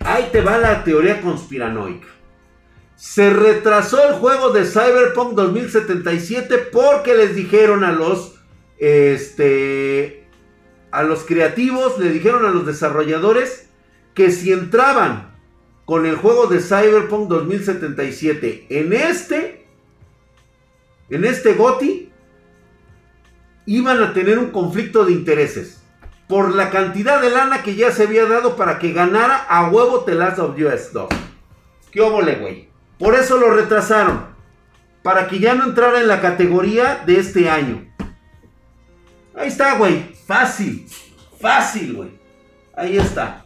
Ahí 0.00 0.30
te 0.32 0.40
va 0.40 0.58
la 0.58 0.82
teoría 0.82 1.20
conspiranoica. 1.20 2.08
Se 2.96 3.30
retrasó 3.30 4.02
el 4.02 4.14
juego 4.14 4.50
de 4.50 4.64
Cyberpunk 4.64 5.34
2077 5.34 6.58
porque 6.72 7.14
les 7.14 7.36
dijeron 7.36 7.84
a 7.84 7.92
los 7.92 8.34
este 8.78 10.26
a 10.90 11.04
los 11.04 11.22
creativos, 11.22 12.00
le 12.00 12.10
dijeron 12.10 12.44
a 12.44 12.50
los 12.50 12.66
desarrolladores 12.66 13.67
que 14.18 14.32
si 14.32 14.52
entraban 14.52 15.30
con 15.84 16.04
el 16.04 16.16
juego 16.16 16.48
de 16.48 16.58
Cyberpunk 16.58 17.28
2077 17.28 18.66
en 18.68 18.92
este, 18.92 19.64
en 21.08 21.24
este 21.24 21.54
GOTI, 21.54 22.10
iban 23.66 24.02
a 24.02 24.12
tener 24.12 24.40
un 24.40 24.50
conflicto 24.50 25.04
de 25.04 25.12
intereses 25.12 25.80
por 26.26 26.52
la 26.52 26.70
cantidad 26.70 27.22
de 27.22 27.30
lana 27.30 27.62
que 27.62 27.76
ya 27.76 27.92
se 27.92 28.02
había 28.02 28.26
dado 28.26 28.56
para 28.56 28.80
que 28.80 28.92
ganara 28.92 29.36
a 29.36 29.70
huevo 29.70 30.00
The 30.00 30.16
Last 30.16 30.40
of 30.40 30.58
Us 30.58 30.92
2. 30.92 31.08
¿Qué 31.92 32.00
óvole, 32.00 32.34
güey? 32.40 32.68
Por 32.98 33.14
eso 33.14 33.36
lo 33.38 33.52
retrasaron. 33.52 34.26
Para 35.04 35.28
que 35.28 35.38
ya 35.38 35.54
no 35.54 35.62
entrara 35.62 36.00
en 36.00 36.08
la 36.08 36.20
categoría 36.20 37.04
de 37.06 37.20
este 37.20 37.48
año. 37.48 37.86
Ahí 39.36 39.46
está, 39.46 39.78
güey. 39.78 40.12
Fácil. 40.26 40.88
Fácil, 41.40 41.94
güey. 41.94 42.10
Ahí 42.74 42.98
está. 42.98 43.44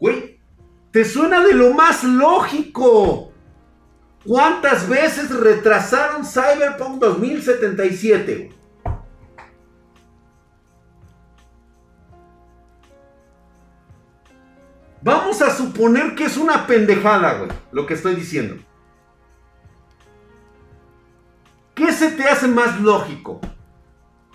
Güey, 0.00 0.40
te 0.90 1.04
suena 1.04 1.44
de 1.44 1.52
lo 1.52 1.74
más 1.74 2.02
lógico. 2.02 3.32
¿Cuántas 4.24 4.88
veces 4.88 5.30
retrasaron 5.30 6.24
Cyberpunk 6.24 6.98
2077? 6.98 8.50
Vamos 15.02 15.40
a 15.40 15.54
suponer 15.54 16.14
que 16.14 16.24
es 16.24 16.36
una 16.36 16.66
pendejada, 16.66 17.38
güey, 17.38 17.50
lo 17.72 17.86
que 17.86 17.94
estoy 17.94 18.14
diciendo. 18.14 18.56
¿Qué 21.74 21.92
se 21.92 22.10
te 22.10 22.24
hace 22.24 22.48
más 22.48 22.80
lógico? 22.80 23.40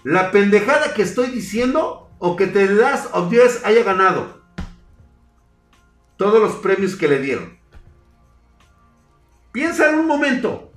¿La 0.04 0.32
pendejada 0.32 0.94
que 0.94 1.04
estoy 1.04 1.28
diciendo 1.28 2.10
o 2.18 2.36
que 2.36 2.48
The 2.48 2.68
Last 2.68 3.10
of 3.14 3.32
Us 3.32 3.64
haya 3.64 3.84
ganado 3.84 4.45
todos 6.18 6.42
los 6.42 6.56
premios 6.56 6.96
que 6.96 7.08
le 7.08 7.20
dieron? 7.20 7.58
Piensa 9.52 9.90
en 9.90 10.00
un 10.00 10.08
momento. 10.08 10.72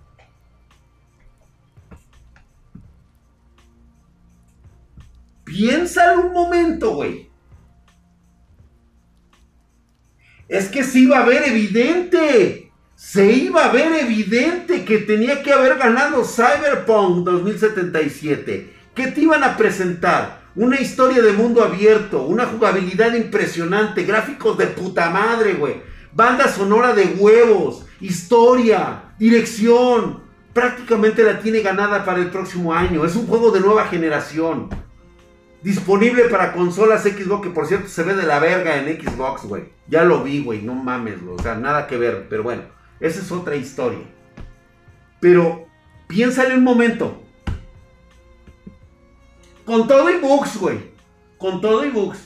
Piensa 5.45 6.13
en 6.13 6.21
un 6.21 6.33
momento, 6.33 6.95
güey. 6.95 7.29
Es 10.47 10.69
que 10.69 10.85
se 10.85 11.01
iba 11.01 11.19
a 11.19 11.25
ver 11.25 11.43
evidente. 11.49 12.71
Se 12.95 13.33
iba 13.33 13.65
a 13.65 13.73
ver 13.73 13.93
evidente 13.93 14.85
que 14.85 14.99
tenía 14.99 15.43
que 15.43 15.53
haber 15.53 15.79
ganado 15.79 16.25
Cyberpunk 16.25 17.25
2077. 17.25 18.73
Que 18.95 19.09
te 19.09 19.21
iban 19.21 19.43
a 19.43 19.57
presentar 19.57 20.38
una 20.55 20.81
historia 20.81 21.23
de 21.23 21.33
mundo 21.33 21.63
abierto, 21.63 22.23
una 22.23 22.47
jugabilidad 22.47 23.15
impresionante, 23.15 24.05
gráficos 24.05 24.59
de 24.59 24.67
puta 24.67 25.11
madre, 25.11 25.55
güey. 25.55 25.83
Banda 26.13 26.49
sonora 26.49 26.95
de 26.95 27.17
huevos, 27.19 27.87
historia, 28.01 29.13
dirección. 29.19 30.27
Prácticamente 30.53 31.23
la 31.23 31.39
tiene 31.39 31.61
ganada 31.61 32.05
para 32.05 32.19
el 32.19 32.31
próximo 32.31 32.73
año. 32.73 33.05
Es 33.05 33.15
un 33.15 33.27
juego 33.27 33.51
de 33.51 33.61
nueva 33.61 33.87
generación. 33.87 34.69
Disponible 35.63 36.25
para 36.25 36.53
consolas 36.53 37.03
Xbox, 37.03 37.43
que 37.43 37.51
por 37.51 37.67
cierto 37.67 37.89
se 37.89 38.03
ve 38.03 38.15
de 38.15 38.27
la 38.27 38.39
verga 38.39 38.77
en 38.77 39.01
Xbox, 39.01 39.43
güey. 39.43 39.65
Ya 39.87 40.05
lo 40.05 40.25
vi, 40.25 40.43
güey, 40.43 40.63
no 40.63 40.75
mames. 40.75 41.17
O 41.29 41.41
sea, 41.43 41.55
nada 41.55 41.87
que 41.87 41.97
ver, 41.97 42.27
pero 42.29 42.43
bueno, 42.43 42.63
esa 43.01 43.21
es 43.21 43.31
otra 43.31 43.57
historia. 43.57 44.01
Pero 45.21 45.67
piénsale 46.09 46.55
un 46.55 46.65
momento. 46.65 47.23
Con 49.69 49.87
todo 49.87 50.09
y 50.09 50.17
bugs, 50.17 50.57
güey. 50.59 50.79
Con 51.37 51.61
todo 51.61 51.85
y 51.85 51.91
bugs. 51.91 52.19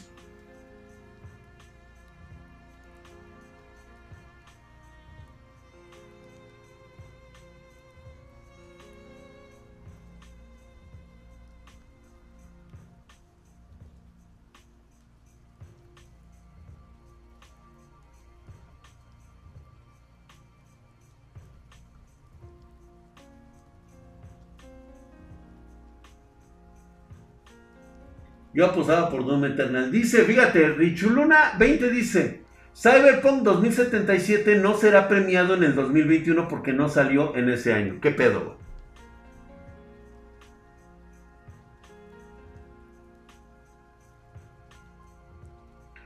Yo 28.54 28.66
apostaba 28.66 29.08
por 29.08 29.24
Doom 29.24 29.46
Eternal. 29.46 29.90
Dice, 29.90 30.24
fíjate, 30.24 30.68
Richuluna 30.70 31.54
20 31.58 31.90
dice, 31.90 32.42
Cyberpunk 32.76 33.42
2077 33.42 34.56
no 34.56 34.76
será 34.76 35.08
premiado 35.08 35.54
en 35.54 35.64
el 35.64 35.74
2021 35.74 36.48
porque 36.48 36.72
no 36.72 36.88
salió 36.88 37.34
en 37.36 37.48
ese 37.48 37.72
año. 37.72 37.98
¿Qué 38.00 38.10
pedo, 38.10 38.60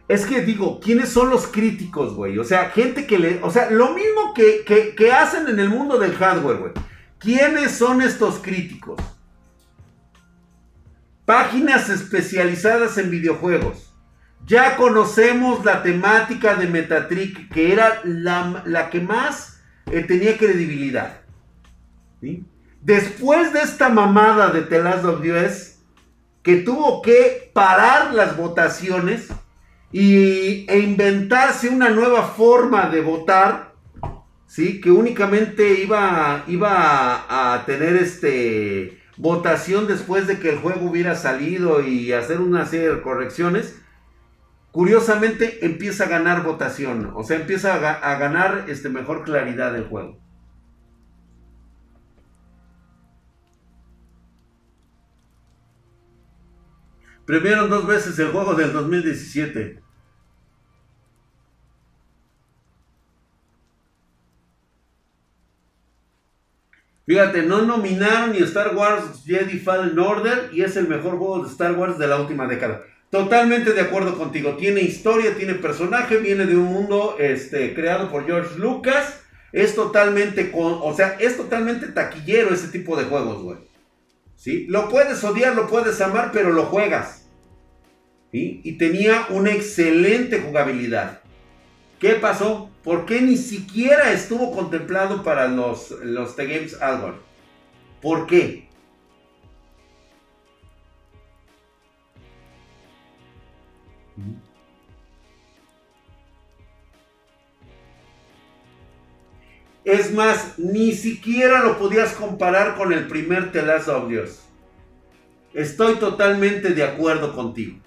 Es 0.09 0.25
que 0.25 0.43
digo, 0.43 0.79
¿quiénes 0.79 1.09
son 1.09 1.31
los 1.31 1.49
críticos, 1.49 2.15
güey? 2.15 2.39
O 2.39 2.45
sea, 2.45 2.71
gente 2.71 3.09
que 3.09 3.19
le... 3.19 3.41
O 3.43 3.51
sea, 3.51 3.71
lo 3.71 3.93
mismo 3.93 4.35
que, 4.35 4.63
que, 4.65 4.95
que 4.95 5.11
hacen 5.11 5.49
en 5.49 5.59
el 5.59 5.69
mundo 5.69 5.99
del 5.99 6.15
hardware, 6.15 6.59
güey. 6.59 6.73
¿Quiénes 7.19 7.73
son 7.73 8.01
estos 8.01 8.39
críticos? 8.39 9.01
Páginas 11.27 11.91
especializadas 11.91 12.99
en 12.99 13.11
videojuegos. 13.11 13.93
Ya 14.47 14.77
conocemos 14.77 15.65
la 15.65 15.83
temática 15.83 16.55
de 16.55 16.69
Metatrick, 16.69 17.53
que 17.53 17.73
era 17.73 18.01
la, 18.05 18.89
que 18.91 19.01
más 19.01 19.61
eh, 19.91 20.05
tenía 20.05 20.39
credibilidad. 20.39 21.21
Después 22.81 23.53
de 23.53 23.59
esta 23.59 23.89
mamada 23.89 24.51
de 24.51 24.63
The 24.63 24.79
Last 24.79 25.05
of 25.05 25.21
Us, 25.21 25.79
que 26.45 26.59
tuvo 26.59 27.03
que 27.03 27.51
parar 27.53 28.15
las 28.15 28.37
votaciones 28.37 29.27
y, 29.91 30.65
e 30.71 30.79
inventarse 30.79 31.69
una 31.69 31.91
nueva 31.91 32.23
forma 32.23 32.89
de 32.89 33.01
votar, 33.01 33.75
¿sí? 34.47 34.81
que 34.81 34.93
únicamente 34.93 35.81
iba, 35.83 36.45
iba 36.47 37.27
a 37.29 37.65
tener 37.67 37.97
este 37.97 38.96
votación 39.17 39.87
después 39.87 40.27
de 40.27 40.39
que 40.39 40.51
el 40.51 40.59
juego 40.59 40.89
hubiera 40.89 41.15
salido 41.15 41.81
y 41.81 42.13
hacer 42.13 42.41
una 42.41 42.67
serie 42.67 42.91
de 42.91 43.03
correcciones, 43.03 43.81
curiosamente 44.73 45.65
empieza 45.65 46.05
a 46.05 46.09
ganar 46.09 46.43
votación, 46.43 47.13
o 47.15 47.23
sea, 47.23 47.39
empieza 47.39 47.75
a, 47.75 48.19
ganar 48.19 48.67
este, 48.69 48.89
mejor 48.89 49.25
claridad 49.25 49.73
del 49.73 49.85
juego. 49.85 50.19
Premiaron 57.25 57.69
dos 57.71 57.87
veces 57.87 58.17
el 58.21 58.29
juego 58.29 58.55
del 58.55 58.73
2017. 58.73 59.86
Fíjate, 67.07 67.43
no 67.43 67.63
nominaron 67.63 68.33
ni 68.33 68.39
Star 68.39 68.75
Wars 68.75 69.23
Jedi 69.25 69.59
Fallen 69.59 69.97
Order 69.97 70.51
y 70.53 70.63
es 70.63 70.77
el 70.77 70.89
mejor 70.89 71.19
juego 71.19 71.45
de 71.45 71.51
Star 71.51 71.73
Wars 71.73 71.99
de 71.99 72.09
la 72.09 72.21
última 72.21 72.49
década. 72.49 72.83
Totalmente 73.11 73.73
de 73.73 73.81
acuerdo 73.81 74.19
contigo. 74.19 74.57
Tiene 74.57 74.81
historia, 74.81 75.37
tiene 75.37 75.55
personaje, 75.55 76.17
viene 76.19 76.47
de 76.47 76.57
un 76.57 76.65
mundo 76.65 77.17
este, 77.21 77.75
creado 77.75 78.11
por 78.11 78.27
George 78.27 78.59
Lucas. 78.59 79.21
Es 79.53 79.77
totalmente, 79.77 80.51
con, 80.51 80.81
o 80.83 80.95
sea, 80.95 81.17
es 81.21 81.37
totalmente 81.37 81.87
taquillero 81.87 82.53
ese 82.53 82.69
tipo 82.69 82.97
de 82.97 83.05
juegos, 83.05 83.41
güey. 83.41 83.59
¿Sí? 84.35 84.67
Lo 84.69 84.89
puedes 84.89 85.23
odiar, 85.23 85.55
lo 85.55 85.69
puedes 85.69 86.01
amar, 86.01 86.31
pero 86.33 86.51
lo 86.51 86.65
juegas. 86.65 87.29
¿Sí? 88.33 88.61
Y 88.65 88.73
tenía 88.73 89.27
una 89.31 89.53
excelente 89.53 90.41
jugabilidad. 90.41 91.21
¿Qué 92.01 92.15
pasó? 92.15 92.71
¿Por 92.87 93.05
qué 93.05 93.21
ni 93.21 93.37
siquiera 93.37 94.13
estuvo 94.13 94.53
contemplado 94.53 95.25
para 95.25 95.49
los, 95.49 95.91
los 95.91 96.37
The 96.37 96.47
Games 96.47 96.81
Award? 96.81 97.17
¿Por 98.01 98.29
qué? 98.29 98.69
Es 109.85 110.15
más, 110.15 110.57
ni 110.57 110.93
siquiera 110.93 111.65
lo 111.65 111.81
podías 111.81 112.13
comparar 112.13 112.77
con 112.77 112.93
el 112.93 113.09
primer 113.09 113.51
The 113.51 113.63
Last 113.63 113.89
of 113.89 114.13
Us. 114.13 114.43
Estoy 115.53 115.97
totalmente 115.97 116.69
de 116.69 116.85
acuerdo 116.85 117.35
contigo. 117.35 117.81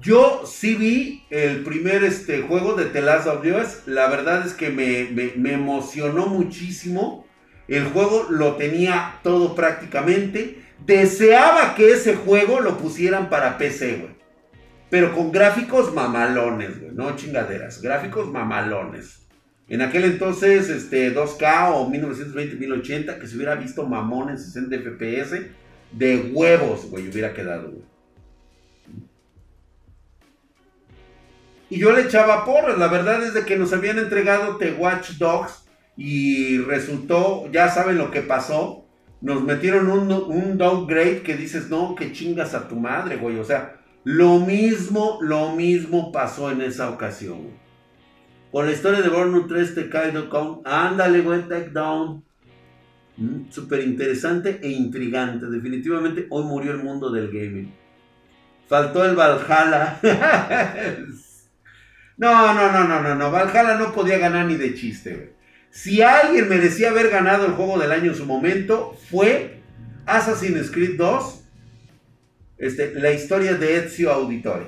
Yo 0.00 0.44
sí 0.46 0.76
vi 0.76 1.24
el 1.28 1.62
primer 1.62 2.04
este, 2.04 2.40
juego 2.40 2.72
de 2.72 2.86
The 2.86 3.02
Last 3.02 3.26
of 3.26 3.44
Us. 3.44 3.86
La 3.86 4.08
verdad 4.08 4.46
es 4.46 4.54
que 4.54 4.70
me, 4.70 5.52
emocionó 5.52 6.26
muchísimo. 6.26 7.26
El 7.68 7.84
juego 7.84 8.26
lo 8.30 8.56
tenía 8.56 9.18
todo 9.22 9.54
prácticamente. 9.54 10.62
Deseaba 10.86 11.74
que 11.74 11.92
ese 11.92 12.16
juego 12.16 12.60
lo 12.60 12.78
pusieran 12.78 13.28
para 13.28 13.58
PC, 13.58 13.96
güey. 13.96 14.14
Pero 14.88 15.14
con 15.14 15.30
gráficos 15.32 15.92
mamalones, 15.92 16.80
güey. 16.80 16.92
No 16.92 17.14
chingaderas. 17.14 17.82
Gráficos 17.82 18.26
mamalones. 18.32 19.26
En 19.68 19.82
aquel 19.82 20.04
entonces, 20.04 20.70
este 20.70 21.14
2K 21.14 21.74
o 21.74 21.90
1920-1080, 21.90 23.18
que 23.18 23.26
se 23.26 23.36
hubiera 23.36 23.54
visto 23.54 23.86
mamón 23.86 24.30
en 24.30 24.38
60 24.38 24.76
FPS, 24.78 25.42
de 25.92 26.30
huevos, 26.32 26.86
güey, 26.90 27.08
hubiera 27.08 27.34
quedado, 27.34 27.70
güey. 27.70 27.90
Y 31.70 31.78
yo 31.78 31.92
le 31.92 32.02
echaba 32.02 32.44
porras. 32.44 32.78
La 32.78 32.88
verdad 32.88 33.22
es 33.22 33.34
de 33.34 33.44
que 33.44 33.56
nos 33.56 33.72
habían 33.72 33.98
entregado 33.98 34.56
The 34.58 34.72
Watch 34.74 35.12
Dogs 35.18 35.64
y 35.96 36.58
resultó, 36.58 37.50
ya 37.52 37.68
saben 37.70 37.98
lo 37.98 38.10
que 38.10 38.22
pasó. 38.22 38.86
Nos 39.20 39.42
metieron 39.44 39.90
un, 39.90 40.10
un 40.12 40.58
downgrade 40.58 41.22
que 41.22 41.36
dices, 41.36 41.68
no, 41.70 41.94
que 41.94 42.12
chingas 42.12 42.54
a 42.54 42.68
tu 42.68 42.76
madre, 42.76 43.16
güey. 43.16 43.38
O 43.38 43.44
sea, 43.44 43.76
Lo 44.04 44.40
mismo, 44.40 45.18
lo 45.22 45.52
mismo 45.54 46.10
pasó 46.12 46.50
en 46.50 46.62
esa 46.62 46.90
ocasión. 46.90 47.60
Con 48.50 48.66
la 48.66 48.72
historia 48.72 49.00
de 49.02 49.08
Burnout 49.10 49.48
3 49.48 49.74
te 49.74 49.88
cae 49.90 50.12
con 50.28 50.62
ándale, 50.64 51.20
güey, 51.22 51.48
take 51.48 51.70
down. 51.70 52.24
Mm, 53.16 53.50
Súper 53.50 53.80
interesante 53.82 54.60
e 54.62 54.70
intrigante. 54.70 55.46
Definitivamente 55.46 56.26
hoy 56.30 56.44
murió 56.44 56.72
el 56.72 56.78
mundo 56.82 57.10
del 57.10 57.28
gaming. 57.30 57.78
Faltó 58.66 59.04
el 59.04 59.16
Valhalla. 59.16 60.00
no, 62.20 62.52
no, 62.52 62.70
no, 62.70 62.84
no, 62.84 63.00
no, 63.00 63.14
no. 63.14 63.30
Valhalla 63.30 63.76
no 63.76 63.94
podía 63.94 64.18
ganar 64.18 64.44
ni 64.44 64.56
de 64.56 64.74
chiste, 64.74 65.14
güey. 65.14 65.30
Si 65.70 66.02
alguien 66.02 66.50
merecía 66.50 66.90
haber 66.90 67.08
ganado 67.08 67.46
el 67.46 67.52
juego 67.52 67.78
del 67.78 67.92
año 67.92 68.10
en 68.10 68.14
su 68.14 68.26
momento, 68.26 68.94
fue 69.10 69.62
Assassin's 70.04 70.70
Creed 70.70 70.98
2, 70.98 71.44
este, 72.58 72.94
la 72.96 73.12
historia 73.12 73.54
de 73.54 73.78
Ezio 73.78 74.12
Auditore. 74.12 74.66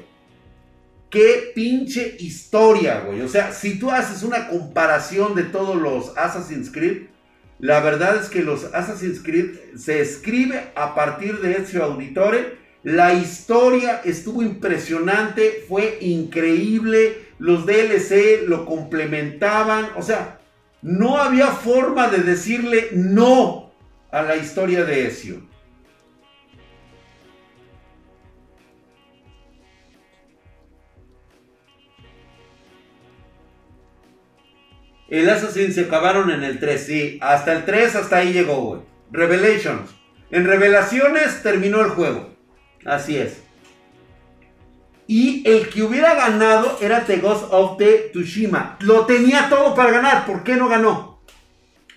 Qué 1.11 1.53
pinche 1.55 2.17
historia, 2.21 3.01
güey. 3.01 3.21
O 3.21 3.29
sea, 3.29 3.53
si 3.53 3.79
tú 3.79 3.91
haces 3.91 4.23
una 4.23 4.49
comparación 4.49 5.35
de 5.35 5.43
todos 5.43 5.77
los 5.77 6.17
Assassin's 6.17 6.71
Creed, 6.71 7.03
la 7.59 7.81
verdad 7.81 8.17
es 8.17 8.31
que 8.31 8.43
los 8.43 8.65
Assassin's 8.73 9.21
Creed 9.23 9.77
se 9.77 10.01
escribe 10.01 10.71
a 10.75 10.95
partir 10.95 11.41
de 11.41 11.59
Ezio 11.59 11.85
Auditore. 11.85 12.57
La 12.83 13.13
historia 13.13 14.01
estuvo 14.05 14.43
impresionante, 14.43 15.65
fue 15.69 15.99
increíble. 16.01 17.32
Los 17.43 17.67
DLC 17.67 18.47
lo 18.47 18.65
complementaban. 18.65 19.89
O 19.97 20.03
sea, 20.03 20.39
no 20.81 21.19
había 21.19 21.49
forma 21.49 22.07
de 22.07 22.19
decirle 22.19 22.91
no 22.93 23.73
a 24.13 24.23
la 24.23 24.37
historia 24.37 24.85
de 24.85 25.09
Ezio. 25.09 25.43
El 35.09 35.29
Assassin 35.29 35.73
se 35.73 35.87
acabaron 35.87 36.31
en 36.31 36.45
el 36.45 36.61
3, 36.61 36.81
sí. 36.81 37.19
Hasta 37.21 37.55
el 37.55 37.65
3, 37.65 37.97
hasta 37.97 38.19
ahí 38.19 38.33
llegó, 38.33 38.63
güey. 38.63 38.81
Revelations. 39.11 39.91
En 40.31 40.47
Revelaciones 40.47 41.43
terminó 41.43 41.81
el 41.81 41.91
juego. 41.91 42.37
Así 42.85 43.17
es. 43.17 43.43
Y 45.15 45.47
el 45.47 45.69
que 45.69 45.83
hubiera 45.83 46.15
ganado 46.15 46.79
era 46.81 47.05
The 47.05 47.19
Ghost 47.19 47.49
of 47.51 47.77
the 47.77 48.09
Tsushima. 48.13 48.79
Lo 48.81 49.05
tenía 49.05 49.51
todo 49.51 49.75
para 49.75 49.91
ganar. 49.91 50.25
¿Por 50.25 50.43
qué 50.43 50.57
no 50.57 50.71
ganó? 50.71 51.21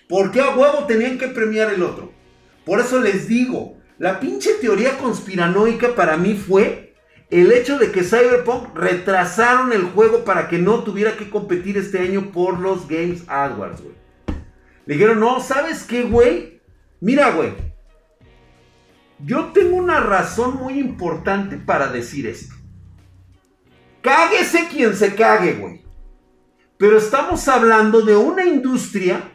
¿Por 0.06 0.30
qué 0.30 0.42
a 0.42 0.54
huevo 0.54 0.84
tenían 0.84 1.16
que 1.16 1.28
premiar 1.28 1.72
el 1.72 1.82
otro? 1.82 2.12
Por 2.66 2.78
eso 2.78 3.00
les 3.00 3.26
digo, 3.26 3.78
la 3.96 4.20
pinche 4.20 4.50
teoría 4.60 4.98
conspiranoica 4.98 5.94
para 5.94 6.18
mí 6.18 6.34
fue 6.34 6.94
el 7.30 7.52
hecho 7.52 7.78
de 7.78 7.90
que 7.90 8.02
Cyberpunk 8.02 8.76
retrasaron 8.76 9.72
el 9.72 9.84
juego 9.84 10.22
para 10.26 10.48
que 10.48 10.58
no 10.58 10.80
tuviera 10.80 11.16
que 11.16 11.30
competir 11.30 11.78
este 11.78 12.00
año 12.00 12.32
por 12.32 12.60
los 12.60 12.86
Games 12.86 13.22
Awards, 13.28 13.80
güey. 13.80 13.94
Le 14.84 14.94
dijeron, 14.94 15.20
no, 15.20 15.40
¿sabes 15.40 15.84
qué, 15.84 16.02
güey? 16.02 16.60
Mira, 17.00 17.30
güey. 17.30 17.54
Yo 19.20 19.52
tengo 19.54 19.76
una 19.76 20.00
razón 20.00 20.56
muy 20.56 20.78
importante 20.78 21.56
para 21.56 21.88
decir 21.88 22.26
esto. 22.26 22.55
Cáguese 24.06 24.68
quien 24.68 24.94
se 24.94 25.16
cague, 25.16 25.54
güey. 25.54 25.82
Pero 26.78 26.96
estamos 26.96 27.48
hablando 27.48 28.02
de 28.02 28.16
una 28.16 28.44
industria 28.44 29.32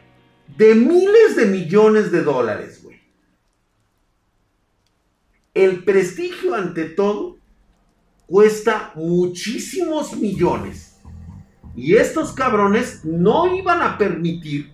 de 0.56 0.74
miles 0.74 1.36
de 1.36 1.44
millones 1.44 2.10
de 2.10 2.22
dólares, 2.22 2.82
güey. 2.82 2.98
El 5.52 5.84
prestigio 5.84 6.54
ante 6.54 6.86
todo 6.86 7.36
cuesta 8.26 8.92
muchísimos 8.94 10.16
millones. 10.16 10.96
Y 11.76 11.96
estos 11.96 12.32
cabrones 12.32 13.04
no 13.04 13.54
iban 13.54 13.82
a 13.82 13.98
permitir 13.98 14.72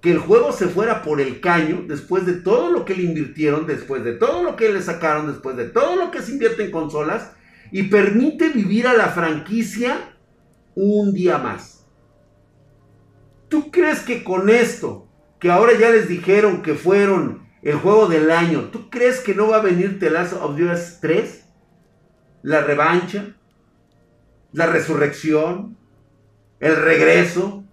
que 0.00 0.12
el 0.12 0.18
juego 0.20 0.52
se 0.52 0.68
fuera 0.68 1.02
por 1.02 1.20
el 1.20 1.42
caño 1.42 1.84
después 1.86 2.24
de 2.24 2.32
todo 2.32 2.70
lo 2.70 2.86
que 2.86 2.94
le 2.94 3.02
invirtieron, 3.02 3.66
después 3.66 4.04
de 4.04 4.14
todo 4.14 4.42
lo 4.42 4.56
que 4.56 4.72
le 4.72 4.80
sacaron, 4.80 5.30
después 5.30 5.54
de 5.58 5.66
todo 5.66 5.96
lo 5.96 6.10
que 6.10 6.22
se 6.22 6.32
invierte 6.32 6.64
en 6.64 6.70
consolas 6.70 7.32
y 7.72 7.84
permite 7.84 8.48
vivir 8.48 8.86
a 8.86 8.94
la 8.94 9.08
franquicia 9.08 10.14
un 10.74 11.12
día 11.12 11.38
más. 11.38 11.86
¿Tú 13.48 13.70
crees 13.70 14.00
que 14.00 14.22
con 14.22 14.48
esto, 14.48 15.08
que 15.38 15.50
ahora 15.50 15.72
ya 15.78 15.90
les 15.90 16.08
dijeron 16.08 16.62
que 16.62 16.74
fueron 16.74 17.48
el 17.62 17.76
juego 17.76 18.06
del 18.06 18.30
año, 18.30 18.70
¿tú 18.70 18.88
crees 18.90 19.20
que 19.20 19.34
no 19.34 19.48
va 19.48 19.56
a 19.56 19.62
venir 19.62 19.98
The 19.98 20.10
Last 20.10 20.32
of 20.34 20.58
Us 20.58 20.98
3? 21.00 21.44
La 22.42 22.62
revancha, 22.62 23.36
la 24.52 24.66
resurrección, 24.66 25.76
el 26.58 26.76
regreso. 26.76 27.64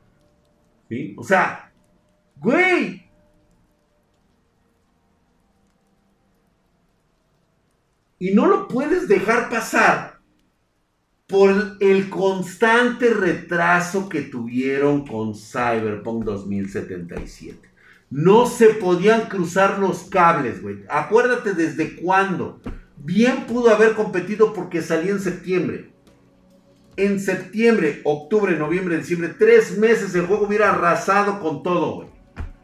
¿Sí? 0.89 1.15
O 1.17 1.23
sea, 1.23 1.71
güey, 2.37 3.06
Y 8.20 8.34
no 8.34 8.47
lo 8.47 8.68
puedes 8.68 9.07
dejar 9.07 9.49
pasar 9.49 10.18
por 11.28 11.78
el 11.82 12.09
constante 12.09 13.13
retraso 13.13 14.07
que 14.09 14.22
tuvieron 14.22 15.05
con 15.05 15.36
Cyberpunk 15.36 16.24
2077. 16.24 17.70
No 18.09 18.45
se 18.45 18.70
podían 18.70 19.24
cruzar 19.24 19.80
los 19.80 20.03
cables, 20.03 20.61
güey. 20.61 20.84
Acuérdate 20.89 21.53
desde 21.53 21.97
cuándo. 21.97 22.61
Bien 22.95 23.45
pudo 23.45 23.70
haber 23.70 23.93
competido 23.93 24.53
porque 24.53 24.82
salía 24.82 25.11
en 25.11 25.20
septiembre. 25.20 25.91
En 26.95 27.20
septiembre, 27.20 28.01
octubre, 28.05 28.57
noviembre, 28.57 28.97
diciembre, 28.97 29.36
tres 29.38 29.78
meses 29.78 30.15
el 30.15 30.26
juego 30.26 30.47
hubiera 30.47 30.72
arrasado 30.72 31.39
con 31.39 31.61
todo, 31.61 31.95
güey. 31.95 32.07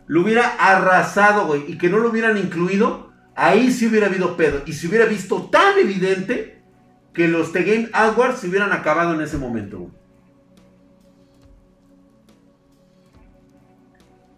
Lo 0.08 0.22
hubiera 0.22 0.48
arrasado, 0.48 1.46
güey. 1.46 1.66
Y 1.68 1.78
que 1.78 1.90
no 1.90 1.98
lo 2.00 2.10
hubieran 2.10 2.38
incluido 2.38 3.13
Ahí 3.36 3.72
sí 3.72 3.88
hubiera 3.88 4.08
habido 4.08 4.38
pedo. 4.38 4.62
Y 4.66 4.74
se 4.74 4.88
hubiera 4.88 5.06
visto 5.06 5.44
tan 5.44 5.78
evidente 5.80 6.62
que 7.14 7.28
los 7.28 7.52
The 7.52 7.64
Game 7.64 7.90
Awards 7.94 8.40
se 8.40 8.48
hubieran 8.48 8.72
acabado 8.72 9.14
en 9.14 9.22
ese 9.22 9.38
momento. 9.38 9.92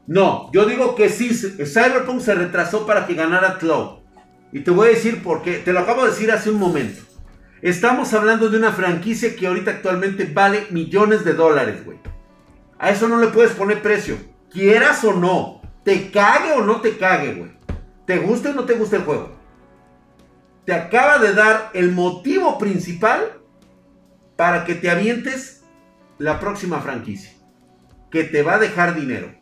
No, 0.08 0.52
yo 0.52 0.66
digo 0.66 0.96
que 0.96 1.10
sí, 1.10 1.34
Cyberpunk 1.34 2.22
se 2.22 2.36
retrasó 2.36 2.86
para 2.86 3.08
que 3.08 3.16
ganara 3.16 3.58
Cloud. 3.58 4.02
Y 4.52 4.60
te 4.60 4.72
voy 4.72 4.88
a 4.88 4.92
decir 4.92 5.24
por 5.24 5.42
qué. 5.42 5.58
Te 5.58 5.74
lo 5.74 5.80
acabo 5.80 6.04
de 6.04 6.12
decir 6.12 6.32
hace 6.32 6.52
un 6.52 6.60
momento. 6.60 7.02
Estamos 7.62 8.14
hablando 8.14 8.50
de 8.50 8.58
una 8.58 8.72
franquicia 8.72 9.36
que 9.36 9.48
ahorita 9.48 9.72
actualmente 9.72 10.30
vale 10.32 10.68
millones 10.70 11.26
de 11.26 11.34
dólares, 11.34 11.84
güey. 11.84 11.98
A 12.78 12.92
eso 12.92 13.08
no 13.08 13.20
le 13.20 13.28
puedes 13.28 13.54
poner 13.54 13.82
precio. 13.82 14.18
Quieras 14.52 15.04
o 15.04 15.14
no. 15.14 15.62
Te 15.84 16.12
cague 16.12 16.52
o 16.52 16.64
no 16.64 16.82
te 16.82 16.98
cague, 16.98 17.34
güey. 17.34 17.55
¿Te 18.06 18.20
gusta 18.20 18.52
o 18.52 18.54
no 18.54 18.66
te 18.66 18.74
gusta 18.74 18.98
el 18.98 19.04
juego? 19.04 19.32
Te 20.66 20.74
acaba 20.74 21.20
de 21.20 21.34
dar 21.34 21.72
el 21.74 21.92
motivo 21.92 22.58
principal 22.58 23.40
para 24.36 24.66
que 24.66 24.76
te 24.76 24.90
avientes 24.90 25.64
la 26.18 26.40
próxima 26.40 26.82
franquicia. 26.82 27.32
Que 28.12 28.24
te 28.24 28.44
va 28.44 28.56
a 28.56 28.60
dejar 28.60 28.96
dinero. 28.96 29.34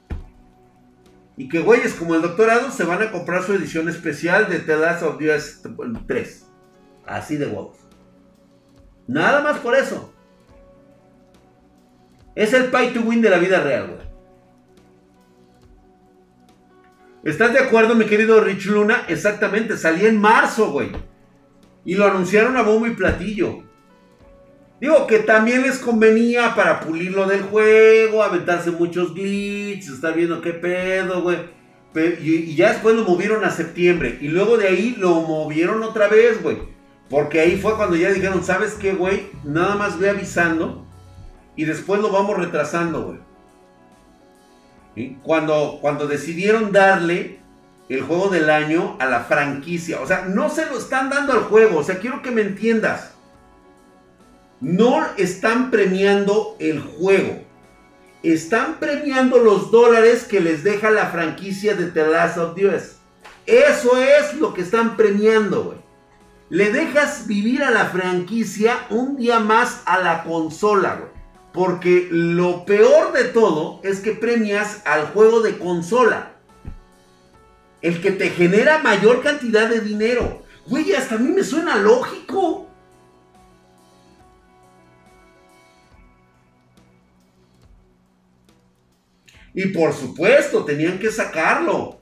Y 1.36 1.50
que 1.50 1.60
güeyes 1.60 1.94
como 1.94 2.16
el 2.16 2.22
doctorado 2.22 2.72
se 2.72 2.84
van 2.84 3.02
a 3.02 3.12
comprar 3.12 3.44
su 3.44 3.54
edición 3.54 3.90
especial 3.90 4.50
de 4.50 4.60
The 4.60 4.78
Last 4.78 5.04
of 5.04 5.20
Us 5.22 5.62
3. 6.08 6.46
Así 7.06 7.38
de 7.38 7.48
huevos. 7.48 7.78
Nada 9.08 9.42
más 9.42 9.60
por 9.60 9.76
eso. 9.76 10.14
Es 12.36 12.54
el 12.54 12.66
pay 12.66 12.94
to 12.94 13.02
win 13.02 13.22
de 13.22 13.30
la 13.30 13.38
vida 13.38 13.60
real, 13.62 13.88
güey. 13.88 14.13
¿Estás 17.24 17.54
de 17.54 17.60
acuerdo, 17.60 17.96
mi 17.96 18.06
querido 18.06 18.42
Rich 18.42 18.66
Luna? 18.66 19.06
Exactamente, 19.08 19.78
salía 19.78 20.10
en 20.10 20.20
marzo, 20.20 20.72
güey. 20.72 20.90
Y 21.86 21.96
lo 21.96 22.06
anunciaron 22.06 22.58
a 22.58 22.64
bombo 22.64 22.86
y 22.86 22.96
platillo. 22.96 23.64
Digo 24.82 25.08
que 25.08 25.20
también 25.20 25.62
les 25.62 25.80
convenía 25.80 26.54
para 26.54 26.82
pulirlo 26.82 27.26
del 27.26 27.44
juego, 27.44 28.22
aventarse 28.22 28.72
muchos 28.72 29.14
glitches, 29.14 29.94
estar 29.94 30.14
viendo 30.14 30.42
qué 30.42 30.52
pedo, 30.52 31.22
güey. 31.22 31.38
Y, 32.22 32.56
ya 32.56 32.74
después 32.74 32.94
lo 32.94 33.06
movieron 33.06 33.46
a 33.46 33.52
septiembre. 33.52 34.18
Y 34.20 34.28
luego 34.28 34.58
de 34.58 34.68
ahí 34.68 34.94
lo 34.98 35.22
movieron 35.22 35.82
otra 35.82 36.10
vez, 36.10 36.44
güey. 36.44 36.58
Porque 37.10 37.40
ahí 37.40 37.56
fue 37.56 37.78
cuando 37.78 37.96
ya 37.96 38.12
dijeron, 38.12 38.44
¿sabes 38.44 38.74
qué, 38.74 38.96
güey? 38.96 39.28
Nada 39.46 39.76
más 39.76 39.98
ve 39.98 40.10
avisando. 40.10 40.86
Y 41.56 41.64
después 41.64 42.02
lo 42.02 42.12
vamos 42.12 42.38
retrasando, 42.38 43.04
güey. 43.04 43.20
Cuando, 45.24 45.80
cuando 45.82 46.08
decidieron 46.08 46.72
darle 46.72 47.40
el 47.90 48.02
juego 48.02 48.30
del 48.30 48.50
año 48.50 48.96
a 49.00 49.06
la 49.06 49.22
franquicia. 49.22 50.02
O 50.02 50.08
sea, 50.08 50.26
no 50.26 50.50
se 50.50 50.66
lo 50.66 50.78
están 50.78 51.10
dando 51.10 51.34
al 51.34 51.42
juego. 51.42 51.80
O 51.80 51.84
sea, 51.84 52.00
quiero 52.00 52.22
que 52.22 52.32
me 52.32 52.42
entiendas. 52.42 53.12
No 54.62 55.06
están 55.18 55.72
premiando 55.72 56.56
el 56.60 56.80
juego. 56.80 57.44
Están 58.22 58.80
premiando 58.80 59.40
los 59.40 59.72
dólares 59.72 60.24
que 60.24 60.40
les 60.40 60.64
deja 60.64 60.90
la 60.92 61.08
franquicia 61.08 61.76
de 61.76 61.88
The 61.88 62.08
Last 62.08 62.38
of 62.38 62.58
Us. 62.58 62.96
Eso 63.46 63.98
es 63.98 64.36
lo 64.36 64.54
que 64.54 64.62
están 64.62 64.96
premiando, 64.96 65.64
güey. 65.64 65.78
le 66.50 66.72
dejas 66.72 67.28
vivir 67.28 67.64
a 67.64 67.72
la 67.72 67.88
franquicia 67.88 68.78
un 68.90 69.18
día 69.18 69.40
más 69.40 69.82
a 69.86 70.00
la 70.00 70.24
consola, 70.24 70.96
güey. 70.96 71.23
Porque 71.54 72.08
lo 72.10 72.66
peor 72.66 73.14
de 73.14 73.26
todo 73.26 73.80
es 73.84 74.00
que 74.00 74.14
premias 74.14 74.82
al 74.86 75.08
juego 75.08 75.42
de 75.42 75.60
consola. 75.60 76.32
El 77.82 78.02
que 78.02 78.12
te 78.12 78.32
genera 78.32 78.80
mayor 78.80 79.22
cantidad 79.22 79.70
de 79.70 79.82
dinero. 79.82 80.42
Güey, 80.66 80.94
hasta 80.94 81.16
a 81.16 81.18
mí 81.20 81.30
me 81.30 81.44
suena 81.44 81.76
lógico. 81.78 82.68
Y 89.54 89.68
por 89.68 89.94
supuesto, 89.94 90.66
tenían 90.66 90.98
que 90.98 91.12
sacarlo. 91.12 92.02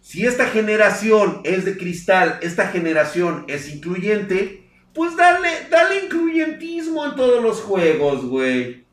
Si 0.00 0.24
esta 0.26 0.46
generación 0.46 1.40
es 1.44 1.64
de 1.64 1.76
cristal, 1.76 2.38
esta 2.42 2.68
generación 2.68 3.44
es 3.48 3.68
incluyente, 3.74 4.68
pues 4.92 5.16
dale, 5.16 5.48
dale 5.70 6.04
incluyentismo 6.04 7.06
en 7.06 7.16
todos 7.16 7.42
los 7.42 7.60
juegos, 7.62 8.24
güey. 8.26 8.83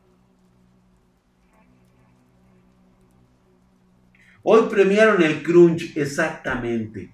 Hoy 4.44 4.68
premiaron 4.70 5.22
el 5.22 5.44
crunch, 5.44 5.96
exactamente. 5.96 7.14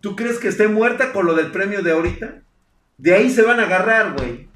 ¿Tú 0.00 0.16
crees 0.16 0.38
que 0.38 0.48
esté 0.48 0.68
muerta 0.68 1.12
con 1.12 1.26
lo 1.26 1.34
del 1.34 1.52
premio 1.52 1.82
de 1.82 1.92
ahorita? 1.92 2.42
De 2.98 3.14
ahí 3.14 3.30
se 3.30 3.42
van 3.42 3.60
a 3.60 3.64
agarrar, 3.64 4.14
güey. 4.14 4.48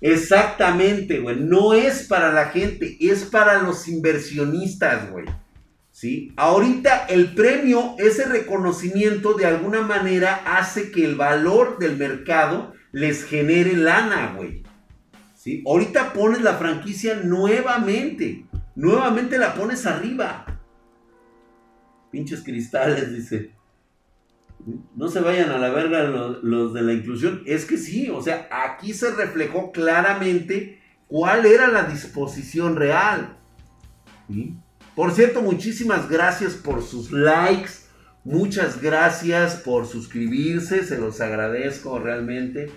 Exactamente, 0.00 1.18
güey. 1.18 1.36
No 1.40 1.74
es 1.74 2.06
para 2.06 2.32
la 2.32 2.46
gente, 2.46 2.96
es 3.00 3.24
para 3.24 3.62
los 3.62 3.86
inversionistas, 3.86 5.10
güey. 5.10 5.26
¿Sí? 6.00 6.32
Ahorita 6.36 7.04
el 7.10 7.34
premio, 7.34 7.94
ese 7.98 8.24
reconocimiento 8.24 9.34
de 9.34 9.44
alguna 9.44 9.82
manera 9.82 10.36
hace 10.46 10.90
que 10.90 11.04
el 11.04 11.14
valor 11.14 11.76
del 11.78 11.98
mercado 11.98 12.72
les 12.90 13.22
genere 13.26 13.76
lana, 13.76 14.32
güey. 14.34 14.62
¿Sí? 15.34 15.62
Ahorita 15.66 16.14
pones 16.14 16.40
la 16.40 16.54
franquicia 16.54 17.16
nuevamente. 17.22 18.46
Nuevamente 18.74 19.36
la 19.36 19.52
pones 19.52 19.84
arriba. 19.84 20.46
Pinches 22.10 22.42
cristales, 22.44 23.12
dice. 23.14 23.50
No 24.96 25.08
se 25.08 25.20
vayan 25.20 25.50
a 25.50 25.58
la 25.58 25.68
verga 25.68 26.04
los, 26.04 26.72
de 26.72 26.80
la 26.80 26.94
inclusión. 26.94 27.42
Es 27.44 27.66
que 27.66 27.76
sí, 27.76 28.08
o 28.08 28.22
sea, 28.22 28.48
aquí 28.50 28.94
se 28.94 29.10
reflejó 29.10 29.70
claramente 29.70 30.80
cuál 31.08 31.44
era 31.44 31.68
la 31.68 31.82
disposición 31.82 32.76
real. 32.76 33.36
Por 34.94 35.12
cierto, 35.12 35.42
muchísimas 35.42 36.08
gracias 36.08 36.54
por 36.54 36.82
sus 36.82 37.12
likes. 37.12 37.70
Muchas 38.24 38.82
gracias 38.82 39.56
por 39.56 39.86
suscribirse. 39.86 40.84
Se 40.84 40.98
los 40.98 41.20
agradezco 41.20 41.98
realmente. 41.98 42.70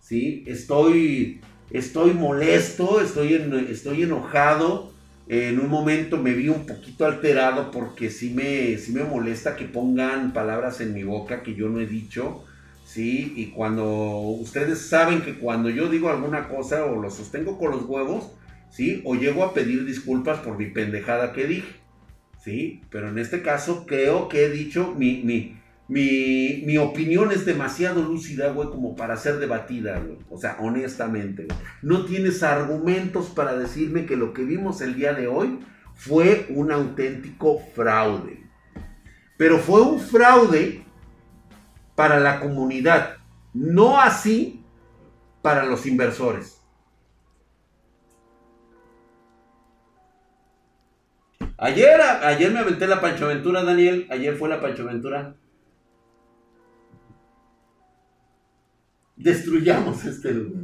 ¿sí? 0.00 0.44
Estoy, 0.46 1.40
estoy 1.70 2.12
molesto, 2.12 3.00
estoy, 3.00 3.34
estoy 3.70 4.02
enojado 4.02 4.92
en 5.28 5.60
un 5.60 5.68
momento 5.68 6.16
me 6.16 6.32
vi 6.32 6.48
un 6.48 6.64
poquito 6.64 7.04
alterado 7.04 7.70
porque 7.70 8.10
sí 8.10 8.30
me, 8.30 8.78
sí 8.78 8.92
me 8.92 9.04
molesta 9.04 9.56
que 9.56 9.66
pongan 9.66 10.32
palabras 10.32 10.80
en 10.80 10.94
mi 10.94 11.02
boca 11.02 11.42
que 11.42 11.54
yo 11.54 11.68
no 11.68 11.80
he 11.80 11.86
dicho, 11.86 12.44
¿sí? 12.86 13.34
Y 13.36 13.48
cuando 13.48 13.84
ustedes 14.20 14.80
saben 14.88 15.20
que 15.20 15.38
cuando 15.38 15.68
yo 15.68 15.90
digo 15.90 16.08
alguna 16.08 16.48
cosa 16.48 16.86
o 16.86 16.98
lo 16.98 17.10
sostengo 17.10 17.58
con 17.58 17.72
los 17.72 17.84
huevos, 17.84 18.30
¿sí? 18.70 19.02
O 19.04 19.14
llego 19.14 19.44
a 19.44 19.54
pedir 19.54 19.84
disculpas 19.84 20.38
por 20.38 20.56
mi 20.56 20.66
pendejada 20.66 21.32
que 21.32 21.46
dije, 21.46 21.76
¿sí? 22.42 22.82
Pero 22.90 23.08
en 23.08 23.18
este 23.18 23.42
caso 23.42 23.86
creo 23.86 24.28
que 24.28 24.44
he 24.44 24.50
dicho 24.50 24.94
mi, 24.96 25.22
mi, 25.22 25.56
mi, 25.88 26.78
opinión 26.78 27.32
es 27.32 27.46
demasiado 27.46 28.02
lúcida, 28.02 28.52
güey, 28.52 28.68
como 28.68 28.94
para 28.94 29.16
ser 29.16 29.38
debatida. 29.38 30.02
O 30.30 30.38
sea, 30.38 30.58
honestamente. 30.60 31.48
No 31.82 32.04
tienes 32.04 32.42
argumentos 32.42 33.26
para 33.26 33.56
decirme 33.56 34.06
que 34.06 34.16
lo 34.16 34.32
que 34.32 34.44
vimos 34.44 34.80
el 34.80 34.94
día 34.94 35.14
de 35.14 35.26
hoy 35.26 35.60
fue 35.94 36.46
un 36.50 36.70
auténtico 36.72 37.58
fraude. 37.74 38.44
Pero 39.36 39.58
fue 39.58 39.80
un 39.82 40.00
fraude 40.00 40.84
para 41.94 42.20
la 42.20 42.38
comunidad, 42.38 43.16
no 43.52 44.00
así 44.00 44.62
para 45.42 45.64
los 45.64 45.84
inversores. 45.84 46.57
Ayer, 51.58 52.00
ayer 52.00 52.50
me 52.52 52.60
aventé 52.60 52.86
la 52.86 53.00
Pancho 53.00 53.26
Aventura, 53.26 53.62
Daniel. 53.64 54.06
Ayer 54.10 54.34
fue 54.36 54.48
la 54.48 54.60
Pancho 54.60 54.84
Aventura. 54.84 55.34
destruyamos 59.18 60.04
este 60.04 60.32
lugar. 60.32 60.62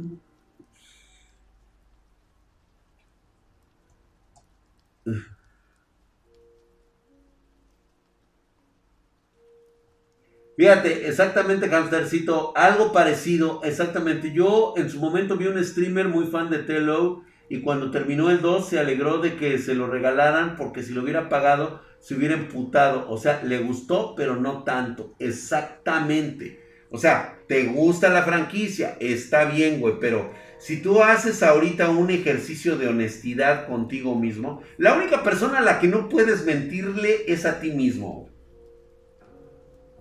Fíjate, 10.57 11.09
exactamente, 11.09 11.69
Hamstercito, 11.69 12.53
algo 12.55 12.93
parecido, 12.93 13.61
exactamente. 13.65 14.31
Yo 14.31 14.73
en 14.77 14.89
su 14.89 15.01
momento 15.01 15.35
vi 15.35 15.47
un 15.47 15.61
streamer 15.63 16.07
muy 16.07 16.27
fan 16.27 16.49
de 16.49 16.59
Telo 16.59 17.23
y 17.49 17.61
cuando 17.61 17.91
terminó 17.91 18.29
el 18.31 18.41
2 18.41 18.69
se 18.69 18.79
alegró 18.79 19.19
de 19.19 19.35
que 19.35 19.57
se 19.57 19.75
lo 19.75 19.87
regalaran 19.87 20.55
porque 20.55 20.83
si 20.83 20.93
lo 20.93 21.03
hubiera 21.03 21.29
pagado 21.29 21.81
se 21.99 22.15
hubiera 22.15 22.35
emputado. 22.35 23.09
O 23.09 23.17
sea, 23.17 23.41
le 23.43 23.59
gustó, 23.59 24.13
pero 24.15 24.35
no 24.35 24.63
tanto. 24.63 25.15
Exactamente. 25.19 26.63
O 26.91 26.97
sea, 26.97 27.39
te 27.47 27.65
gusta 27.65 28.09
la 28.09 28.23
franquicia, 28.23 28.95
está 28.99 29.45
bien, 29.45 29.79
güey, 29.79 29.95
pero 29.99 30.31
si 30.59 30.81
tú 30.81 31.01
haces 31.01 31.43
ahorita 31.43 31.89
un 31.89 32.09
ejercicio 32.11 32.77
de 32.77 32.87
honestidad 32.87 33.67
contigo 33.67 34.15
mismo, 34.15 34.61
la 34.77 34.93
única 34.93 35.23
persona 35.23 35.59
a 35.59 35.61
la 35.61 35.79
que 35.79 35.87
no 35.87 36.09
puedes 36.09 36.45
mentirle 36.45 37.23
es 37.27 37.45
a 37.45 37.59
ti 37.59 37.71
mismo. 37.71 38.29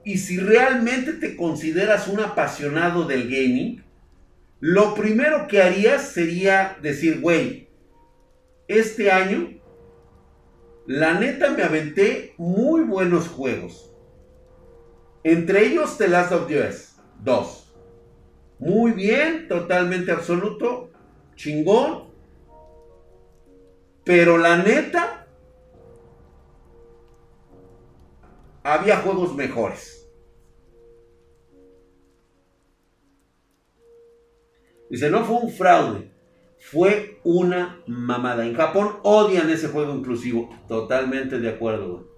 Y 0.05 0.19
si 0.19 0.39
realmente 0.39 1.15
te 1.15 1.37
consideras 1.37 2.09
un 2.09 2.21
apasionado 2.21 3.05
del 3.07 3.25
gaming, 3.25 3.84
lo 4.67 4.95
primero 4.95 5.47
que 5.47 5.61
harías 5.61 6.09
sería 6.09 6.79
decir, 6.81 7.21
güey, 7.21 7.69
este 8.67 9.11
año, 9.13 9.61
la 10.87 11.21
neta 11.21 11.51
me 11.51 11.63
aventé 11.63 12.33
muy 12.39 12.81
buenos 12.81 13.29
juegos. 13.29 13.95
Entre 15.23 15.67
ellos 15.67 15.99
The 15.99 16.09
Last 16.09 16.33
of 16.33 16.51
Us 16.51 16.97
2. 17.23 17.75
Muy 18.59 18.93
bien, 18.93 19.49
totalmente 19.49 20.13
absoluto, 20.13 20.91
chingón. 21.35 22.05
Pero 24.03 24.39
la 24.39 24.57
neta, 24.57 25.27
había 28.63 28.97
juegos 28.97 29.35
mejores. 29.35 30.04
Dice, 34.95 35.11
no 35.11 35.25
fue 35.25 35.39
un 35.39 35.51
fraude, 35.51 36.13
fue 36.61 37.19
una 37.25 37.83
mamada. 37.89 38.47
En 38.47 38.55
Japón 38.55 38.99
odian 39.03 39.51
ese 39.51 39.67
juego 39.67 39.93
inclusivo. 39.93 40.57
Totalmente 40.69 41.41
de 41.41 41.49
acuerdo. 41.49 42.09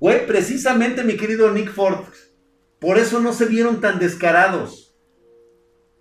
Güey, 0.00 0.26
precisamente 0.26 1.04
mi 1.04 1.16
querido 1.16 1.52
Nick 1.52 1.70
Ford, 1.70 2.06
por 2.80 2.98
eso 2.98 3.20
no 3.20 3.32
se 3.32 3.46
vieron 3.46 3.80
tan 3.80 4.00
descarados. 4.00 4.96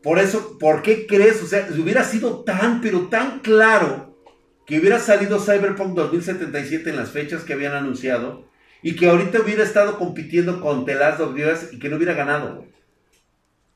Por 0.01 0.17
eso, 0.17 0.57
¿por 0.57 0.82
qué 0.82 1.05
crees? 1.05 1.43
O 1.43 1.45
sea, 1.45 1.71
si 1.71 1.80
hubiera 1.80 2.03
sido 2.03 2.43
tan, 2.43 2.82
pero 2.82 3.09
tan 3.09 3.41
claro 3.41 4.17
que 4.65 4.80
hubiera 4.80 4.97
salido 4.97 5.39
Cyberpunk 5.39 5.93
2077 5.93 6.89
en 6.89 6.95
las 6.95 7.11
fechas 7.11 7.43
que 7.43 7.53
habían 7.53 7.73
anunciado 7.73 8.49
y 8.82 8.95
que 8.95 9.07
ahorita 9.07 9.39
hubiera 9.41 9.63
estado 9.63 9.99
compitiendo 9.99 10.61
con 10.61 10.84
The 10.86 10.95
Last 10.95 11.19
of 11.19 11.36
Us 11.36 11.71
y 11.71 11.77
que 11.77 11.89
no 11.89 11.97
hubiera 11.97 12.15
ganado, 12.15 12.55
güey. 12.55 12.78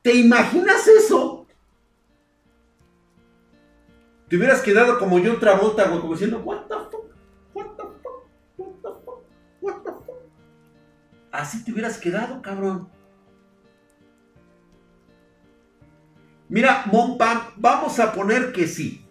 ¿Te 0.04 0.12
imaginas 0.12 0.86
eso? 0.86 1.46
Te 4.28 4.36
hubieras 4.36 4.60
quedado 4.60 4.98
como 4.98 5.18
yo 5.18 5.32
otra 5.32 5.54
vuelta, 5.56 5.88
güey, 5.88 6.00
como 6.02 6.12
diciendo, 6.12 6.42
what 6.44 6.66
the 6.66 6.74
fuck, 6.74 7.06
what 7.54 7.66
the 7.74 7.82
fuck, 8.02 8.28
what 8.58 8.74
the 8.82 9.00
fuck, 9.02 9.24
what 9.62 9.76
the 9.82 9.90
fuck. 9.90 10.16
Así 11.32 11.64
te 11.64 11.72
hubieras 11.72 11.96
quedado, 11.96 12.42
cabrón. 12.42 12.90
Mira, 16.50 16.84
Monpam, 16.92 17.40
vamos 17.56 17.98
a 17.98 18.12
poner 18.12 18.52
que 18.52 18.66
sí. 18.66 19.06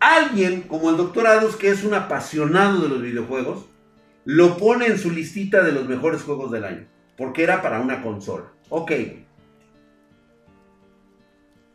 Alguien 0.00 0.62
como 0.62 0.90
el 0.90 0.96
doctor 0.96 1.28
Ados, 1.28 1.54
que 1.54 1.68
es 1.68 1.84
un 1.84 1.94
apasionado 1.94 2.80
de 2.80 2.88
los 2.88 3.00
videojuegos, 3.00 3.66
lo 4.24 4.56
pone 4.56 4.86
en 4.86 4.98
su 4.98 5.12
listita 5.12 5.62
de 5.62 5.70
los 5.70 5.86
mejores 5.86 6.24
juegos 6.24 6.50
del 6.50 6.64
año. 6.64 6.88
Porque 7.16 7.44
era 7.44 7.62
para 7.62 7.80
una 7.80 8.02
consola. 8.02 8.46
Ok. 8.70 8.90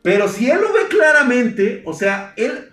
Pero 0.01 0.27
si 0.27 0.49
él 0.49 0.61
lo 0.61 0.73
ve 0.73 0.87
claramente, 0.89 1.83
o 1.85 1.93
sea, 1.93 2.33
él 2.35 2.71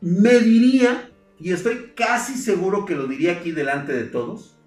me 0.00 0.38
diría, 0.38 1.10
y 1.38 1.52
estoy 1.52 1.92
casi 1.96 2.34
seguro 2.34 2.84
que 2.84 2.94
lo 2.94 3.06
diría 3.06 3.32
aquí 3.32 3.50
delante 3.50 3.92
de 3.92 4.04
todos, 4.04 4.58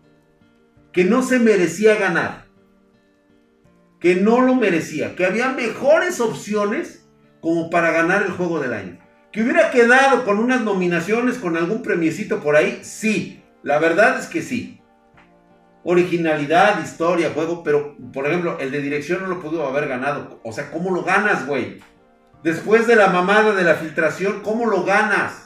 que 0.91 1.03
no 1.03 1.23
se 1.23 1.39
merecía 1.39 1.95
ganar. 1.95 2.45
Que 3.99 4.15
no 4.15 4.41
lo 4.41 4.55
merecía. 4.55 5.15
Que 5.15 5.25
había 5.25 5.49
mejores 5.49 6.19
opciones 6.19 7.07
como 7.41 7.69
para 7.69 7.91
ganar 7.91 8.23
el 8.23 8.31
juego 8.31 8.59
del 8.59 8.73
año. 8.73 8.99
Que 9.31 9.43
hubiera 9.43 9.71
quedado 9.71 10.23
con 10.25 10.39
unas 10.39 10.61
nominaciones, 10.61 11.37
con 11.37 11.57
algún 11.57 11.81
premiecito 11.81 12.41
por 12.41 12.55
ahí, 12.55 12.79
sí. 12.81 13.43
La 13.63 13.79
verdad 13.79 14.19
es 14.19 14.27
que 14.27 14.41
sí. 14.41 14.74
Originalidad, 15.87 16.83
historia, 16.83 17.29
juego, 17.31 17.61
pero 17.63 17.95
por 18.11 18.25
ejemplo, 18.25 18.57
el 18.59 18.71
de 18.71 18.81
dirección 18.81 19.21
no 19.21 19.27
lo 19.27 19.39
pudo 19.39 19.67
haber 19.67 19.87
ganado. 19.87 20.39
O 20.43 20.51
sea, 20.51 20.71
¿cómo 20.71 20.89
lo 20.89 21.03
ganas, 21.03 21.45
güey? 21.45 21.79
Después 22.41 22.87
de 22.87 22.95
la 22.95 23.09
mamada 23.09 23.53
de 23.53 23.63
la 23.63 23.75
filtración, 23.75 24.41
¿cómo 24.41 24.65
lo 24.65 24.83
ganas? 24.83 25.45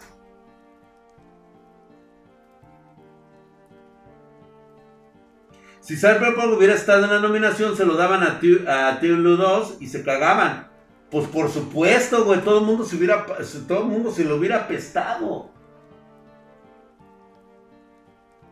Si 5.82 5.98
Cyberpunk 5.98 6.56
hubiera 6.56 6.74
estado 6.74 7.04
en 7.04 7.10
la 7.10 7.20
nominación, 7.20 7.76
se 7.76 7.86
lo 7.86 7.96
daban 7.96 8.24
a, 8.24 8.40
a 8.68 9.00
2 9.02 9.78
y 9.82 9.88
se 9.88 10.04
cagaban. 10.04 10.70
Pues 11.12 11.28
por 11.28 11.50
supuesto, 11.50 12.24
güey, 12.24 12.40
todo 12.42 12.60
el 12.60 12.66
mundo 12.66 12.86
se 12.86 12.96
hubiera, 12.96 13.26
todo 13.68 13.80
el 13.80 13.88
mundo 13.88 14.12
se 14.12 14.24
lo 14.24 14.38
hubiera 14.38 14.58
apestado. 14.58 15.50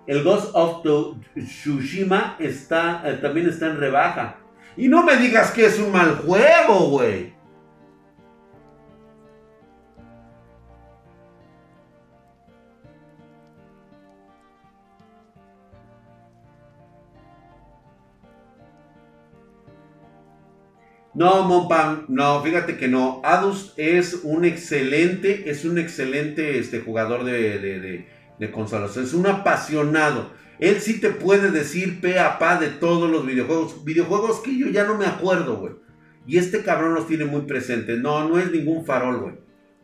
El 0.08 0.24
Ghost 0.24 0.52
of 0.54 0.86
Tsushima 1.36 2.38
está, 2.40 3.04
eh, 3.06 3.18
también 3.22 3.50
está 3.50 3.68
en 3.68 3.78
rebaja. 3.78 4.38
Y 4.78 4.88
no 4.88 5.04
me 5.04 5.18
digas 5.18 5.52
que 5.52 5.66
es 5.66 5.80
un 5.80 5.92
mal 5.92 6.16
juego, 6.18 6.90
güey. 6.92 7.38
No, 21.18 21.44
Monpan, 21.46 22.06
no, 22.10 22.44
fíjate 22.44 22.78
que 22.78 22.88
no. 22.88 23.22
Adus 23.26 23.74
es 23.76 24.22
un 24.24 24.46
excelente, 24.46 25.50
es 25.50 25.66
un 25.66 25.80
excelente 25.80 26.60
este, 26.60 26.80
jugador 26.80 27.24
de, 27.24 27.58
de, 27.58 28.08
consolas. 28.52 28.98
Es 28.98 29.14
un 29.14 29.28
apasionado. 29.28 30.32
Él 30.60 30.80
sí 30.82 31.00
te 31.00 31.10
puede 31.10 31.52
decir 31.52 32.02
pe 32.02 32.20
a 32.20 32.40
pa 32.40 32.60
de 32.60 32.70
todos 32.70 33.10
los 33.10 33.26
videojuegos. 33.26 33.84
Videojuegos 33.84 34.40
que 34.40 34.58
yo 34.58 34.68
ya 34.68 34.86
no 34.86 34.98
me 34.98 35.06
acuerdo, 35.06 35.58
güey. 35.58 35.74
Y 36.26 36.38
este 36.38 36.64
cabrón 36.64 36.94
los 36.94 37.08
tiene 37.08 37.26
muy 37.26 37.42
presentes. 37.42 38.00
No, 38.00 38.28
no 38.28 38.38
es 38.38 38.52
ningún 38.52 38.86
farol, 38.86 39.20
güey. 39.20 39.36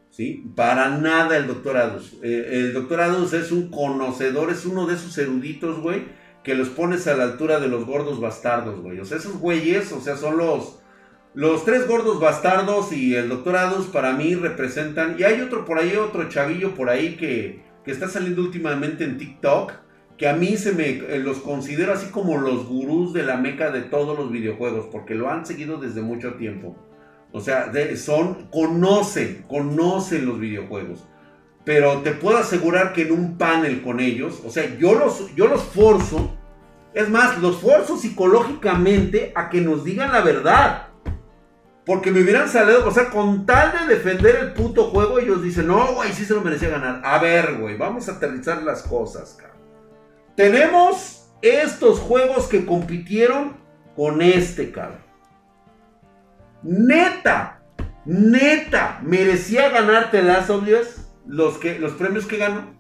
¿Sí? 0.09 0.43
Para 0.55 0.89
nada 0.89 1.37
el 1.37 1.47
doctor 1.47 1.77
Adus. 1.77 2.17
Eh, 2.21 2.49
el 2.51 2.73
doctor 2.73 3.01
Adus 3.01 3.33
es 3.33 3.51
un 3.51 3.71
conocedor, 3.71 4.51
es 4.51 4.65
uno 4.65 4.85
de 4.85 4.93
esos 4.93 5.17
eruditos, 5.17 5.79
güey, 5.79 6.03
que 6.43 6.53
los 6.53 6.69
pones 6.69 7.07
a 7.07 7.15
la 7.15 7.23
altura 7.23 7.59
de 7.59 7.67
los 7.67 7.85
gordos 7.85 8.19
bastardos, 8.19 8.79
güey. 8.81 8.99
O 8.99 9.05
sea, 9.05 9.17
esos 9.17 9.37
güeyes, 9.39 9.91
o 9.91 10.01
sea, 10.01 10.15
son 10.15 10.37
los 10.37 10.79
los 11.33 11.65
tres 11.65 11.87
gordos 11.87 12.19
bastardos 12.19 12.93
y 12.93 13.15
el 13.15 13.27
doctor 13.27 13.55
Adus 13.55 13.87
para 13.87 14.13
mí 14.13 14.35
representan. 14.35 15.15
Y 15.17 15.23
hay 15.23 15.41
otro 15.41 15.65
por 15.65 15.79
ahí, 15.79 15.95
otro 15.95 16.29
chavillo 16.29 16.75
por 16.75 16.89
ahí 16.89 17.15
que, 17.15 17.63
está 17.91 18.07
saliendo 18.07 18.41
últimamente 18.41 19.03
en 19.03 19.17
TikTok. 19.17 19.73
Que 20.17 20.29
a 20.29 20.33
mí 20.33 20.57
se 20.57 20.73
me 20.73 20.89
eh, 20.89 21.19
los 21.19 21.39
considero 21.39 21.93
así 21.93 22.11
como 22.11 22.37
los 22.37 22.67
gurús 22.67 23.13
de 23.13 23.23
la 23.23 23.37
meca 23.37 23.71
de 23.71 23.81
todos 23.81 24.17
los 24.17 24.31
videojuegos. 24.31 24.87
Porque 24.91 25.15
lo 25.15 25.29
han 25.29 25.45
seguido 25.45 25.77
desde 25.77 26.01
mucho 26.01 26.35
tiempo. 26.35 26.75
O 27.31 27.41
sea, 27.41 27.71
son, 27.95 28.47
conocen, 28.51 29.43
conocen 29.47 30.25
los 30.27 30.39
videojuegos. 30.39 31.03
Pero 31.65 32.01
te 32.01 32.11
puedo 32.11 32.37
asegurar 32.37 32.93
que 32.93 33.03
en 33.03 33.11
un 33.11 33.37
panel 33.37 33.81
con 33.81 33.99
ellos, 33.99 34.41
o 34.45 34.49
sea, 34.51 34.77
yo 34.77 34.93
los, 34.93 35.33
yo 35.35 35.47
los 35.47 35.63
forzo. 35.63 36.37
Es 36.93 37.09
más, 37.09 37.41
los 37.41 37.57
forzo 37.57 37.97
psicológicamente 37.97 39.31
a 39.33 39.49
que 39.49 39.61
nos 39.61 39.83
digan 39.83 40.11
la 40.11 40.21
verdad. 40.21 40.89
Porque 41.85 42.11
me 42.11 42.21
hubieran 42.21 42.47
salido, 42.47 42.87
o 42.87 42.91
sea, 42.91 43.09
con 43.09 43.45
tal 43.45 43.73
de 43.73 43.95
defender 43.95 44.37
el 44.37 44.53
puto 44.53 44.85
juego, 44.85 45.19
ellos 45.19 45.43
dicen, 45.43 45.67
no, 45.67 45.95
güey, 45.95 46.13
sí 46.13 46.23
se 46.23 46.33
lo 46.33 46.41
merecía 46.41 46.69
ganar. 46.69 47.01
A 47.03 47.19
ver, 47.19 47.55
güey, 47.55 47.75
vamos 47.77 48.07
a 48.07 48.13
aterrizar 48.13 48.63
las 48.63 48.83
cosas, 48.83 49.35
cabrón. 49.37 49.57
Tenemos 50.35 51.29
estos 51.41 51.99
juegos 51.99 52.47
que 52.47 52.65
compitieron 52.65 53.57
con 53.97 54.21
este, 54.21 54.71
cabrón. 54.71 55.03
Neta, 56.63 57.61
neta, 58.05 58.99
merecía 59.03 59.69
ganarte 59.69 60.23
las 60.23 60.49
obvias 60.49 61.11
los, 61.27 61.57
que, 61.57 61.77
los 61.79 61.91
premios 61.93 62.25
que 62.25 62.37
ganó. 62.37 62.73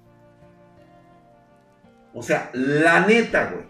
O 2.13 2.23
sea, 2.23 2.49
la 2.53 3.05
neta, 3.05 3.51
güey. 3.51 3.65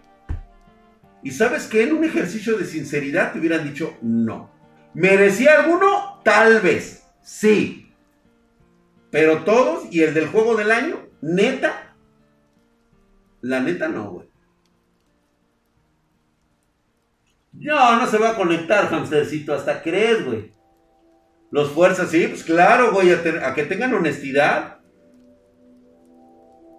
Y 1.24 1.32
sabes 1.32 1.66
que 1.66 1.82
en 1.82 1.94
un 1.94 2.04
ejercicio 2.04 2.56
de 2.56 2.66
sinceridad 2.66 3.32
te 3.32 3.40
hubieran 3.40 3.64
dicho 3.64 3.96
no. 4.00 4.53
¿Merecía 4.94 5.60
alguno? 5.60 6.20
Tal 6.24 6.60
vez, 6.60 7.06
sí. 7.22 7.92
Pero 9.10 9.44
todos 9.44 9.92
y 9.92 10.02
el 10.02 10.14
del 10.14 10.28
juego 10.28 10.56
del 10.56 10.70
año, 10.70 11.08
neta. 11.20 11.96
La 13.40 13.60
neta 13.60 13.88
no, 13.88 14.10
güey. 14.10 14.28
No, 17.52 17.96
no 17.96 18.06
se 18.06 18.18
va 18.18 18.30
a 18.30 18.36
conectar, 18.36 18.92
hamstercito, 18.92 19.54
hasta 19.54 19.82
crees, 19.82 20.24
güey. 20.24 20.52
Los 21.50 21.70
fuerzas, 21.70 22.10
sí, 22.10 22.26
pues 22.26 22.42
claro, 22.42 22.92
güey, 22.92 23.12
a 23.12 23.54
que 23.54 23.64
tengan 23.64 23.94
honestidad. 23.94 24.78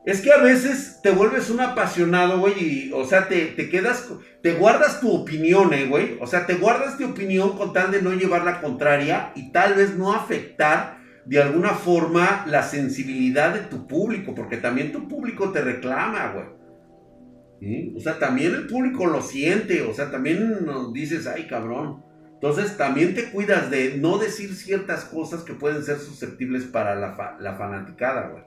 Es 0.06 0.22
que 0.22 0.32
a 0.32 0.38
veces 0.38 1.00
te 1.02 1.10
vuelves 1.10 1.50
un 1.50 1.62
apasionado, 1.62 2.40
güey, 2.40 2.54
y, 2.64 2.92
o 2.94 3.06
sea, 3.06 3.28
te, 3.28 3.48
te, 3.48 3.70
quedas, 3.70 4.08
te 4.44 4.54
guardas 4.54 5.00
tu 5.00 5.12
opinión, 5.12 5.74
eh, 5.74 5.88
güey. 5.88 6.20
O 6.22 6.28
sea, 6.28 6.46
te 6.46 6.56
guardas 6.56 6.98
tu 6.98 7.06
opinión 7.06 7.58
con 7.58 7.74
tal 7.74 7.92
de 7.92 8.04
no 8.04 8.14
llevar 8.14 8.44
la 8.44 8.62
contraria 8.62 9.32
y 9.36 9.52
tal 9.52 9.74
vez 9.74 9.96
no 9.96 10.14
afectar 10.14 11.00
de 11.26 11.42
alguna 11.42 11.70
forma 11.70 12.46
la 12.48 12.62
sensibilidad 12.62 13.54
de 13.56 13.62
tu 13.62 13.88
público, 13.88 14.36
porque 14.36 14.58
también 14.58 14.92
tu 14.92 15.08
público 15.08 15.52
te 15.52 15.62
reclama, 15.62 16.34
güey. 16.34 17.96
O 17.96 18.00
sea, 18.00 18.20
también 18.20 18.54
el 18.54 18.68
público 18.68 19.08
lo 19.08 19.24
siente, 19.24 19.82
o 19.82 19.94
sea, 19.94 20.12
también 20.12 20.66
nos 20.66 20.94
dices, 20.94 21.26
ay, 21.26 21.48
cabrón. 21.48 22.04
Entonces, 22.34 22.78
también 22.78 23.16
te 23.16 23.32
cuidas 23.32 23.72
de 23.72 23.98
no 23.98 24.20
decir 24.20 24.54
ciertas 24.54 25.06
cosas 25.06 25.42
que 25.42 25.54
pueden 25.54 25.84
ser 25.84 25.98
susceptibles 25.98 26.66
para 26.66 26.94
la, 26.94 27.38
la 27.40 27.56
fanaticada, 27.56 28.28
güey. 28.28 28.44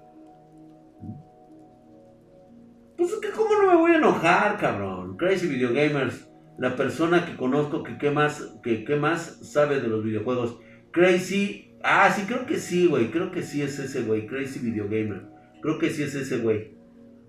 Pues 2.99 3.12
que 3.22 3.30
cómo 3.30 3.55
no 3.55 3.68
me 3.68 3.76
voy 3.76 3.92
a 3.92 3.99
enojar, 3.99 4.59
cabrón. 4.59 5.16
Crazy 5.16 5.46
Video 5.46 5.72
Gamers, 5.72 6.28
la 6.59 6.74
persona 6.74 7.24
que 7.24 7.36
conozco 7.36 7.85
que 7.85 7.97
qué 7.97 8.10
más, 8.10 8.56
que 8.64 8.85
qué 8.85 8.97
más 8.97 9.39
sabe 9.52 9.81
de 9.81 9.86
los 9.86 10.02
videojuegos. 10.02 10.59
Crazy, 10.90 11.77
ah, 11.85 12.10
sí, 12.10 12.23
creo 12.27 12.44
que 12.44 12.59
sí, 12.59 12.89
güey. 12.89 13.12
Creo 13.12 13.31
que 13.31 13.44
sí 13.44 13.62
es 13.62 13.78
ese 13.78 14.02
güey. 14.02 14.27
Crazy 14.27 14.59
Video 14.59 14.86
Gamer. 14.86 15.28
Creo 15.62 15.78
que 15.78 15.90
sí 15.90 16.02
es 16.02 16.16
ese 16.16 16.39
güey. 16.39 16.77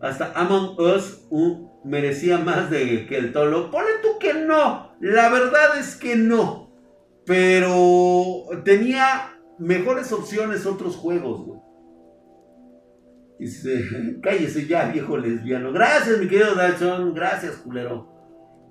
Hasta 0.02 0.31
Among 0.34 0.76
Us 0.80 1.27
merecía 1.85 2.39
más 2.39 2.72
de 2.72 3.06
que 3.06 3.18
el 3.18 3.31
Tolo. 3.31 3.69
Pone 3.69 3.89
tú 4.02 4.18
que 4.19 4.34
no. 4.34 4.95
La 4.99 5.30
verdad 5.30 5.77
es 5.77 5.95
que 5.95 6.15
no. 6.15 6.73
Pero 7.27 8.45
tenía 8.65 9.39
mejores 9.60 10.11
opciones 10.11 10.65
otros 10.65 10.95
juegos, 10.95 11.45
güey. 11.45 11.59
Dice, 13.40 14.20
cállese 14.22 14.68
ya, 14.68 14.91
viejo 14.91 15.18
lesbiano. 15.18 15.72
Gracias, 15.72 16.20
mi 16.20 16.28
querido 16.28 16.56
Dalson. 16.56 17.14
Gracias, 17.14 17.56
culero. 17.56 18.10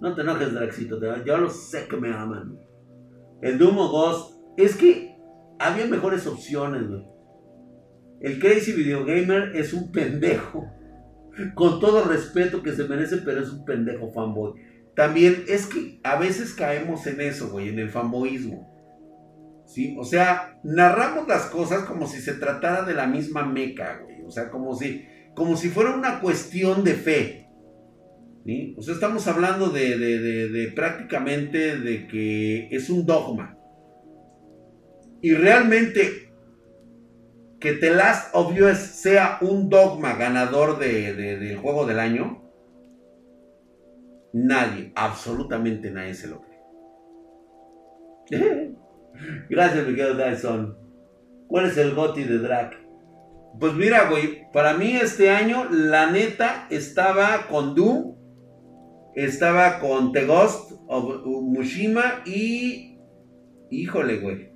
No 0.01 0.15
te 0.15 0.21
enojes, 0.21 0.53
Draxito. 0.53 1.01
Yo 1.25 1.39
lo 1.39 1.51
sé 1.51 1.89
que 1.89 1.97
me 1.97 2.13
aman. 2.13 2.59
El 3.41 3.59
Dumo 3.59 3.89
Ghost. 3.89 4.37
Es 4.59 4.77
que 4.77 5.17
había 5.59 5.87
mejores 5.87 6.27
opciones, 6.27 6.89
güey. 6.89 7.07
El 8.21 8.41
Crazy 8.41 8.73
Video 8.73 9.05
Gamer 9.05 9.57
es 9.57 9.73
un 9.73 9.91
pendejo. 9.91 10.67
Con 11.55 11.81
todo 11.81 12.05
respeto 12.05 12.63
que 12.63 12.73
se 12.73 12.89
merece, 12.89 13.19
pero 13.19 13.41
es 13.41 13.51
un 13.51 13.65
pendejo 13.65 14.11
fanboy. 14.11 14.55
También 14.97 15.45
es 15.47 15.67
que 15.67 16.01
a 16.03 16.19
veces 16.19 16.53
caemos 16.55 17.07
en 17.07 17.21
eso, 17.21 17.51
güey, 17.51 17.69
en 17.69 17.79
el 17.79 17.89
fanboyismo. 17.89 18.75
¿Sí? 19.65 19.97
O 19.99 20.05
sea, 20.05 20.59
narramos 20.65 21.29
las 21.29 21.47
cosas 21.47 21.85
como 21.85 22.07
si 22.09 22.21
se 22.21 22.35
tratara 22.35 22.83
de 22.83 22.95
la 22.95 23.07
misma 23.07 23.45
meca, 23.47 24.01
güey. 24.03 24.18
O 24.29 24.31
sea, 24.31 24.51
como 24.51 24.75
si, 24.75 25.07
como 25.35 25.57
si 25.57 25.71
fuera 25.71 25.95
una 25.95 26.21
cuestión 26.21 26.85
de 26.85 26.93
fe. 26.93 27.49
O 28.77 28.83
sea, 28.83 28.95
estamos 28.95 29.27
hablando 29.27 29.71
de, 29.71 30.73
prácticamente 30.75 31.79
de 31.79 32.07
que 32.07 32.69
es 32.71 32.89
un 32.89 33.05
dogma. 33.05 33.59
Y 35.21 35.35
realmente 35.35 36.33
que 37.59 37.73
The 37.73 37.91
Last 37.91 38.35
of 38.35 38.53
Us 38.59 38.79
sea 38.79 39.39
un 39.41 39.69
dogma 39.69 40.15
ganador 40.15 40.79
del 40.79 41.57
juego 41.57 41.87
del 41.87 41.99
año, 41.99 42.43
nadie, 44.33 44.93
absolutamente 44.95 45.91
nadie 45.91 46.15
se 46.15 46.29
lo 46.29 46.43
cree. 46.43 46.59
Gracias, 49.51 49.87
Miguel 49.87 50.17
Dyson. 50.17 50.79
¿Cuál 51.49 51.67
es 51.67 51.77
el 51.79 51.95
goti 51.95 52.25
de 52.25 52.39
Drac? 52.39 52.88
Pues 53.59 53.75
mira, 53.75 54.09
güey, 54.09 54.51
para 54.53 54.75
mí 54.75 54.93
este 54.93 55.31
año, 55.31 55.65
la 55.71 56.11
neta, 56.11 56.69
estaba 56.71 57.49
con 57.49 57.75
Doom, 57.75 58.15
estaba 59.15 59.81
con 59.81 60.13
The 60.13 60.27
Ghost 60.27 60.73
of 60.87 61.25
Mushima 61.25 62.23
y. 62.25 62.99
Híjole, 63.71 64.21
güey. 64.21 64.53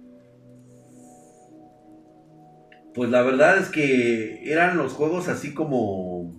Pues 2.94 3.10
la 3.10 3.22
verdad 3.22 3.58
es 3.58 3.70
que 3.70 4.50
eran 4.50 4.76
los 4.76 4.92
juegos 4.92 5.28
así 5.28 5.52
como. 5.52 6.32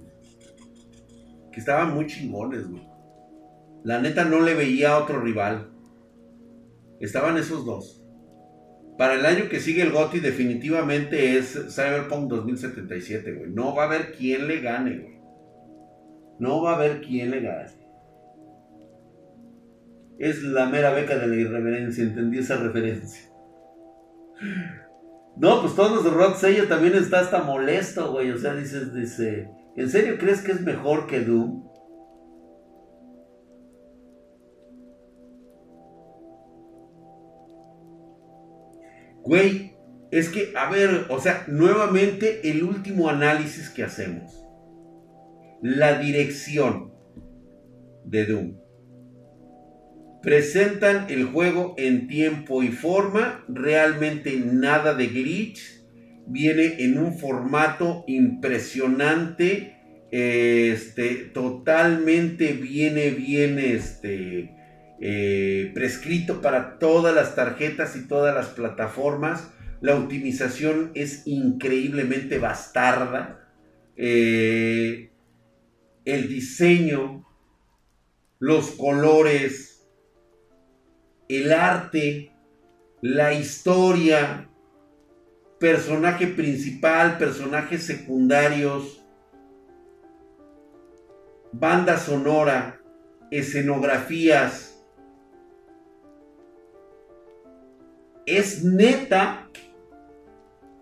que 1.52 1.60
estaban 1.60 1.94
muy 1.94 2.08
chingones, 2.08 2.70
güey. 2.70 2.88
La 3.84 4.00
neta 4.00 4.24
no 4.24 4.40
le 4.40 4.54
veía 4.54 4.94
a 4.94 5.00
otro 5.00 5.20
rival. 5.20 5.70
Estaban 7.02 7.38
esos 7.38 7.66
dos. 7.66 8.03
Para 8.98 9.16
el 9.16 9.26
año 9.26 9.50
que 9.50 9.60
sigue 9.60 9.82
el 9.82 9.92
GOTI 9.92 10.20
definitivamente 10.20 11.38
es 11.38 11.54
Cyberpunk 11.74 12.30
2077, 12.30 13.34
güey. 13.34 13.52
No 13.52 13.76
va 13.76 13.84
a 13.84 13.88
haber 13.88 14.12
quien 14.12 14.48
le 14.48 14.62
gane, 14.62 15.00
güey. 15.00 15.20
No 16.40 16.62
va 16.62 16.74
a 16.74 16.76
haber 16.76 17.02
quien 17.02 17.32
le 17.32 17.42
gane. 17.42 17.72
Es 20.20 20.44
la 20.44 20.68
mera 20.68 20.92
beca 20.92 21.18
de 21.18 21.28
la 21.28 21.36
irreverencia, 21.36 22.04
entendí 22.04 22.40
esa 22.40 22.58
referencia. 22.58 23.32
No, 25.36 25.62
pues 25.62 25.76
todos 25.76 25.92
los 25.92 26.04
de 26.04 26.12
Rod 26.12 26.68
también 26.68 26.94
está 26.94 27.22
hasta 27.22 27.44
molesto, 27.44 28.12
güey. 28.12 28.30
O 28.32 28.38
sea, 28.38 28.54
dices, 28.54 28.94
dice, 28.94 29.50
¿en 29.76 29.90
serio 29.90 30.18
crees 30.20 30.42
que 30.42 30.52
es 30.52 30.62
mejor 30.62 31.08
que 31.08 31.22
Doom? 31.22 31.64
Güey, 39.24 39.74
es 40.12 40.30
que, 40.30 40.54
a 40.56 40.70
ver, 40.70 41.06
o 41.10 41.20
sea, 41.20 41.46
nuevamente 41.48 42.50
el 42.50 42.64
último 42.64 43.10
análisis 43.10 43.70
que 43.70 43.84
hacemos. 43.84 44.46
La 45.62 45.98
dirección 45.98 46.94
de 48.06 48.26
Doom. 48.26 48.58
Presentan 50.22 51.08
el 51.10 51.26
juego 51.26 51.74
en 51.78 52.08
tiempo 52.08 52.64
y 52.64 52.68
forma, 52.68 53.44
realmente 53.48 54.38
nada 54.38 54.94
de 54.94 55.08
glitch. 55.08 55.84
Viene 56.28 56.84
en 56.84 56.98
un 56.98 57.18
formato 57.18 58.04
impresionante. 58.08 59.78
Este, 60.12 61.16
totalmente 61.34 62.54
viene 62.54 63.10
bien 63.10 63.58
este, 63.58 64.53
eh, 65.06 65.74
prescrito 65.74 66.40
para 66.40 66.80
todas 66.80 67.14
las 67.14 67.36
tarjetas 67.36 67.98
y 67.98 68.08
todas 68.08 68.34
las 68.34 68.48
plataformas. 68.48 69.52
La 69.82 69.98
optimización 69.98 70.92
es 70.94 71.28
increíblemente 71.28 72.38
bastarda. 72.38 73.52
Eh, 73.98 75.12
el 76.06 76.30
diseño, 76.30 77.28
los 78.40 78.72
colores, 78.72 79.86
el 81.28 81.52
arte, 81.52 82.32
la 83.02 83.34
historia, 83.34 84.50
personaje 85.60 86.28
principal, 86.28 87.18
personajes 87.18 87.84
secundarios, 87.84 89.04
banda 91.52 91.98
sonora, 91.98 92.80
escenografías, 93.32 94.73
es 98.26 98.64
neta 98.64 99.50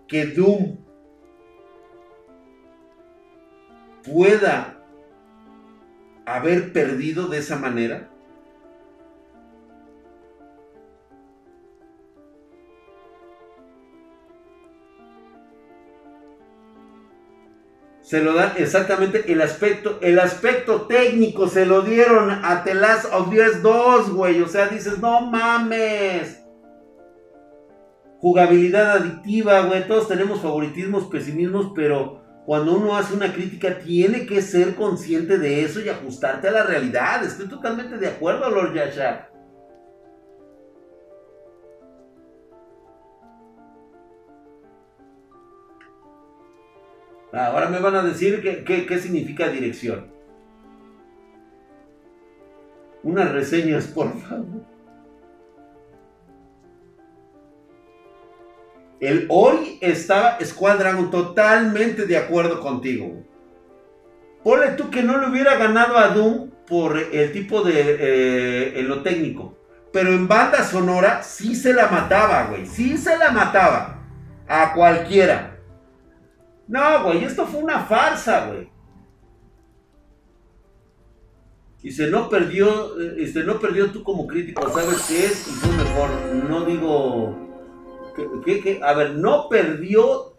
que 0.06 0.26
Doom 0.26 0.76
pueda 4.04 4.78
haber 6.26 6.72
perdido 6.72 7.28
de 7.28 7.38
esa 7.38 7.56
manera? 7.56 8.08
Se 18.02 18.22
lo 18.22 18.34
dan 18.34 18.52
exactamente 18.58 19.32
el 19.32 19.40
aspecto, 19.40 19.98
el 20.02 20.18
aspecto 20.18 20.82
técnico 20.82 21.48
se 21.48 21.64
lo 21.64 21.80
dieron 21.80 22.30
a 22.30 22.62
The 22.62 22.74
Last 22.74 23.06
of 23.10 23.28
Us 23.28 23.62
2, 23.62 24.10
güey. 24.10 24.42
O 24.42 24.48
sea, 24.48 24.66
dices, 24.68 24.98
no 24.98 25.22
mames 25.22 26.41
jugabilidad 28.22 28.92
adictiva, 28.92 29.66
güey. 29.66 29.86
Todos 29.86 30.08
tenemos 30.08 30.40
favoritismos, 30.40 31.08
pesimismos, 31.08 31.72
pero 31.74 32.22
cuando 32.46 32.76
uno 32.76 32.96
hace 32.96 33.14
una 33.14 33.32
crítica 33.32 33.80
tiene 33.80 34.26
que 34.26 34.40
ser 34.40 34.76
consciente 34.76 35.38
de 35.38 35.64
eso 35.64 35.80
y 35.80 35.88
ajustarte 35.88 36.48
a 36.48 36.52
la 36.52 36.62
realidad. 36.62 37.24
Estoy 37.24 37.48
totalmente 37.48 37.98
de 37.98 38.06
acuerdo, 38.06 38.48
Lord 38.48 38.74
Yasha. 38.74 39.28
Ahora 47.32 47.68
me 47.68 47.80
van 47.80 47.96
a 47.96 48.02
decir 48.02 48.40
qué 48.64 48.98
significa 48.98 49.48
dirección. 49.48 50.12
Unas 53.02 53.32
reseñas, 53.32 53.88
por 53.88 54.16
favor. 54.16 54.71
El 59.02 59.26
hoy 59.30 59.78
estaba 59.80 60.38
Squad 60.44 60.78
Dragon 60.78 61.10
totalmente 61.10 62.06
de 62.06 62.16
acuerdo 62.16 62.60
contigo. 62.60 63.24
Ponle 64.44 64.70
tú 64.76 64.92
que 64.92 65.02
no 65.02 65.18
le 65.18 65.28
hubiera 65.28 65.56
ganado 65.56 65.98
a 65.98 66.10
Doom 66.10 66.50
por 66.68 66.96
el 66.96 67.32
tipo 67.32 67.62
de 67.62 67.96
eh, 67.98 68.78
en 68.78 68.86
lo 68.86 69.02
técnico. 69.02 69.58
Pero 69.92 70.10
en 70.10 70.28
banda 70.28 70.62
sonora 70.62 71.24
sí 71.24 71.56
se 71.56 71.74
la 71.74 71.88
mataba, 71.88 72.44
güey. 72.44 72.64
Sí 72.64 72.96
se 72.96 73.18
la 73.18 73.32
mataba. 73.32 74.04
A 74.46 74.72
cualquiera. 74.72 75.58
No, 76.68 77.02
güey, 77.02 77.24
esto 77.24 77.44
fue 77.44 77.60
una 77.60 77.80
farsa, 77.80 78.46
güey. 78.46 78.70
Dice, 81.82 82.06
no 82.06 82.28
perdió, 82.28 83.00
este, 83.16 83.42
no 83.42 83.58
perdió 83.58 83.90
tú 83.90 84.04
como 84.04 84.28
crítico, 84.28 84.70
¿sabes 84.70 85.02
qué 85.08 85.26
es? 85.26 85.48
Y 85.48 85.50
fue 85.50 85.72
mejor. 85.76 86.08
No 86.48 86.64
digo 86.64 87.51
a 88.82 88.94
ver, 88.94 89.14
no 89.14 89.48
perdió 89.48 90.32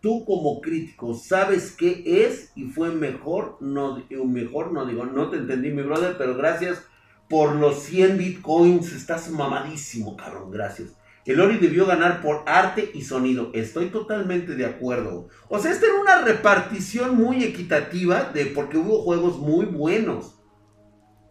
tú 0.00 0.24
como 0.24 0.60
crítico, 0.60 1.14
sabes 1.14 1.72
qué 1.72 2.02
es 2.24 2.52
y 2.56 2.64
fue 2.64 2.90
mejor, 2.90 3.56
no, 3.60 4.02
mejor 4.26 4.72
no 4.72 4.84
digo, 4.84 5.06
no 5.06 5.30
te 5.30 5.36
entendí 5.36 5.70
mi 5.70 5.82
brother, 5.82 6.16
pero 6.18 6.36
gracias 6.36 6.84
por 7.28 7.54
los 7.54 7.78
100 7.84 8.18
bitcoins, 8.18 8.92
estás 8.92 9.30
mamadísimo, 9.30 10.16
cabrón, 10.16 10.50
gracias. 10.50 10.96
El 11.24 11.40
Ori 11.40 11.58
debió 11.58 11.86
ganar 11.86 12.20
por 12.20 12.42
arte 12.46 12.90
y 12.94 13.02
sonido. 13.02 13.52
Estoy 13.54 13.90
totalmente 13.90 14.56
de 14.56 14.66
acuerdo. 14.66 15.28
O 15.48 15.60
sea, 15.60 15.70
esta 15.70 15.86
era 15.86 16.00
una 16.00 16.22
repartición 16.22 17.16
muy 17.16 17.44
equitativa 17.44 18.24
de 18.24 18.46
porque 18.46 18.76
hubo 18.76 19.02
juegos 19.02 19.38
muy 19.38 19.66
buenos. 19.66 20.40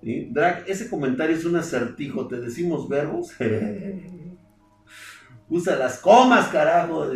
Drag, 0.01 0.63
ese 0.67 0.89
comentario 0.89 1.35
es 1.35 1.43
un 1.43 1.57
acertijo. 1.57 2.27
¿Te 2.27 2.39
decimos 2.39 2.87
verbos? 2.87 3.31
Usa 5.51 5.75
las 5.75 5.99
comas, 5.99 6.47
carajo. 6.47 7.11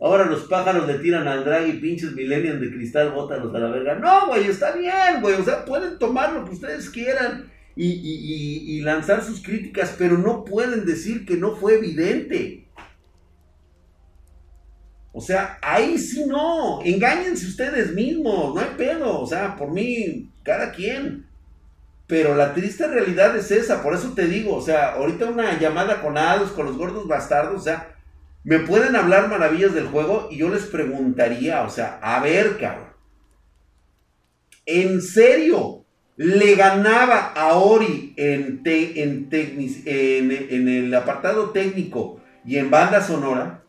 Ahora 0.00 0.24
los 0.24 0.44
pájaros 0.44 0.86
le 0.86 0.98
tiran 0.98 1.28
al 1.28 1.44
drag 1.44 1.68
y 1.68 1.72
pinches 1.74 2.12
millennials 2.12 2.58
de 2.58 2.70
cristal, 2.70 3.12
bótalos 3.12 3.54
a 3.54 3.58
la 3.58 3.68
verga. 3.68 3.96
No, 3.96 4.28
güey, 4.28 4.46
está 4.46 4.74
bien, 4.74 5.20
güey. 5.20 5.34
O 5.34 5.44
sea, 5.44 5.62
pueden 5.66 5.98
tomar 5.98 6.32
lo 6.32 6.46
que 6.46 6.52
ustedes 6.52 6.88
quieran 6.88 7.52
y, 7.76 8.80
lanzar 8.80 9.22
sus 9.22 9.42
críticas, 9.42 9.94
pero 9.98 10.16
no 10.16 10.42
pueden 10.42 10.86
decir 10.86 11.26
que 11.26 11.36
no 11.36 11.54
fue 11.54 11.74
evidente. 11.74 12.66
O 15.12 15.20
sea, 15.20 15.58
ahí 15.60 15.98
sí 15.98 16.24
no. 16.26 16.80
Engáñense 16.82 17.46
ustedes 17.46 17.92
mismos, 17.92 18.54
no 18.54 18.60
hay 18.62 18.74
pedo. 18.78 19.20
O 19.20 19.26
sea, 19.26 19.54
por 19.54 19.70
mí, 19.70 20.30
cada 20.42 20.72
quien. 20.72 21.26
Pero 22.06 22.34
la 22.34 22.52
triste 22.52 22.86
realidad 22.86 23.34
es 23.36 23.50
esa, 23.50 23.82
por 23.82 23.94
eso 23.94 24.12
te 24.14 24.26
digo, 24.26 24.54
o 24.54 24.60
sea, 24.60 24.92
ahorita 24.92 25.26
una 25.26 25.58
llamada 25.58 26.02
con 26.02 26.18
Ados, 26.18 26.50
con 26.52 26.66
los 26.66 26.76
gordos 26.76 27.08
bastardos, 27.08 27.60
o 27.60 27.64
sea, 27.64 27.96
me 28.42 28.58
pueden 28.58 28.94
hablar 28.94 29.28
maravillas 29.28 29.72
del 29.72 29.86
juego 29.86 30.28
y 30.30 30.36
yo 30.36 30.50
les 30.50 30.64
preguntaría, 30.64 31.62
o 31.62 31.70
sea, 31.70 31.98
a 32.02 32.20
ver, 32.20 32.58
cabrón, 32.58 32.90
¿en 34.66 35.00
serio 35.00 35.84
le 36.16 36.54
ganaba 36.54 37.32
a 37.34 37.54
Ori 37.54 38.12
en, 38.16 38.60
en, 38.64 39.28
en, 39.32 40.68
el 40.68 40.94
apartado 40.94 41.50
técnico 41.50 42.20
y 42.44 42.58
en 42.58 42.70
banda 42.70 43.00
sonora? 43.00 43.62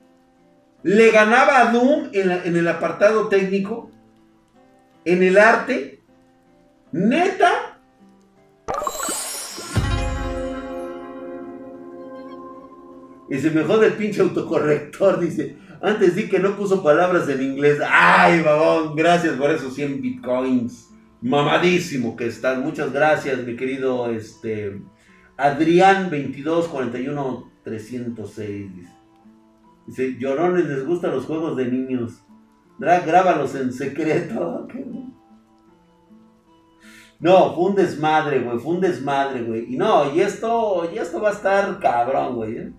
¿Le 0.84 1.10
ganaba 1.10 1.62
a 1.62 1.72
Doom 1.72 2.10
en, 2.12 2.32
en 2.32 2.56
el 2.58 2.68
apartado 2.68 3.30
técnico? 3.30 3.90
¿En 5.06 5.24
el 5.24 5.38
arte? 5.38 6.02
¿Neta? 6.92 7.75
Y 13.30 13.38
se 13.38 13.52
me 13.52 13.64
jode 13.64 13.88
el 13.88 13.94
pinche 13.94 14.22
autocorrector, 14.22 15.20
dice. 15.20 15.58
Antes 15.82 16.16
di 16.16 16.28
que 16.30 16.40
no 16.40 16.56
puso 16.56 16.84
palabras 16.84 17.28
en 17.30 17.42
inglés. 17.42 17.80
Ay, 17.88 18.42
babón, 18.42 18.96
gracias 18.96 19.36
por 19.36 19.52
esos 19.52 19.74
100 19.74 20.02
bitcoins. 20.02 20.90
Mamadísimo 21.22 22.16
que 22.16 22.28
estás. 22.28 22.58
Muchas 22.60 22.92
gracias, 22.92 23.40
mi 23.44 23.56
querido 23.56 24.10
este, 24.10 24.82
Adrián 25.38 26.04
2241 26.10 27.52
306. 27.64 28.72
Dice, 29.88 30.18
llorones, 30.20 30.66
les 30.66 30.86
gustan 30.86 31.12
los 31.12 31.26
juegos 31.26 31.56
de 31.58 31.66
niños. 31.66 32.24
Grábalos 32.80 33.56
en 33.56 33.74
secreto. 33.74 34.68
No, 37.18 37.56
fue 37.56 37.70
un 37.70 37.76
desmadre, 37.76 38.40
güey. 38.42 38.60
Fue 38.60 38.74
un 38.74 38.82
desmadre, 38.82 39.42
güey. 39.42 39.74
Y 39.74 39.78
no, 39.78 40.14
y 40.14 40.20
esto, 40.20 40.88
y 40.94 40.98
esto 40.98 41.22
va 41.22 41.30
a 41.30 41.32
estar 41.32 41.80
cabrón, 41.80 42.36
güey. 42.36 42.58
¿eh? 42.58 42.74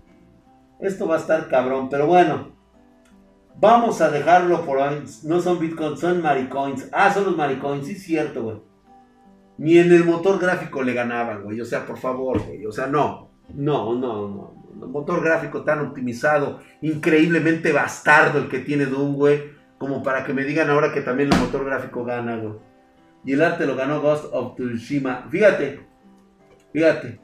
Esto 0.79 1.07
va 1.07 1.15
a 1.15 1.19
estar 1.19 1.47
cabrón. 1.47 1.89
Pero 1.89 2.07
bueno, 2.07 2.51
vamos 3.59 4.01
a 4.01 4.09
dejarlo 4.09 4.65
por 4.65 4.77
hoy. 4.77 5.03
No 5.23 5.41
son 5.41 5.59
bitcoins, 5.59 5.99
son 5.99 6.21
maricoins. 6.21 6.89
Ah, 6.91 7.11
son 7.13 7.25
los 7.25 7.37
maricoins, 7.37 7.85
sí, 7.85 7.93
es 7.93 8.03
cierto, 8.03 8.43
güey. 8.43 8.57
Ni 9.57 9.77
en 9.77 9.91
el 9.91 10.05
motor 10.05 10.39
gráfico 10.39 10.83
le 10.83 10.93
ganaban, 10.93 11.43
güey. 11.43 11.59
O 11.61 11.65
sea, 11.65 11.85
por 11.85 11.97
favor, 11.97 12.39
güey. 12.45 12.65
O 12.65 12.71
sea, 12.71 12.87
no. 12.87 13.31
No, 13.53 13.95
no, 13.95 14.27
no. 14.27 14.87
Motor 14.87 15.23
gráfico 15.23 15.63
tan 15.63 15.79
optimizado, 15.79 16.59
increíblemente 16.81 17.71
bastardo 17.71 18.37
el 18.37 18.47
que 18.47 18.59
tiene 18.59 18.85
Doom, 18.85 19.15
güey 19.15 19.57
como 19.77 20.01
para 20.01 20.23
que 20.23 20.33
me 20.33 20.43
digan 20.43 20.69
ahora 20.69 20.91
que 20.91 21.01
también 21.01 21.31
el 21.31 21.39
motor 21.39 21.65
gráfico 21.65 22.03
gana, 22.03 22.37
güey. 22.37 22.55
Y 23.25 23.33
el 23.33 23.41
arte 23.41 23.65
lo 23.65 23.75
ganó 23.75 24.01
Ghost 24.01 24.25
of 24.31 24.55
Tsushima. 24.55 25.27
Fíjate, 25.29 25.85
fíjate. 26.73 27.19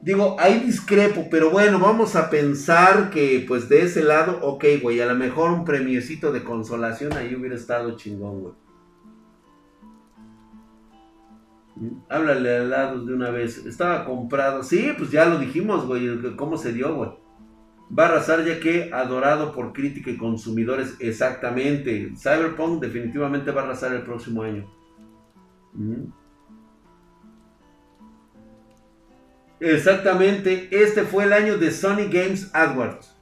Digo, 0.00 0.36
ahí 0.38 0.60
discrepo, 0.60 1.26
pero 1.30 1.50
bueno, 1.50 1.80
vamos 1.80 2.14
a 2.14 2.30
pensar 2.30 3.10
que 3.10 3.44
pues 3.48 3.68
de 3.68 3.82
ese 3.82 4.02
lado, 4.04 4.38
ok, 4.42 4.64
güey, 4.80 5.00
a 5.00 5.06
lo 5.06 5.14
mejor 5.16 5.50
un 5.50 5.64
premiecito 5.64 6.30
de 6.30 6.44
consolación 6.44 7.12
ahí 7.14 7.34
hubiera 7.34 7.56
estado 7.56 7.96
chingón, 7.96 8.40
güey. 8.40 8.54
¿Mm? 11.76 12.00
Háblale 12.08 12.56
al 12.58 12.70
lado 12.70 13.04
de 13.04 13.12
una 13.12 13.30
vez. 13.30 13.66
Estaba 13.66 14.04
comprado. 14.04 14.62
Sí, 14.62 14.92
pues 14.96 15.10
ya 15.10 15.26
lo 15.26 15.38
dijimos, 15.38 15.86
güey. 15.86 16.36
¿Cómo 16.36 16.56
se 16.56 16.72
dio, 16.72 16.94
güey? 16.94 17.10
va 17.96 18.04
a 18.04 18.08
arrasar 18.08 18.44
ya 18.44 18.60
que 18.60 18.90
adorado 18.92 19.52
por 19.52 19.72
crítica 19.72 20.10
y 20.10 20.16
consumidores. 20.16 20.96
Exactamente. 21.00 22.12
Cyberpunk 22.16 22.82
definitivamente 22.82 23.50
va 23.50 23.62
a 23.62 23.64
arrasar 23.64 23.92
el 23.94 24.02
próximo 24.02 24.42
año. 24.42 24.66
Exactamente. 29.60 30.68
Este 30.70 31.02
fue 31.02 31.24
el 31.24 31.32
año 31.32 31.58
de 31.58 31.70
Sony 31.70 32.08
Games 32.10 32.50
AdWords. 32.52 33.14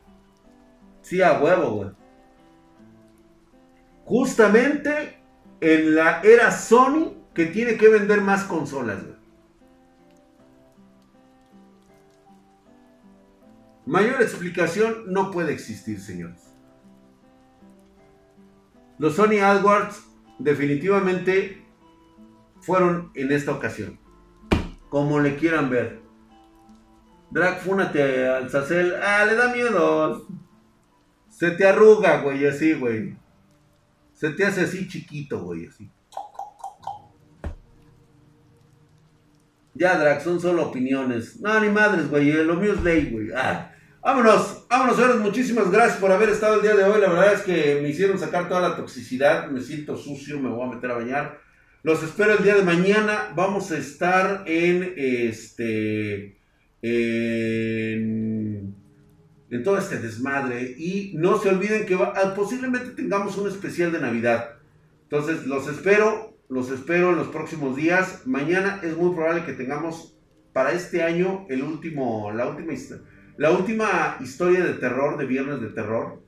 Sí, 1.03 1.23
a 1.23 1.41
huevo. 1.41 1.93
Justamente 4.05 5.21
en 5.61 5.95
la 5.95 6.21
era 6.23 6.51
Sony 6.51 7.15
que 7.35 7.47
tiene 7.47 7.77
que 7.77 7.89
vender 7.89 8.21
más 8.21 8.45
consolas. 8.45 9.03
Mayor 13.85 14.21
explicación 14.21 15.05
no 15.13 15.31
puede 15.31 15.53
existir, 15.53 16.01
señores. 16.01 16.43
Los 18.99 19.15
Sony 19.15 19.39
AdWords 19.43 20.03
definitivamente 20.39 21.65
fueron 22.61 23.13
en 23.15 23.31
esta 23.31 23.53
ocasión. 23.53 24.01
Como 24.89 25.21
le 25.21 25.37
quieran 25.37 25.71
ver. 25.71 26.06
Drag, 27.37 27.61
fúnate 27.61 28.27
al 28.27 28.49
Sacel. 28.49 28.95
Ah, 29.03 29.27
le 29.27 29.35
da 29.35 29.53
miedo. 29.53 30.27
Se 31.29 31.51
te 31.51 31.67
arruga, 31.67 32.23
güey, 32.23 32.47
así, 32.47 32.73
güey. 32.73 33.15
Se 34.15 34.31
te 34.31 34.47
hace 34.47 34.63
así 34.63 34.89
chiquito, 34.89 35.41
güey, 35.41 35.67
así. 35.67 35.91
Ya, 39.75 39.99
Drag, 39.99 40.23
son 40.23 40.41
solo 40.41 40.69
opiniones. 40.69 41.39
No, 41.39 41.61
ni 41.61 41.69
madres, 41.69 42.09
güey. 42.09 42.33
Lo 42.43 42.55
mío 42.55 42.73
es 42.73 42.83
ley, 42.83 43.11
güey. 43.11 43.29
Ah. 43.37 43.71
Vámonos, 44.01 44.67
vámonos, 44.71 44.97
señores. 44.97 45.19
Muchísimas 45.19 45.71
gracias 45.71 45.99
por 45.99 46.11
haber 46.11 46.31
estado 46.31 46.55
el 46.55 46.63
día 46.63 46.75
de 46.75 46.85
hoy. 46.85 47.03
La 47.03 47.11
verdad 47.11 47.35
es 47.35 47.43
que 47.43 47.81
me 47.83 47.91
hicieron 47.91 48.19
sacar 48.19 48.49
toda 48.49 48.67
la 48.67 48.77
toxicidad. 48.77 49.51
Me 49.51 49.61
siento 49.61 49.99
sucio, 49.99 50.41
me 50.41 50.49
voy 50.49 50.67
a 50.67 50.75
meter 50.75 50.91
a 50.91 50.95
bañar. 50.97 51.39
Los 51.83 52.03
espero 52.03 52.33
el 52.33 52.43
día 52.43 52.55
de 52.55 52.63
mañana. 52.63 53.31
Vamos 53.35 53.71
a 53.73 53.77
estar 53.77 54.45
en 54.47 54.95
este. 54.97 56.36
En, 56.89 58.75
todo 59.65 59.79
este 59.79 59.99
desmadre. 59.99 60.75
Y 60.77 61.13
no 61.17 61.39
se 61.39 61.49
olviden 61.49 61.87
que 61.87 61.95
ah, 61.95 62.35
posiblemente 62.37 62.91
tengamos 62.91 63.37
un 63.39 63.49
especial 63.49 63.91
de 63.91 64.01
Navidad. 64.01 64.57
Entonces, 65.05 65.47
los 65.47 65.69
espero. 65.69 66.35
Los 66.49 66.71
espero 66.71 67.11
en 67.11 67.17
los 67.17 67.29
próximos 67.29 67.75
días. 67.75 68.23
Mañana 68.27 68.81
es 68.85 68.97
muy 68.97 69.15
probable 69.15 69.45
que 69.45 69.53
tengamos 69.53 70.17
para 70.53 70.73
este 70.73 71.03
año 71.03 71.45
el 71.49 71.63
último, 71.63 72.31
la 72.31 72.49
última 72.49 72.73
la 73.37 73.51
última 73.51 74.17
historia 74.21 74.65
de 74.65 74.75
terror, 74.75 75.19
de 75.19 75.27
Viernes 75.27 75.61
de 75.61 75.69
Terror, 75.69 76.23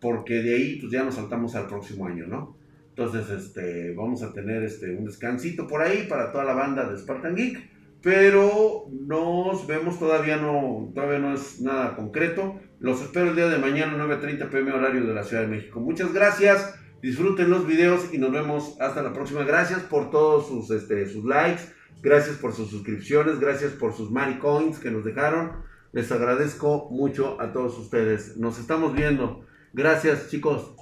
porque 0.00 0.42
de 0.42 0.54
ahí 0.54 0.78
pues 0.80 0.92
ya 0.92 1.02
nos 1.02 1.16
saltamos 1.16 1.56
al 1.56 1.66
próximo 1.66 2.06
año, 2.06 2.26
¿no? 2.26 2.56
Entonces, 2.90 3.30
este, 3.30 3.94
vamos 3.94 4.22
a 4.22 4.32
tener 4.32 4.62
este, 4.62 4.94
un 4.94 5.06
descansito 5.06 5.66
por 5.66 5.80
ahí 5.82 6.06
para 6.08 6.30
toda 6.30 6.44
la 6.44 6.52
banda 6.52 6.88
de 6.88 6.98
Spartan 6.98 7.34
Geek, 7.34 7.71
pero 8.02 8.86
nos 8.90 9.66
vemos 9.66 9.98
todavía 9.98 10.36
no, 10.36 10.90
todavía 10.94 11.18
no 11.18 11.34
es 11.34 11.60
nada 11.60 11.94
concreto. 11.94 12.60
Los 12.80 13.00
espero 13.00 13.30
el 13.30 13.36
día 13.36 13.48
de 13.48 13.58
mañana, 13.58 13.96
9.30 13.96 14.50
pm 14.50 14.72
horario 14.72 15.04
de 15.06 15.14
la 15.14 15.22
Ciudad 15.22 15.42
de 15.42 15.48
México. 15.48 15.78
Muchas 15.78 16.12
gracias, 16.12 16.74
disfruten 17.00 17.48
los 17.48 17.66
videos 17.66 18.12
y 18.12 18.18
nos 18.18 18.32
vemos 18.32 18.76
hasta 18.80 19.02
la 19.02 19.12
próxima. 19.12 19.44
Gracias 19.44 19.82
por 19.82 20.10
todos 20.10 20.48
sus, 20.48 20.70
este, 20.70 21.06
sus 21.06 21.24
likes, 21.24 21.62
gracias 22.02 22.36
por 22.36 22.52
sus 22.52 22.70
suscripciones, 22.70 23.38
gracias 23.38 23.72
por 23.72 23.92
sus 23.94 24.10
Coins 24.40 24.80
que 24.80 24.90
nos 24.90 25.04
dejaron. 25.04 25.62
Les 25.92 26.10
agradezco 26.10 26.88
mucho 26.90 27.40
a 27.40 27.52
todos 27.52 27.78
ustedes. 27.78 28.36
Nos 28.36 28.58
estamos 28.58 28.94
viendo. 28.94 29.44
Gracias 29.74 30.28
chicos. 30.28 30.74